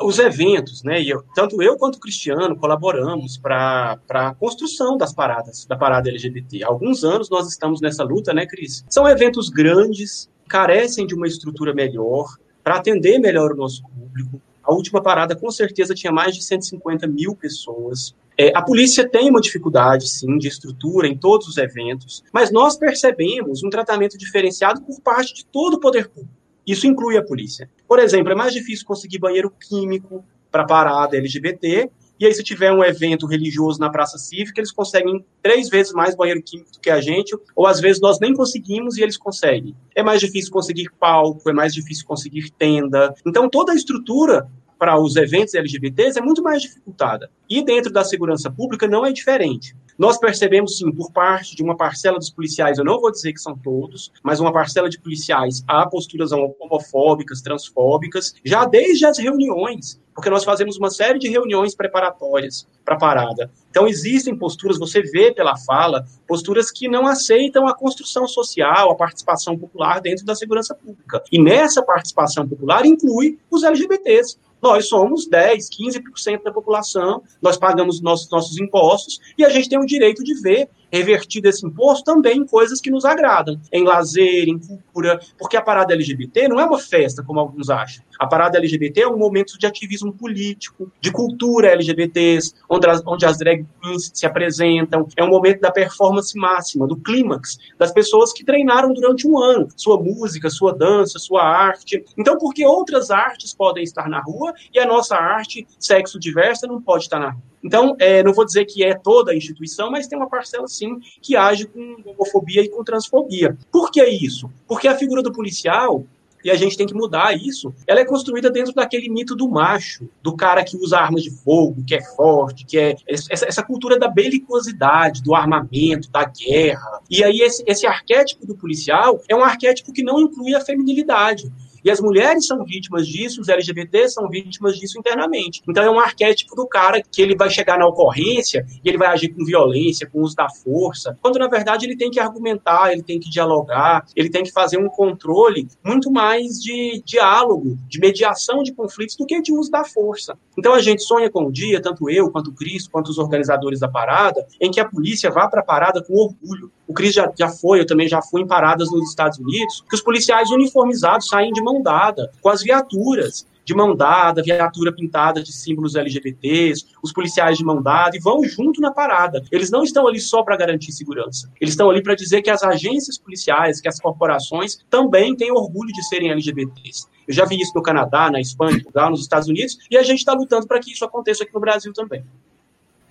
os 0.02 0.18
eventos, 0.18 0.82
né? 0.82 1.00
E 1.00 1.10
eu, 1.10 1.22
tanto 1.34 1.62
eu 1.62 1.76
quanto 1.76 1.96
o 1.96 2.00
Cristiano 2.00 2.56
colaboramos 2.56 3.36
para 3.36 3.98
a 4.10 4.34
construção 4.34 4.96
das 4.96 5.12
paradas, 5.12 5.64
da 5.66 5.76
parada 5.76 6.08
LGBT. 6.08 6.64
Há 6.64 6.68
alguns 6.68 7.04
anos 7.04 7.28
nós 7.30 7.48
estamos 7.48 7.80
nessa 7.80 8.02
luta, 8.02 8.32
né, 8.32 8.46
Cris? 8.46 8.84
São 8.88 9.08
eventos 9.08 9.48
grandes, 9.48 10.28
carecem 10.48 11.06
de 11.06 11.14
uma 11.14 11.26
estrutura 11.26 11.74
melhor, 11.74 12.26
para 12.62 12.76
atender 12.76 13.18
melhor 13.18 13.52
o 13.52 13.56
nosso 13.56 13.82
público. 13.82 14.40
A 14.62 14.72
última 14.72 15.02
parada, 15.02 15.36
com 15.36 15.50
certeza, 15.50 15.94
tinha 15.94 16.12
mais 16.12 16.34
de 16.34 16.42
150 16.42 17.06
mil 17.06 17.36
pessoas. 17.36 18.14
É, 18.36 18.50
a 18.56 18.62
polícia 18.62 19.06
tem 19.06 19.28
uma 19.28 19.40
dificuldade, 19.40 20.08
sim, 20.08 20.38
de 20.38 20.48
estrutura 20.48 21.06
em 21.06 21.16
todos 21.16 21.46
os 21.46 21.58
eventos, 21.58 22.24
mas 22.32 22.50
nós 22.50 22.76
percebemos 22.76 23.62
um 23.62 23.68
tratamento 23.68 24.16
diferenciado 24.16 24.80
por 24.80 25.00
parte 25.00 25.34
de 25.34 25.44
todo 25.44 25.74
o 25.74 25.80
poder 25.80 26.08
público. 26.08 26.43
Isso 26.66 26.86
inclui 26.86 27.16
a 27.16 27.22
polícia. 27.22 27.68
Por 27.86 27.98
exemplo, 27.98 28.32
é 28.32 28.34
mais 28.34 28.52
difícil 28.52 28.86
conseguir 28.86 29.18
banheiro 29.18 29.50
químico 29.50 30.24
para 30.50 30.64
parada 30.64 31.16
LGBT, 31.16 31.90
e 32.18 32.26
aí 32.26 32.32
se 32.32 32.44
tiver 32.44 32.72
um 32.72 32.84
evento 32.84 33.26
religioso 33.26 33.80
na 33.80 33.90
praça 33.90 34.18
cívica, 34.18 34.60
eles 34.60 34.70
conseguem 34.70 35.24
três 35.42 35.68
vezes 35.68 35.92
mais 35.92 36.14
banheiro 36.14 36.42
químico 36.42 36.72
do 36.72 36.78
que 36.78 36.90
a 36.90 37.00
gente, 37.00 37.36
ou 37.56 37.66
às 37.66 37.80
vezes 37.80 38.00
nós 38.00 38.20
nem 38.20 38.32
conseguimos 38.32 38.96
e 38.96 39.02
eles 39.02 39.16
conseguem. 39.16 39.74
É 39.94 40.02
mais 40.02 40.20
difícil 40.20 40.52
conseguir 40.52 40.90
palco, 40.98 41.50
é 41.50 41.52
mais 41.52 41.74
difícil 41.74 42.06
conseguir 42.06 42.50
tenda. 42.50 43.12
Então 43.26 43.48
toda 43.48 43.72
a 43.72 43.74
estrutura 43.74 44.48
para 44.78 44.98
os 44.98 45.16
eventos 45.16 45.54
LGBTs 45.54 46.18
é 46.18 46.22
muito 46.22 46.42
mais 46.42 46.62
dificultada. 46.62 47.30
E 47.48 47.64
dentro 47.64 47.92
da 47.92 48.04
segurança 48.04 48.50
pública 48.50 48.86
não 48.86 49.04
é 49.04 49.12
diferente. 49.12 49.74
Nós 49.98 50.18
percebemos, 50.18 50.78
sim, 50.78 50.90
por 50.92 51.12
parte 51.12 51.54
de 51.54 51.62
uma 51.62 51.76
parcela 51.76 52.18
dos 52.18 52.30
policiais, 52.30 52.78
eu 52.78 52.84
não 52.84 53.00
vou 53.00 53.10
dizer 53.10 53.32
que 53.32 53.40
são 53.40 53.56
todos, 53.56 54.12
mas 54.22 54.40
uma 54.40 54.52
parcela 54.52 54.88
de 54.88 55.00
policiais, 55.00 55.62
há 55.68 55.86
posturas 55.86 56.32
homofóbicas, 56.32 57.40
transfóbicas, 57.40 58.34
já 58.44 58.64
desde 58.64 59.06
as 59.06 59.18
reuniões, 59.18 60.00
porque 60.14 60.30
nós 60.30 60.44
fazemos 60.44 60.76
uma 60.76 60.90
série 60.90 61.18
de 61.18 61.28
reuniões 61.28 61.74
preparatórias 61.74 62.66
para 62.84 62.94
a 62.94 62.98
parada. 62.98 63.50
Então, 63.70 63.86
existem 63.88 64.36
posturas, 64.36 64.78
você 64.78 65.02
vê 65.02 65.32
pela 65.32 65.56
fala, 65.56 66.06
posturas 66.26 66.70
que 66.70 66.88
não 66.88 67.06
aceitam 67.06 67.66
a 67.66 67.74
construção 67.74 68.26
social, 68.28 68.90
a 68.90 68.94
participação 68.94 69.58
popular 69.58 70.00
dentro 70.00 70.24
da 70.24 70.34
segurança 70.34 70.74
pública. 70.74 71.22
E 71.32 71.42
nessa 71.42 71.82
participação 71.82 72.48
popular 72.48 72.86
inclui 72.86 73.38
os 73.50 73.64
LGBTs. 73.64 74.38
Nós 74.64 74.88
somos 74.88 75.26
10, 75.26 75.68
15% 75.68 76.42
da 76.42 76.50
população, 76.50 77.22
nós 77.42 77.58
pagamos 77.58 78.00
nossos, 78.00 78.30
nossos 78.30 78.58
impostos 78.58 79.20
e 79.36 79.44
a 79.44 79.50
gente 79.50 79.68
tem 79.68 79.78
o 79.78 79.84
direito 79.84 80.24
de 80.24 80.40
ver 80.40 80.70
revertido 80.94 81.48
esse 81.48 81.66
imposto 81.66 82.04
também 82.04 82.38
em 82.38 82.46
coisas 82.46 82.80
que 82.80 82.90
nos 82.90 83.04
agradam, 83.04 83.60
em 83.72 83.84
lazer, 83.84 84.48
em 84.48 84.58
cultura, 84.58 85.18
porque 85.36 85.56
a 85.56 85.62
parada 85.62 85.92
LGBT 85.92 86.48
não 86.48 86.60
é 86.60 86.64
uma 86.64 86.78
festa, 86.78 87.22
como 87.22 87.40
alguns 87.40 87.68
acham. 87.68 88.04
A 88.18 88.26
parada 88.26 88.58
LGBT 88.58 89.02
é 89.02 89.08
um 89.08 89.18
momento 89.18 89.58
de 89.58 89.66
ativismo 89.66 90.12
político, 90.12 90.90
de 91.00 91.10
cultura 91.10 91.68
LGBTs, 91.68 92.54
onde 92.68 92.88
as, 92.88 93.02
onde 93.04 93.26
as 93.26 93.38
drag 93.38 93.66
queens 93.82 94.10
se 94.14 94.24
apresentam, 94.24 95.08
é 95.16 95.24
um 95.24 95.28
momento 95.28 95.60
da 95.60 95.72
performance 95.72 96.36
máxima, 96.38 96.86
do 96.86 96.96
clímax, 96.96 97.58
das 97.78 97.92
pessoas 97.92 98.32
que 98.32 98.44
treinaram 98.44 98.92
durante 98.92 99.26
um 99.26 99.38
ano, 99.38 99.68
sua 99.76 100.00
música, 100.00 100.48
sua 100.48 100.72
dança, 100.72 101.18
sua 101.18 101.42
arte. 101.42 102.04
Então, 102.16 102.38
porque 102.38 102.64
outras 102.64 103.10
artes 103.10 103.52
podem 103.52 103.82
estar 103.82 104.08
na 104.08 104.20
rua 104.20 104.54
e 104.72 104.78
a 104.78 104.86
nossa 104.86 105.16
arte 105.16 105.66
sexo 105.78 106.18
diversa 106.18 106.66
não 106.66 106.80
pode 106.80 107.04
estar 107.04 107.18
na 107.18 107.30
rua? 107.30 107.53
Então, 107.64 107.96
é, 107.98 108.22
não 108.22 108.34
vou 108.34 108.44
dizer 108.44 108.66
que 108.66 108.84
é 108.84 108.94
toda 108.94 109.32
a 109.32 109.36
instituição, 109.36 109.90
mas 109.90 110.06
tem 110.06 110.18
uma 110.18 110.28
parcela, 110.28 110.68
sim, 110.68 110.98
que 111.22 111.34
age 111.34 111.66
com 111.66 111.96
homofobia 112.04 112.62
e 112.62 112.68
com 112.68 112.84
transfobia. 112.84 113.56
Por 113.72 113.90
que 113.90 114.04
isso? 114.04 114.50
Porque 114.68 114.86
a 114.86 114.96
figura 114.96 115.22
do 115.22 115.32
policial, 115.32 116.04
e 116.44 116.50
a 116.50 116.54
gente 116.56 116.76
tem 116.76 116.86
que 116.86 116.92
mudar 116.92 117.34
isso. 117.34 117.74
Ela 117.86 118.00
é 118.00 118.04
construída 118.04 118.50
dentro 118.50 118.74
daquele 118.74 119.08
mito 119.08 119.34
do 119.34 119.48
macho, 119.48 120.06
do 120.22 120.36
cara 120.36 120.62
que 120.62 120.76
usa 120.76 120.98
armas 120.98 121.22
de 121.22 121.30
fogo, 121.30 121.82
que 121.86 121.94
é 121.94 122.02
forte, 122.02 122.66
que 122.66 122.78
é 122.78 122.96
essa, 123.08 123.46
essa 123.46 123.62
cultura 123.62 123.98
da 123.98 124.08
belicosidade, 124.08 125.22
do 125.22 125.34
armamento, 125.34 126.10
da 126.10 126.24
guerra. 126.24 127.00
E 127.08 127.24
aí 127.24 127.40
esse, 127.40 127.64
esse 127.66 127.86
arquétipo 127.86 128.46
do 128.46 128.54
policial 128.54 129.22
é 129.26 129.34
um 129.34 129.42
arquétipo 129.42 129.90
que 129.90 130.02
não 130.02 130.20
inclui 130.20 130.54
a 130.54 130.60
feminilidade. 130.60 131.50
E 131.84 131.90
as 131.90 132.00
mulheres 132.00 132.46
são 132.46 132.64
vítimas 132.64 133.06
disso, 133.06 133.40
os 133.40 133.48
LGBTs 133.48 134.14
são 134.14 134.28
vítimas 134.28 134.76
disso 134.78 134.98
internamente. 134.98 135.60
Então 135.68 135.84
é 135.84 135.90
um 135.90 136.00
arquétipo 136.00 136.56
do 136.56 136.66
cara 136.66 137.02
que 137.02 137.20
ele 137.20 137.36
vai 137.36 137.50
chegar 137.50 137.78
na 137.78 137.86
ocorrência 137.86 138.64
e 138.82 138.88
ele 138.88 138.96
vai 138.96 139.08
agir 139.08 139.28
com 139.28 139.44
violência, 139.44 140.08
com 140.08 140.22
uso 140.22 140.34
da 140.34 140.48
força, 140.48 141.18
quando 141.20 141.38
na 141.38 141.46
verdade 141.46 141.84
ele 141.84 141.96
tem 141.96 142.10
que 142.10 142.18
argumentar, 142.18 142.92
ele 142.92 143.02
tem 143.02 143.20
que 143.20 143.28
dialogar, 143.28 144.06
ele 144.16 144.30
tem 144.30 144.42
que 144.42 144.50
fazer 144.50 144.78
um 144.78 144.88
controle 144.88 145.68
muito 145.84 146.10
mais 146.10 146.58
de 146.60 147.02
diálogo, 147.04 147.76
de 147.86 148.00
mediação 148.00 148.62
de 148.62 148.72
conflitos 148.72 149.16
do 149.16 149.26
que 149.26 149.42
de 149.42 149.52
uso 149.52 149.70
da 149.70 149.84
força. 149.84 150.38
Então 150.56 150.72
a 150.72 150.80
gente 150.80 151.02
sonha 151.02 151.30
com 151.30 151.44
o 151.44 151.52
dia, 151.52 151.82
tanto 151.82 152.08
eu, 152.08 152.30
quanto 152.30 152.48
o 152.48 152.54
Cris, 152.54 152.88
quanto 152.88 153.08
os 153.08 153.18
organizadores 153.18 153.80
da 153.80 153.88
parada, 153.88 154.46
em 154.60 154.70
que 154.70 154.80
a 154.80 154.88
polícia 154.88 155.30
vá 155.30 155.48
para 155.48 155.60
a 155.60 155.64
parada 155.64 156.02
com 156.02 156.14
orgulho. 156.14 156.70
O 156.86 156.92
Cris 156.92 157.14
já, 157.14 157.30
já 157.36 157.48
foi, 157.48 157.80
eu 157.80 157.86
também 157.86 158.06
já 158.06 158.20
fui 158.20 158.42
em 158.42 158.46
paradas 158.46 158.90
nos 158.90 159.08
Estados 159.08 159.38
Unidos, 159.38 159.84
que 159.88 159.94
os 159.94 160.02
policiais 160.02 160.50
uniformizados 160.50 161.28
saem 161.28 161.52
de 161.52 161.62
mão 161.62 161.73
dada 161.82 162.30
com 162.40 162.48
as 162.48 162.62
viaturas 162.62 163.46
de 163.64 163.74
mão 163.74 163.96
dada, 163.96 164.42
viatura 164.42 164.92
pintada 164.92 165.42
de 165.42 165.52
símbolos 165.52 165.96
LGBTs, 165.96 166.86
os 167.02 167.12
policiais 167.12 167.56
de 167.56 167.64
mão 167.64 167.82
dada, 167.82 168.16
e 168.16 168.20
vão 168.20 168.44
junto 168.44 168.80
na 168.80 168.90
parada. 168.90 169.42
Eles 169.50 169.70
não 169.70 169.82
estão 169.82 170.06
ali 170.06 170.20
só 170.20 170.42
para 170.42 170.56
garantir 170.56 170.92
segurança. 170.92 171.50
Eles 171.60 171.72
estão 171.72 171.88
ali 171.88 172.02
para 172.02 172.14
dizer 172.14 172.42
que 172.42 172.50
as 172.50 172.62
agências 172.62 173.16
policiais, 173.16 173.80
que 173.80 173.88
as 173.88 173.98
corporações 173.98 174.78
também 174.90 175.34
têm 175.34 175.50
orgulho 175.50 175.92
de 175.92 176.06
serem 176.06 176.30
LGBTs. 176.30 177.06
Eu 177.26 177.34
já 177.34 177.44
vi 177.46 177.58
isso 177.60 177.72
no 177.74 177.82
Canadá, 177.82 178.30
na 178.30 178.40
Espanha, 178.40 178.74
Portugal, 178.74 179.10
nos 179.10 179.22
Estados 179.22 179.48
Unidos, 179.48 179.78
e 179.90 179.96
a 179.96 180.02
gente 180.02 180.18
está 180.18 180.34
lutando 180.34 180.66
para 180.66 180.78
que 180.78 180.92
isso 180.92 181.04
aconteça 181.04 181.42
aqui 181.42 181.54
no 181.54 181.60
Brasil 181.60 181.92
também. 181.92 182.24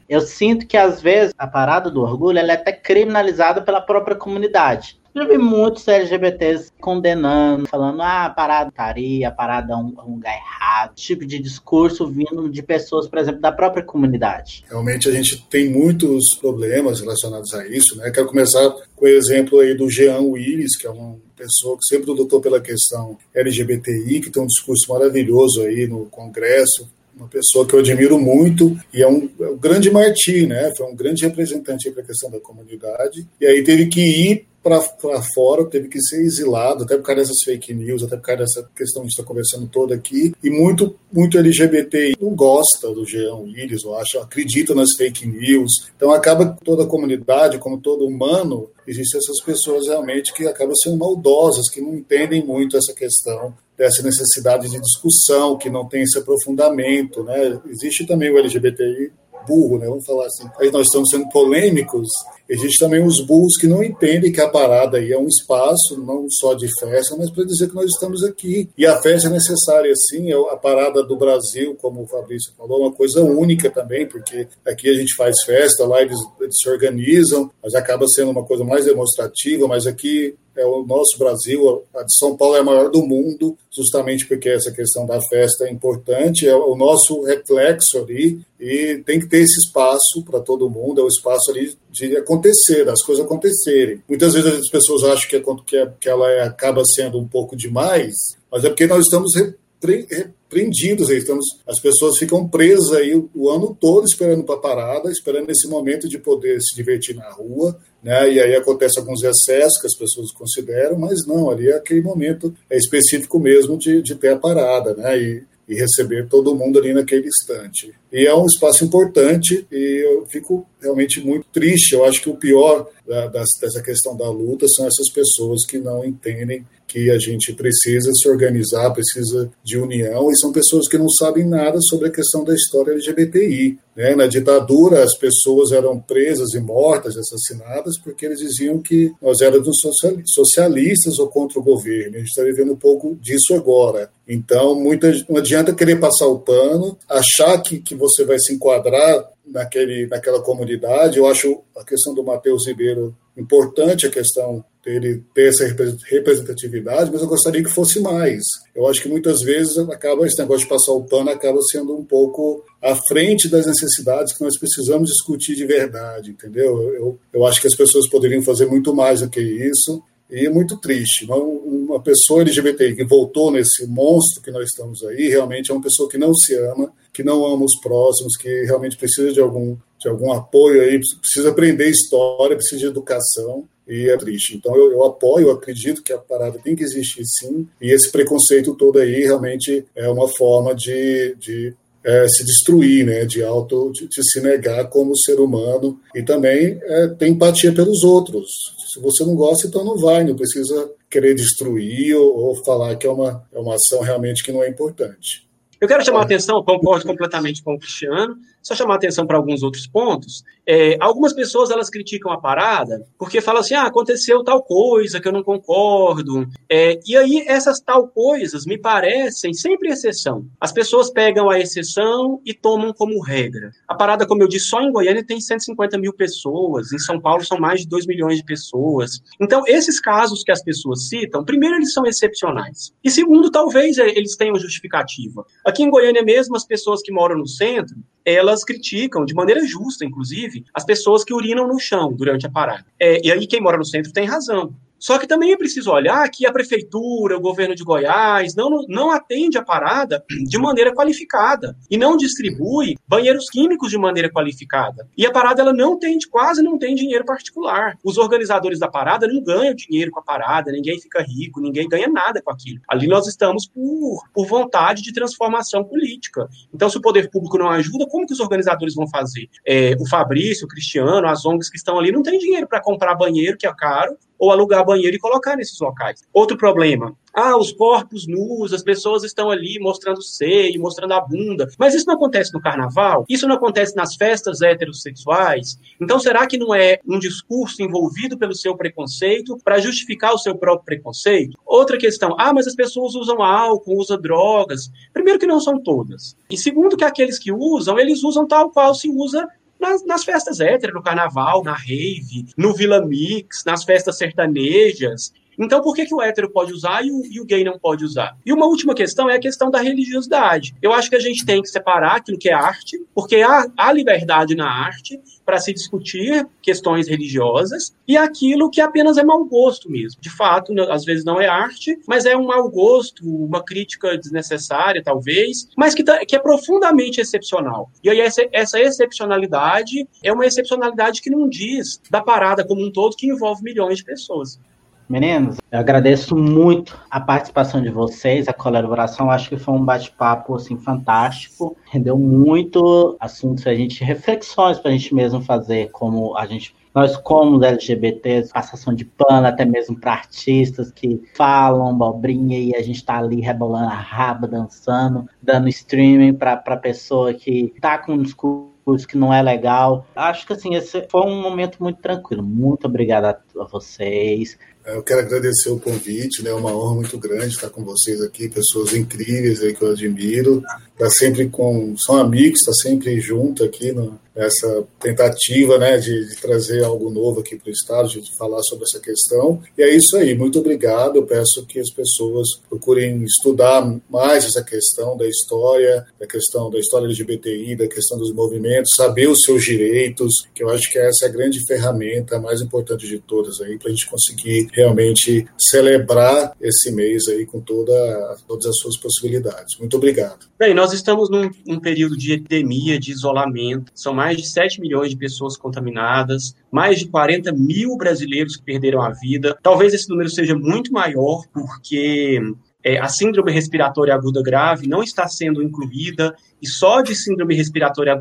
Eu 0.08 0.22
sinto 0.22 0.68
que 0.68 0.78
às 0.78 1.02
vezes 1.02 1.34
a 1.38 1.48
parada 1.48 1.90
do 1.90 2.02
orgulho 2.02 2.38
é 2.38 2.52
até 2.52 2.72
criminalizada 2.72 3.62
pela 3.62 3.82
própria 3.82 4.16
comunidade. 4.16 5.02
Já 5.16 5.28
vi 5.28 5.38
muitos 5.38 5.88
LGBTs 5.88 6.72
condenando, 6.82 7.68
falando, 7.68 8.02
ah, 8.02 8.34
parada 8.36 8.72
taria, 8.72 9.28
a 9.28 9.32
parada 9.32 9.74
é 9.74 9.76
um, 9.76 9.94
é 9.96 10.02
um 10.02 10.16
lugar 10.16 10.36
errado. 10.36 10.96
Tipo 10.96 11.24
de 11.24 11.38
discurso 11.38 12.08
vindo 12.08 12.50
de 12.50 12.64
pessoas, 12.64 13.08
por 13.08 13.20
exemplo, 13.20 13.40
da 13.40 13.52
própria 13.52 13.84
comunidade. 13.84 14.66
Realmente 14.68 15.08
a 15.08 15.12
gente 15.12 15.46
tem 15.50 15.70
muitos 15.70 16.36
problemas 16.42 17.00
relacionados 17.00 17.54
a 17.54 17.68
isso, 17.68 17.96
né? 17.98 18.10
Quero 18.10 18.28
começar 18.28 18.68
com 18.96 19.06
o 19.06 19.08
exemplo 19.08 19.60
aí 19.60 19.76
do 19.76 19.88
Jean 19.88 20.20
Willis, 20.22 20.76
que 20.76 20.88
é 20.88 20.90
uma 20.90 21.16
pessoa 21.36 21.78
que 21.78 21.86
sempre 21.86 22.10
lutou 22.10 22.42
pela 22.42 22.60
questão 22.60 23.16
LGBTI, 23.36 24.20
que 24.20 24.32
tem 24.32 24.42
um 24.42 24.48
discurso 24.48 24.92
maravilhoso 24.92 25.62
aí 25.62 25.86
no 25.86 26.06
Congresso, 26.08 26.90
uma 27.16 27.28
pessoa 27.28 27.68
que 27.68 27.76
eu 27.76 27.80
admiro 27.80 28.18
muito 28.18 28.76
e 28.92 29.04
é 29.04 29.08
um, 29.08 29.30
é 29.40 29.46
um 29.46 29.58
grande 29.58 29.92
martir, 29.92 30.48
né? 30.48 30.74
Foi 30.76 30.88
um 30.88 30.96
grande 30.96 31.24
representante 31.24 31.92
para 31.92 32.02
a 32.02 32.06
questão 32.06 32.32
da 32.32 32.40
comunidade. 32.40 33.28
E 33.40 33.46
aí 33.46 33.64
teve 33.64 33.86
que 33.86 34.02
ir 34.02 34.48
para 34.64 35.22
fora, 35.36 35.66
teve 35.66 35.90
que 35.90 36.02
ser 36.02 36.22
exilado, 36.22 36.84
até 36.84 36.96
por 36.96 37.04
causa 37.04 37.22
dessas 37.22 37.44
fake 37.44 37.74
news, 37.74 38.02
até 38.02 38.16
por 38.16 38.24
causa 38.24 38.44
dessa 38.44 38.70
questão 38.76 39.02
que 39.02 39.08
a 39.08 39.10
gente 39.10 39.20
está 39.20 39.24
conversando 39.24 39.68
toda 39.68 39.94
aqui. 39.94 40.34
E 40.42 40.50
muito, 40.50 40.96
muito 41.12 41.38
LGBT 41.38 42.16
não 42.20 42.34
gosta 42.34 42.94
do 42.94 43.06
Jean 43.06 43.36
Willis, 43.36 43.84
eu 43.84 43.96
acho, 43.96 44.20
acredita 44.20 44.74
nas 44.74 44.96
fake 44.98 45.28
news. 45.28 45.92
Então 45.96 46.12
acaba 46.12 46.58
toda 46.64 46.84
a 46.84 46.88
comunidade, 46.88 47.58
como 47.58 47.82
todo 47.82 48.08
humano, 48.08 48.70
existem 48.88 49.20
essas 49.20 49.42
pessoas 49.42 49.88
realmente 49.88 50.34
que 50.34 50.48
acabam 50.48 50.76
sendo 50.76 50.98
maldosas, 50.98 51.70
que 51.70 51.82
não 51.82 51.96
entendem 51.96 52.46
muito 52.46 52.78
essa 52.78 52.94
questão 52.94 53.54
dessa 53.78 54.04
necessidade 54.04 54.70
de 54.70 54.80
discussão, 54.80 55.58
que 55.58 55.70
não 55.70 55.88
tem 55.88 56.04
esse 56.04 56.18
aprofundamento, 56.18 57.24
né? 57.24 57.60
Existe 57.68 58.06
também 58.06 58.32
o 58.32 58.38
LGBTI 58.38 59.12
burro, 59.48 59.78
né? 59.78 59.88
Vamos 59.88 60.06
falar 60.06 60.26
assim. 60.26 60.48
Aí 60.60 60.72
nós 60.72 60.88
estamos 60.88 61.10
sendo 61.10 61.28
polêmicos. 61.30 62.08
Existe 62.48 62.78
também 62.80 63.06
os 63.06 63.22
burros 63.26 63.58
que 63.58 63.68
não 63.68 63.84
entendem 63.84 64.32
que 64.32 64.42
a 64.42 64.50
parada 64.50 64.98
aí 64.98 65.12
é 65.12 65.18
um 65.18 65.28
espaço 65.28 65.98
não 65.98 66.28
só 66.30 66.54
de 66.54 66.68
festa, 66.80 67.16
mas 67.18 67.30
para 67.32 67.46
dizer 67.46 67.70
que 67.70 67.76
nós 67.76 67.90
estamos 67.90 68.24
aqui. 68.24 68.70
E 68.78 68.86
a 68.86 69.02
festa 69.02 69.28
é 69.28 69.32
necessária, 69.32 69.94
sim. 70.10 70.32
É 70.32 70.36
a 70.54 70.58
parada 70.58 71.04
do 71.04 71.16
Brasil, 71.16 71.76
como 71.82 72.04
o 72.04 72.08
Fabrício 72.08 72.54
falou, 72.58 72.80
é 72.80 72.88
uma 72.88 72.94
coisa 72.94 73.24
única 73.24 73.70
também, 73.70 74.06
porque 74.06 74.48
aqui 74.66 74.90
a 74.90 74.94
gente 74.94 75.16
faz 75.16 75.36
festa, 75.46 75.86
lá 75.86 76.02
eles, 76.02 76.18
eles 76.40 76.56
se 76.62 76.70
organizam, 76.70 77.52
mas 77.62 77.74
acaba 77.74 78.06
sendo 78.08 78.32
uma 78.32 78.44
coisa 78.44 78.64
mais 78.64 78.86
demonstrativa, 78.86 79.68
mas 79.68 79.88
aqui 79.88 80.36
é 80.56 80.66
o 80.66 80.86
nosso 80.86 81.18
Brasil, 81.18 81.84
a 81.96 82.04
de 82.04 82.16
São 82.18 82.38
Paulo 82.38 82.56
é 82.56 82.60
a 82.60 82.64
maior 82.64 82.90
do 82.90 83.06
mundo, 83.06 83.58
justamente 83.72 84.28
porque 84.28 84.50
essa 84.50 84.72
questão 84.72 85.06
da 85.06 85.20
festa 85.22 85.66
é 85.66 85.72
importante, 85.72 86.48
é 86.48 86.56
o 86.56 86.76
nosso 86.76 87.24
reflexo 87.24 87.98
ali, 87.98 88.40
e 88.60 89.02
tem 89.06 89.20
que 89.20 89.28
ter 89.28 89.40
esse 89.40 89.60
espaço 89.60 90.24
para 90.24 90.40
todo 90.40 90.70
mundo, 90.70 91.02
é 91.02 91.04
o 91.04 91.08
espaço 91.08 91.52
ali 91.52 91.76
de 91.92 92.16
acontecer, 92.16 92.86
das 92.86 93.02
coisas 93.04 93.26
acontecerem. 93.26 94.02
Muitas 94.08 94.34
vezes 94.34 94.54
as 94.54 94.70
pessoas 94.70 95.04
acham 95.04 95.28
que, 95.66 95.76
é, 95.76 95.92
que 96.00 96.10
ela 96.10 96.30
é, 96.32 96.42
acaba 96.42 96.84
sendo 96.86 97.20
um 97.20 97.28
pouco 97.28 97.56
demais, 97.56 98.14
mas 98.52 98.64
é 98.64 98.70
porque 98.70 98.88
nós 98.88 99.06
estamos 99.06 99.34
repreendidos, 99.36 101.10
estamos, 101.10 101.46
as 101.68 101.80
pessoas 101.80 102.18
ficam 102.18 102.48
presas 102.48 102.94
aí 102.94 103.16
o, 103.16 103.30
o 103.34 103.50
ano 103.50 103.76
todo 103.80 104.06
esperando 104.06 104.44
para 104.44 104.56
a 104.56 104.60
parada, 104.60 105.12
esperando 105.12 105.50
esse 105.50 105.68
momento 105.68 106.08
de 106.08 106.20
poder 106.20 106.62
se 106.62 106.76
divertir 106.76 107.16
na 107.16 107.32
rua, 107.32 107.78
né? 108.04 108.32
E 108.32 108.40
aí 108.40 108.56
acontece 108.56 109.00
alguns 109.00 109.24
excessos 109.24 109.80
que 109.80 109.88
as 109.88 109.96
pessoas 109.96 110.32
consideram, 110.32 111.00
mas 111.00 111.26
não, 111.26 111.50
ali 111.50 111.70
é 111.70 111.76
aquele 111.76 112.02
momento 112.02 112.54
é 112.70 112.78
específico 112.78 113.40
mesmo 113.40 113.78
de, 113.78 114.02
de 114.02 114.16
ter 114.16 114.30
a 114.30 114.38
parada, 114.38 114.94
né? 114.94 115.18
E, 115.18 115.44
e 115.68 115.76
receber 115.76 116.28
todo 116.28 116.56
mundo 116.56 116.78
ali 116.78 116.94
naquele 116.94 117.28
instante. 117.28 117.94
E 118.12 118.28
é 118.28 118.36
um 118.36 118.46
espaço 118.46 118.84
importante 118.84 119.66
e 119.72 120.04
eu 120.06 120.26
fico 120.26 120.68
realmente 120.82 121.22
muito 121.22 121.46
triste. 121.54 121.94
Eu 121.94 122.04
acho 122.04 122.22
que 122.22 122.30
o 122.30 122.36
pior 122.36 122.90
da, 123.08 123.28
dessa 123.28 123.82
questão 123.82 124.16
da 124.16 124.30
luta 124.30 124.66
são 124.68 124.86
essas 124.86 125.10
pessoas 125.10 125.66
que 125.66 125.78
não 125.80 126.04
entendem 126.04 126.66
que 126.88 127.10
a 127.10 127.18
gente 127.18 127.54
precisa 127.54 128.12
se 128.14 128.30
organizar, 128.30 128.92
precisa 128.92 129.52
de 129.64 129.78
união, 129.78 130.30
e 130.32 130.38
são 130.38 130.52
pessoas 130.52 130.88
que 130.88 130.98
não 130.98 131.10
sabem 131.10 131.46
nada 131.46 131.80
sobre 131.82 132.08
a 132.08 132.12
questão 132.12 132.44
da 132.44 132.54
história 132.54 132.92
LGBTI. 132.92 133.80
Né? 133.96 134.16
Na 134.16 134.28
ditadura, 134.28 135.04
as 135.04 135.18
pessoas 135.18 135.72
eram 135.72 136.00
presas 136.00 136.54
e 136.54 136.60
mortas, 136.60 137.18
assassinadas, 137.18 137.98
porque 137.98 138.26
eles 138.26 138.40
diziam 138.40 138.80
que 138.80 139.12
nós 139.22 139.42
éramos 139.42 139.78
socialistas 140.26 141.20
ou 141.20 141.28
contra 141.28 141.60
o 141.60 141.64
governo. 141.64 142.16
A 142.16 142.20
gente 142.20 142.30
está 142.30 142.44
vivendo 142.44 142.74
um 142.74 142.78
pouco 142.78 143.16
disso 143.16 143.54
agora. 143.54 144.10
Então, 144.28 144.76
muita, 144.76 145.12
não 145.30 145.38
adianta 145.38 145.74
querer 145.74 146.00
passar 146.00 146.28
o 146.28 146.40
pano, 146.40 146.98
achar 147.10 147.60
que, 147.62 147.80
que 147.80 147.96
você 147.96 148.24
vai 148.24 148.40
se 148.40 148.54
enquadrar 148.54 149.30
naquele, 149.46 150.08
naquela 150.08 150.42
comunidade. 150.42 151.18
Eu 151.18 151.28
acho 151.28 151.62
a 151.78 151.84
questão 151.84 152.14
do 152.14 152.24
Matheus 152.24 152.68
Ribeiro 152.68 153.16
importante, 153.38 154.06
a 154.06 154.12
questão 154.12 154.64
dele 154.84 155.24
ter 155.34 155.48
essa 155.48 155.66
representatividade, 155.66 157.10
mas 157.12 157.22
eu 157.22 157.28
gostaria 157.28 157.64
que 157.64 157.70
fosse 157.70 158.00
mais. 158.02 158.42
Eu 158.76 158.88
acho 158.88 159.02
que 159.02 159.08
muitas 159.08 159.42
vezes 159.42 159.78
acaba 159.78 160.28
esse 160.28 160.38
negócio 160.38 160.64
de 160.64 160.70
passar 160.70 160.92
o 160.92 161.04
pano 161.04 161.30
acaba 161.30 161.62
sendo 161.62 161.96
um 161.96 162.04
pouco 162.04 162.64
à 162.82 162.96
frente 162.96 163.48
das 163.48 163.66
necessidades 163.66 164.34
que 164.34 164.44
nós 164.44 164.58
precisamos 164.60 165.10
discutir 165.10 165.56
de 165.56 165.66
verdade, 165.66 166.32
entendeu? 166.32 166.82
Eu, 166.94 167.20
eu 167.32 167.46
acho 167.46 167.62
que 167.62 167.68
as 167.68 167.76
pessoas 167.76 168.10
poderiam 168.10 168.42
fazer 168.42 168.66
muito 168.66 168.94
mais 168.94 169.22
do 169.22 169.30
que 169.30 169.40
isso. 169.40 170.04
E 170.30 170.48
é 170.48 170.50
muito 170.50 170.78
triste. 170.78 171.26
Uma, 171.26 171.38
uma 171.38 172.02
pessoa 172.02 172.42
LGBTI 172.42 172.96
que 172.96 173.04
voltou 173.04 173.52
nesse 173.52 173.86
monstro 173.86 174.42
que 174.42 174.52
nós 174.52 174.66
estamos 174.66 175.04
aí, 175.04 175.30
realmente 175.30 175.70
é 175.70 175.74
uma 175.74 175.84
pessoa 175.84 176.10
que 176.10 176.18
não 176.18 176.34
se 176.34 176.56
ama, 176.56 176.92
que 177.14 177.24
não 177.24 177.46
ama 177.46 177.64
os 177.64 177.80
próximos, 177.80 178.36
que 178.36 178.64
realmente 178.64 178.98
precisa 178.98 179.32
de 179.32 179.40
algum, 179.40 179.78
de 180.00 180.10
algum 180.10 180.34
apoio 180.34 180.82
aí, 180.82 181.00
precisa 181.22 181.50
aprender 181.50 181.88
história, 181.88 182.56
precisa 182.56 182.80
de 182.80 182.88
educação 182.88 183.66
e 183.88 184.10
é 184.10 184.18
triste. 184.18 184.56
Então 184.56 184.76
eu, 184.76 184.92
eu, 184.92 185.04
apoio, 185.04 185.48
eu 185.48 185.52
acredito 185.52 186.04
que 186.04 186.14
a 186.14 186.18
parada 186.18 186.60
tem 186.60 186.76
que 186.76 186.84
existir 186.84 187.24
sim, 187.26 187.68
e 187.82 187.92
esse 187.92 188.12
preconceito 188.12 188.76
todo 188.76 189.00
aí 189.00 189.24
realmente 189.24 189.86
é 189.96 190.08
uma 190.10 190.28
forma 190.28 190.74
de, 190.74 191.36
de 191.36 191.74
é, 192.04 192.28
se 192.28 192.44
destruir, 192.44 193.06
né, 193.06 193.26
de 193.26 193.44
auto, 193.44 193.92
de, 193.92 194.08
de, 194.08 194.30
se 194.30 194.42
negar 194.42 194.90
como 194.90 195.18
ser 195.18 195.40
humano 195.40 196.00
e 196.14 196.22
também 196.22 196.80
é, 196.82 197.08
ter 197.08 197.28
empatia 197.28 197.72
pelos 197.72 198.04
outros. 198.04 198.50
Se 198.94 199.00
você 199.00 199.24
não 199.24 199.36
gosta, 199.36 199.68
então 199.68 199.86
não 199.86 199.98
vai, 199.98 200.24
não 200.24 200.36
precisa 200.36 200.92
querer 201.10 201.34
destruir 201.34 202.16
ou, 202.16 202.36
ou 202.38 202.64
falar 202.64 202.96
que 202.96 203.08
é 203.08 203.12
uma, 203.12 203.44
é 203.54 203.60
uma 203.60 203.76
ação 203.76 204.02
realmente 204.02 204.44
que 204.44 204.52
não 204.52 204.64
é 204.64 204.70
importante. 204.70 205.48
Eu 205.80 205.88
quero 205.88 206.04
chamar 206.06 206.20
a 206.20 206.24
atenção, 206.24 206.64
concordo 206.64 207.06
completamente 207.06 207.62
com 207.62 207.74
o 207.74 207.80
Cristiano, 207.80 208.38
só 208.64 208.74
chamar 208.74 208.96
atenção 208.96 209.28
para 209.28 209.38
alguns 209.38 209.62
outros 209.62 209.86
pontos. 209.86 210.44
É, 210.66 210.96
algumas 211.02 211.34
pessoas 211.34 211.70
elas 211.70 211.90
criticam 211.90 212.32
a 212.32 212.40
parada 212.40 213.06
porque 213.20 213.42
falam 213.42 213.60
assim: 213.60 213.76
ah, 213.76 213.84
aconteceu 213.84 214.44
tal 214.44 214.64
coisa 214.64 215.20
que 215.20 215.28
eu 215.28 215.32
não 215.34 215.44
concordo. 215.44 216.48
É, 216.70 216.98
e 217.06 217.18
aí, 217.18 217.46
essas 217.48 217.82
tal 217.82 218.08
coisas 218.08 218.66
me 218.66 218.78
parecem 218.78 219.54
sempre 219.54 219.90
exceção. 219.90 220.46
As 220.60 220.72
pessoas 220.72 221.12
pegam 221.12 221.50
a 221.50 221.60
exceção 221.60 222.42
e 222.46 222.54
tomam 222.54 222.94
como 222.94 223.22
regra. 223.22 223.72
A 223.88 223.94
parada, 223.94 224.26
como 224.26 224.42
eu 224.42 224.48
disse, 224.48 224.68
só 224.68 224.82
em 224.82 224.92
Goiânia 224.92 225.26
tem 225.26 225.42
150 225.42 225.98
mil 225.98 226.14
pessoas, 226.14 226.94
em 226.94 227.00
São 227.00 227.20
Paulo 227.20 227.44
são 227.44 227.60
mais 227.60 227.82
de 227.82 227.88
2 227.88 228.08
milhões 228.08 228.38
de 228.38 228.46
pessoas. 228.46 229.22
Então, 229.42 229.64
esses 229.68 230.00
casos 230.00 230.44
que 230.44 230.52
as 230.52 230.64
pessoas 230.64 231.10
citam, 231.10 231.44
primeiro, 231.44 231.76
eles 231.76 231.94
são 231.94 232.06
excepcionais. 232.06 232.94
E 233.04 233.12
segundo, 233.12 233.52
talvez 233.52 233.98
é, 233.98 234.08
eles 234.08 234.38
tenham 234.38 234.56
justificativa. 234.56 235.46
Aqui 235.66 235.84
em 235.84 235.90
Goiânia 235.90 236.24
mesmo, 236.24 236.56
as 236.56 236.66
pessoas 236.66 237.02
que 237.02 237.12
moram 237.12 237.38
no 237.38 237.48
centro, 237.48 237.96
elas 238.26 238.64
criticam, 238.64 239.26
de 239.26 239.34
maneira 239.34 239.66
justa, 239.66 240.06
inclusive, 240.06 240.66
as 240.74 240.86
pessoas 240.86 241.24
que 241.24 241.34
urinam 241.34 241.68
no 241.68 241.80
chão 241.80 242.12
durante 242.14 242.46
a 242.46 242.50
parada. 242.50 242.86
É, 243.00 243.26
e 243.26 243.32
aí 243.32 243.46
quem 243.48 243.62
mora 243.62 243.78
no 243.78 243.86
centro 243.86 244.12
tem 244.12 244.26
razão. 244.26 244.74
Só 245.04 245.20
que 245.20 245.28
também 245.28 245.52
é 245.52 245.58
preciso 245.58 245.92
olhar 245.92 246.26
que 246.30 246.46
a 246.46 246.52
prefeitura, 246.54 247.36
o 247.36 247.42
governo 247.42 247.76
de 247.76 247.84
Goiás, 247.84 248.56
não, 248.56 248.86
não 248.88 249.12
atende 249.12 249.58
a 249.58 249.62
parada 249.62 250.24
de 250.30 250.58
maneira 250.58 250.96
qualificada 250.96 251.76
e 251.92 251.98
não 251.98 252.16
distribui 252.16 252.96
banheiros 253.06 253.50
químicos 253.50 253.92
de 253.92 253.98
maneira 253.98 254.32
qualificada. 254.32 255.06
E 255.18 255.26
a 255.26 255.32
parada 255.32 255.62
ela 255.62 255.74
não 255.74 256.00
tem, 256.00 256.18
quase 256.32 256.64
não 256.64 256.80
tem 256.80 256.96
dinheiro 256.96 257.26
particular. 257.26 257.98
Os 258.02 258.18
organizadores 258.18 258.80
da 258.80 258.88
parada 258.88 259.28
não 259.28 259.44
ganham 259.44 259.76
dinheiro 259.76 260.10
com 260.10 260.22
a 260.22 260.24
parada, 260.24 260.72
ninguém 260.72 260.98
fica 260.98 261.22
rico, 261.22 261.60
ninguém 261.60 261.90
ganha 261.90 262.08
nada 262.08 262.42
com 262.42 262.52
aquilo. 262.52 262.80
Ali 262.88 263.06
nós 263.06 263.28
estamos 263.28 263.68
por, 263.68 264.24
por 264.34 264.48
vontade 264.48 265.02
de 265.02 265.12
transformação 265.12 265.84
política. 265.84 266.48
Então, 266.74 266.90
se 266.90 266.98
o 266.98 267.02
poder 267.02 267.30
público 267.30 267.58
não 267.58 267.70
ajuda, 267.70 268.08
como 268.08 268.26
que 268.26 268.32
os 268.32 268.40
organizadores 268.40 268.96
vão 268.96 269.10
fazer? 269.10 269.50
É, 269.68 269.98
o 270.00 270.08
Fabrício, 270.08 270.64
o 270.64 270.70
Cristiano, 270.70 271.28
as 271.28 271.46
ONGs 271.46 271.70
que 271.70 271.76
estão 271.76 272.00
ali 272.00 272.10
não 272.10 272.24
têm 272.24 272.40
dinheiro 272.40 272.70
para 272.70 272.82
comprar 272.82 273.16
banheiro, 273.16 273.58
que 273.58 273.68
é 273.68 273.74
caro, 273.76 274.16
ou 274.44 274.52
alugar 274.52 274.86
banheiro 274.86 275.16
e 275.16 275.20
colocar 275.20 275.56
nesses 275.56 275.80
locais. 275.80 276.22
Outro 276.34 276.58
problema, 276.58 277.16
ah, 277.34 277.58
os 277.58 277.72
corpos 277.72 278.28
nus, 278.28 278.74
as 278.74 278.84
pessoas 278.84 279.24
estão 279.24 279.50
ali 279.50 279.80
mostrando 279.80 280.22
seio, 280.22 280.82
mostrando 280.82 281.14
a 281.14 281.22
bunda. 281.22 281.70
Mas 281.80 281.94
isso 281.94 282.06
não 282.06 282.16
acontece 282.16 282.54
no 282.54 282.62
carnaval? 282.62 283.26
Isso 283.30 283.48
não 283.48 283.56
acontece 283.56 283.96
nas 283.96 284.16
festas 284.16 284.62
heterossexuais? 284.62 285.80
Então, 286.00 286.20
será 286.20 286.46
que 286.46 286.58
não 286.58 286.76
é 286.76 287.00
um 287.08 287.18
discurso 287.18 287.82
envolvido 287.82 288.38
pelo 288.38 288.54
seu 288.54 288.76
preconceito 288.76 289.58
para 289.64 289.80
justificar 289.80 290.34
o 290.34 290.38
seu 290.38 290.56
próprio 290.58 290.86
preconceito? 290.86 291.58
Outra 291.66 291.98
questão, 291.98 292.36
ah, 292.38 292.54
mas 292.54 292.68
as 292.68 292.76
pessoas 292.76 293.16
usam 293.16 293.42
álcool, 293.42 293.98
usam 293.98 294.20
drogas. 294.20 294.92
Primeiro 295.14 295.40
que 295.40 295.48
não 295.48 295.62
são 295.62 295.82
todas. 295.82 296.36
E 296.50 296.58
segundo 296.58 296.98
que 296.98 297.06
aqueles 297.06 297.40
que 297.40 297.54
usam, 297.54 297.98
eles 297.98 298.24
usam 298.24 298.46
tal 298.46 298.72
qual 298.72 298.94
se 298.94 299.10
usa 299.10 299.48
nas, 299.84 300.06
nas 300.06 300.24
festas 300.24 300.60
héteras, 300.60 300.96
no 300.96 301.04
carnaval, 301.04 301.64
na 301.64 301.74
rave, 301.74 302.46
no 302.58 302.74
Vila 302.74 303.06
Mix, 303.06 303.64
nas 303.66 303.84
festas 303.84 304.18
sertanejas. 304.18 305.34
Então, 305.58 305.82
por 305.82 305.96
que, 305.96 306.06
que 306.06 306.14
o 306.14 306.22
hétero 306.22 306.50
pode 306.50 306.74
usar 306.74 307.06
e 307.06 307.12
o, 307.12 307.26
e 307.26 307.40
o, 307.40 307.46
gay 307.46 307.64
não 307.64 307.78
pode 307.78 308.04
usar? 308.04 308.38
E 308.46 308.52
uma 308.52 308.66
última 308.66 308.94
questão 308.94 309.30
é 309.30 309.36
a 309.36 309.40
questão 309.40 309.70
da 309.70 309.80
religiosidade. 309.80 310.76
Eu 310.82 310.94
acho 310.94 311.10
que 311.10 311.16
a 311.16 311.20
gente 311.20 311.46
tem 311.46 311.62
que 311.62 311.70
separar 311.70 312.18
aquilo 312.18 312.38
que 312.38 312.50
é 312.50 312.54
arte, 312.54 313.04
porque 313.14 313.38
há, 313.38 313.68
há 313.78 313.92
liberdade 313.92 314.56
na 314.56 314.70
arte 314.70 315.20
para 315.46 315.60
se 315.60 315.74
discutir 315.74 316.48
questões 316.62 317.08
religiosas, 317.08 317.94
e 318.08 318.16
aquilo 318.18 318.70
que 318.70 318.82
apenas 318.82 319.18
é 319.18 319.24
mau 319.24 319.44
gosto 319.46 319.90
mesmo. 319.90 320.22
De 320.22 320.30
fato, 320.30 320.74
às 320.90 321.04
vezes 321.04 321.26
não 321.26 321.40
é 321.40 321.48
arte, 321.48 322.00
mas 322.08 322.26
é 322.26 322.36
um 322.36 322.46
mau 322.46 322.70
gosto, 322.70 323.24
uma 323.26 323.64
crítica 323.64 324.18
desnecessária, 324.18 325.04
talvez, 325.04 325.68
mas 325.78 325.94
que, 325.94 326.04
tá, 326.04 326.26
que 326.26 326.36
é 326.36 326.40
profundamente 326.40 327.20
excepcional. 327.20 327.92
E 328.04 328.10
aí, 328.10 328.22
essa, 328.22 328.48
essa 328.52 328.80
excepcionalidade 328.80 330.08
é 330.24 330.32
uma 330.32 330.46
excepcionalidade 330.46 331.22
que 331.22 331.30
não 331.30 331.48
diz 331.48 332.02
da 332.10 332.22
parada 332.22 332.66
como 332.66 332.84
um 332.84 332.92
todo, 332.92 333.16
que 333.16 333.28
envolve 333.28 333.64
milhões 333.64 333.98
de 333.98 334.06
pessoas. 334.06 334.60
Meninos, 335.08 335.58
eu 335.72 335.80
agradeço 335.80 336.36
muito 336.36 337.00
a 337.10 337.20
participação 337.20 337.82
de 337.82 337.90
vocês, 337.90 338.48
a 338.48 338.54
colaboração. 338.54 339.30
Acho 339.30 339.50
que 339.50 339.58
foi 339.58 339.74
um 339.74 339.84
bate-papo 339.84 340.56
assim 340.56 340.78
fantástico. 340.78 341.76
Rendeu 341.92 342.18
muito 342.18 343.16
assuntos, 343.20 343.68
a 343.68 343.76
gente 343.76 344.04
reflexões 344.04 344.80
para 344.80 344.90
a 344.90 344.94
gente 344.94 345.14
mesmo 345.14 345.42
fazer, 345.42 345.92
como 345.92 346.36
a 346.38 346.46
gente 346.46 346.74
nós, 346.94 347.18
como 347.18 347.64
LGBTs, 347.64 348.54
passação 348.54 348.94
de 348.94 349.04
pano 349.04 349.48
até 349.48 349.66
mesmo 349.66 350.00
para 350.00 350.14
artistas 350.14 350.92
que 350.92 351.24
falam 351.34 351.98
bobrinha 351.98 352.60
e 352.60 352.76
a 352.76 352.84
gente 352.84 352.98
está 352.98 353.18
ali 353.18 353.42
rebolando 353.42 353.90
a 353.90 353.96
raba, 353.96 354.48
dançando, 354.48 355.28
dando 355.42 355.68
streaming 355.70 356.34
para 356.34 356.78
pessoa 356.78 357.34
que 357.34 357.74
está 357.76 357.98
com 357.98 358.14
um 358.14 358.22
discurso 358.22 359.08
que 359.08 359.18
não 359.18 359.34
é 359.34 359.42
legal. 359.42 360.06
Acho 360.16 360.46
que 360.46 360.54
assim, 360.54 360.76
esse 360.76 361.08
foi 361.10 361.22
um 361.22 361.42
momento 361.42 361.82
muito 361.82 362.00
tranquilo. 362.00 362.44
Muito 362.44 362.86
obrigado 362.86 363.26
a, 363.26 363.40
a 363.62 363.66
vocês. 363.66 364.60
Eu 364.86 365.02
quero 365.02 365.22
agradecer 365.22 365.70
o 365.70 365.80
convite, 365.80 366.44
né? 366.44 366.50
É 366.50 366.54
uma 366.54 366.76
honra 366.76 366.96
muito 366.96 367.18
grande 367.18 367.56
estar 367.56 367.70
com 367.70 367.84
vocês 367.84 368.22
aqui, 368.22 368.50
pessoas 368.50 368.94
incríveis 368.94 369.62
aí 369.62 369.74
que 369.74 369.82
eu 369.82 369.92
admiro. 369.92 370.62
Tá 370.98 371.10
sempre 371.10 371.50
com, 371.50 371.96
são 371.98 372.18
amigos, 372.18 372.60
está 372.60 372.74
sempre 372.74 373.20
junto 373.20 373.64
aqui 373.64 373.92
no, 373.92 374.20
essa 374.36 374.84
tentativa 375.00 375.78
né, 375.78 375.98
de, 375.98 376.28
de, 376.28 376.36
trazer 376.38 376.84
algo 376.84 377.10
novo 377.10 377.40
aqui 377.40 377.56
para 377.56 377.70
o 377.70 377.72
Estado, 377.74 378.10
de 378.10 378.36
falar 378.36 378.62
sobre 378.64 378.86
essa 378.86 379.00
questão. 379.00 379.62
E 379.78 379.84
é 379.84 379.96
isso 379.96 380.18
aí, 380.18 380.36
muito 380.36 380.60
obrigado. 380.60 381.18
Eu 381.18 381.26
peço 381.26 381.66
que 381.68 381.80
as 381.80 381.92
pessoas 381.92 382.48
procurem 382.68 383.24
estudar 383.24 383.86
mais 384.10 384.46
essa 384.46 384.64
questão 384.64 385.16
da 385.16 385.28
história, 385.28 386.06
da 386.20 386.26
questão 386.26 386.70
da 386.70 386.80
história 386.80 387.06
LGBTI, 387.06 387.76
da 387.76 387.88
questão 387.88 388.18
dos 388.18 388.34
movimentos, 388.34 388.96
saber 388.96 389.28
os 389.28 389.40
seus 389.46 389.64
direitos, 389.64 390.48
que 390.54 390.64
eu 390.64 390.70
acho 390.70 390.90
que 390.92 390.98
essa 390.98 391.26
é 391.26 391.28
a 391.28 391.32
grande 391.32 391.60
ferramenta 391.68 392.40
mais 392.40 392.62
importante 392.62 393.08
de 393.08 393.20
todas 393.20 393.62
aí, 393.62 393.78
para 393.78 393.90
a 393.90 393.92
gente 393.92 394.10
conseguir 394.10 394.68
realmente 394.74 395.46
celebrar 395.58 396.56
esse 396.60 396.92
mês 396.92 397.28
aí 397.28 397.46
com 397.46 397.60
toda, 397.60 398.38
todas 398.48 398.66
as 398.66 398.78
suas 398.78 398.98
possibilidades. 398.98 399.78
Muito 399.78 399.96
obrigado. 399.98 400.48
Bem, 400.58 400.74
nós 400.84 400.92
estamos 400.92 401.30
num, 401.30 401.80
período 401.80 402.18
de 402.18 402.34
epidemia, 402.34 403.00
de 403.00 403.10
isolamento. 403.10 403.90
São 403.96 404.14
mais 404.14 404.36
de 404.36 404.46
7 404.46 404.82
milhões 404.82 405.12
de 405.12 405.16
pessoas 405.16 405.56
contaminadas, 405.56 406.58
mais 406.70 407.00
de 407.00 407.08
40 407.08 407.54
mil 407.54 407.96
brasileiros 407.96 408.58
que 408.58 408.66
perderam 408.66 409.02
a 409.02 409.10
vida. 409.12 409.58
Talvez 409.64 409.94
esse 409.94 410.10
número 410.10 410.30
seja 410.30 410.54
muito 410.54 410.92
maior, 410.92 411.44
porque 411.54 412.38
é, 412.84 413.00
a 413.00 413.08
síndrome 413.08 413.50
respiratória 413.50 414.14
aguda 414.14 414.44
grave 414.44 414.86
não 414.86 415.02
está 415.02 415.26
sendo 415.26 415.64
incluída, 415.64 416.36
e 416.62 416.68
só 416.68 417.02
de 417.02 417.16
síndrome 417.16 417.56
respiratória 417.56 418.20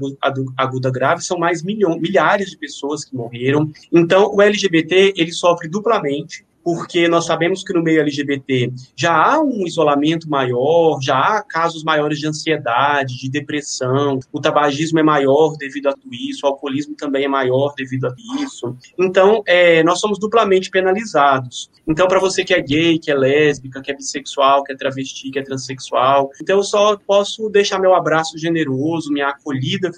aguda 0.57 0.89
grave 0.89 1.21
são 1.21 1.37
mais 1.37 1.65
milhões, 1.65 2.01
milhares 2.01 2.49
de 2.49 2.57
pessoas 2.57 3.05
que 3.05 3.17
morreram. 3.17 3.73
Então, 3.93 4.33
o 4.33 4.41
LGBT 4.41 5.15
ele 5.17 5.33
sofre 5.33 5.69
duplamente 5.69 6.45
porque 6.65 7.09
nós 7.09 7.27
sabemos 7.27 7.63
que 7.63 7.73
no 7.73 7.83
meio 7.83 8.01
LGBT 8.01 8.73
já 8.97 9.15
há 9.15 9.41
um 9.41 9.67
isolamento 9.67 10.29
maior, 10.29 11.01
já 11.03 11.19
há 11.19 11.43
casos 11.43 11.83
maiores 11.83 12.19
de 12.19 12.27
ansiedade, 12.27 13.19
de 13.19 13.31
depressão, 13.31 14.19
o 14.33 14.41
tabagismo 14.41 14.99
é 14.99 15.03
maior 15.03 15.57
devido 15.59 15.89
a 15.89 15.95
isso, 16.11 16.47
o 16.47 16.49
alcoolismo 16.49 16.95
também 16.97 17.25
é 17.25 17.29
maior 17.29 17.75
devido 17.77 18.07
a 18.07 18.15
isso. 18.43 18.77
Então, 18.99 19.43
é, 19.47 19.83
nós 19.83 20.01
somos 20.01 20.19
duplamente 20.19 20.71
penalizados. 20.71 21.71
Então, 21.87 22.07
para 22.07 22.21
você 22.21 22.45
que 22.45 22.55
é 22.55 22.61
gay, 22.61 22.99
que 22.99 23.11
é 23.11 23.15
lésbica, 23.15 23.83
que 23.83 23.91
é 23.91 23.97
bissexual, 23.97 24.63
que 24.63 24.73
é 24.73 24.77
travesti, 24.77 25.31
que 25.31 25.39
é 25.39 25.43
transexual, 25.43 26.31
então 26.41 26.59
eu 26.59 26.63
só 26.63 26.97
posso 26.97 27.49
deixar 27.51 27.79
meu 27.79 27.95
abraço 27.95 28.39
generoso, 28.39 29.13
minha 29.13 29.29
acolhida 29.29 29.91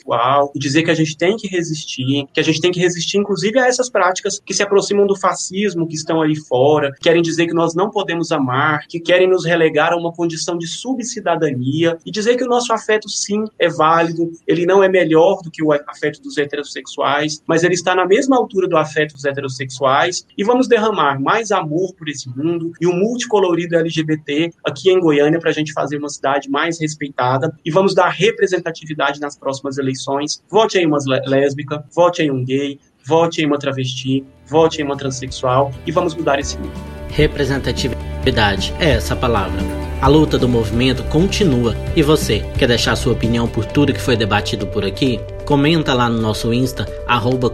e 0.54 0.58
dizer 0.58 0.82
que 0.82 0.90
a 0.90 0.94
gente 0.94 1.16
tem 1.16 1.36
que 1.36 1.46
resistir, 1.46 2.26
que 2.32 2.40
a 2.40 2.42
gente 2.42 2.60
tem 2.60 2.72
que 2.72 2.80
resistir, 2.80 3.18
inclusive, 3.18 3.58
a 3.58 3.66
essas 3.66 3.90
práticas 3.90 4.40
que 4.40 4.54
se 4.54 4.62
aproximam 4.62 5.06
do 5.06 5.16
fascismo, 5.16 5.86
que 5.86 5.94
estão 5.94 6.22
ali 6.22 6.36
fora 6.36 6.53
fora, 6.55 6.92
querem 7.00 7.20
dizer 7.20 7.48
que 7.48 7.52
nós 7.52 7.74
não 7.74 7.90
podemos 7.90 8.30
amar, 8.30 8.86
que 8.86 9.00
querem 9.00 9.28
nos 9.28 9.44
relegar 9.44 9.92
a 9.92 9.96
uma 9.96 10.12
condição 10.12 10.57
de 10.57 10.68
subcidadania 10.68 11.98
e 12.07 12.12
dizer 12.12 12.36
que 12.36 12.44
o 12.44 12.48
nosso 12.48 12.72
afeto 12.72 13.09
sim 13.09 13.42
é 13.59 13.68
válido, 13.68 14.30
ele 14.46 14.64
não 14.64 14.80
é 14.80 14.88
melhor 14.88 15.42
do 15.42 15.50
que 15.50 15.64
o 15.64 15.72
afeto 15.72 16.22
dos 16.22 16.38
heterossexuais, 16.38 17.42
mas 17.44 17.64
ele 17.64 17.74
está 17.74 17.92
na 17.92 18.07
mesma 18.07 18.36
altura 18.36 18.68
do 18.68 18.76
afeto 18.76 19.14
dos 19.14 19.24
heterossexuais 19.24 20.24
e 20.38 20.44
vamos 20.44 20.68
derramar 20.68 21.20
mais 21.20 21.50
amor 21.50 21.92
por 21.96 22.09
esse 22.09 22.28
mundo 22.28 22.70
e 22.80 22.86
o 22.86 22.90
um 22.92 23.00
multicolorido 23.00 23.74
LGBT 23.74 24.52
aqui 24.64 24.92
em 24.92 25.00
Goiânia 25.00 25.40
para 25.40 25.50
a 25.50 25.52
gente 25.52 25.72
fazer 25.72 25.96
uma 25.96 26.09
cidade 26.09 26.48
mais 26.48 26.80
respeitada 26.80 27.52
e 27.64 27.70
vamos 27.72 27.96
dar 27.96 28.11
representatividade 28.11 29.18
nas 29.18 29.36
próximas 29.36 29.76
eleições. 29.76 30.40
Vote 30.48 30.78
em 30.78 30.86
uma 30.86 30.98
lésbica, 31.26 31.84
vote 31.92 32.22
em 32.22 32.30
um 32.30 32.44
gay, 32.44 32.78
vote 33.07 33.42
em 33.42 33.46
uma 33.46 33.59
travesti, 33.59 34.24
vote 34.48 34.80
em 34.80 34.84
uma 34.84 34.96
transexual 34.96 35.72
e 35.86 35.92
vamos 35.92 36.14
mudar 36.14 36.38
esse 36.38 36.57
mundo. 36.59 36.72
Representatividade 37.11 38.74
é 38.80 38.90
essa 38.90 39.14
palavra. 39.14 39.61
A 40.00 40.09
luta 40.09 40.36
do 40.36 40.48
movimento 40.48 41.02
continua. 41.05 41.74
E 41.96 42.02
você, 42.02 42.40
quer 42.59 42.68
deixar 42.68 42.96
sua 42.96 43.12
opinião 43.12 43.46
por 43.48 43.64
tudo 43.64 43.92
que 43.92 44.00
foi 44.00 44.16
debatido 44.16 44.66
por 44.66 44.84
aqui? 44.84 45.20
Comenta 45.44 45.94
lá 45.94 46.09
no 46.09 46.20
nosso 46.20 46.52
Insta, 46.52 46.84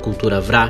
CulturaVrá. 0.01 0.69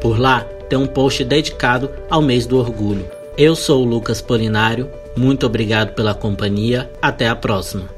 Por 0.00 0.18
lá 0.18 0.46
tem 0.68 0.78
um 0.78 0.86
post 0.86 1.24
dedicado 1.24 1.90
ao 2.08 2.22
mês 2.22 2.46
do 2.46 2.58
orgulho. 2.58 3.04
Eu 3.36 3.54
sou 3.54 3.82
o 3.82 3.88
Lucas 3.88 4.20
Polinário, 4.20 4.90
muito 5.16 5.46
obrigado 5.46 5.94
pela 5.94 6.14
companhia, 6.14 6.90
até 7.02 7.28
a 7.28 7.36
próxima. 7.36 7.97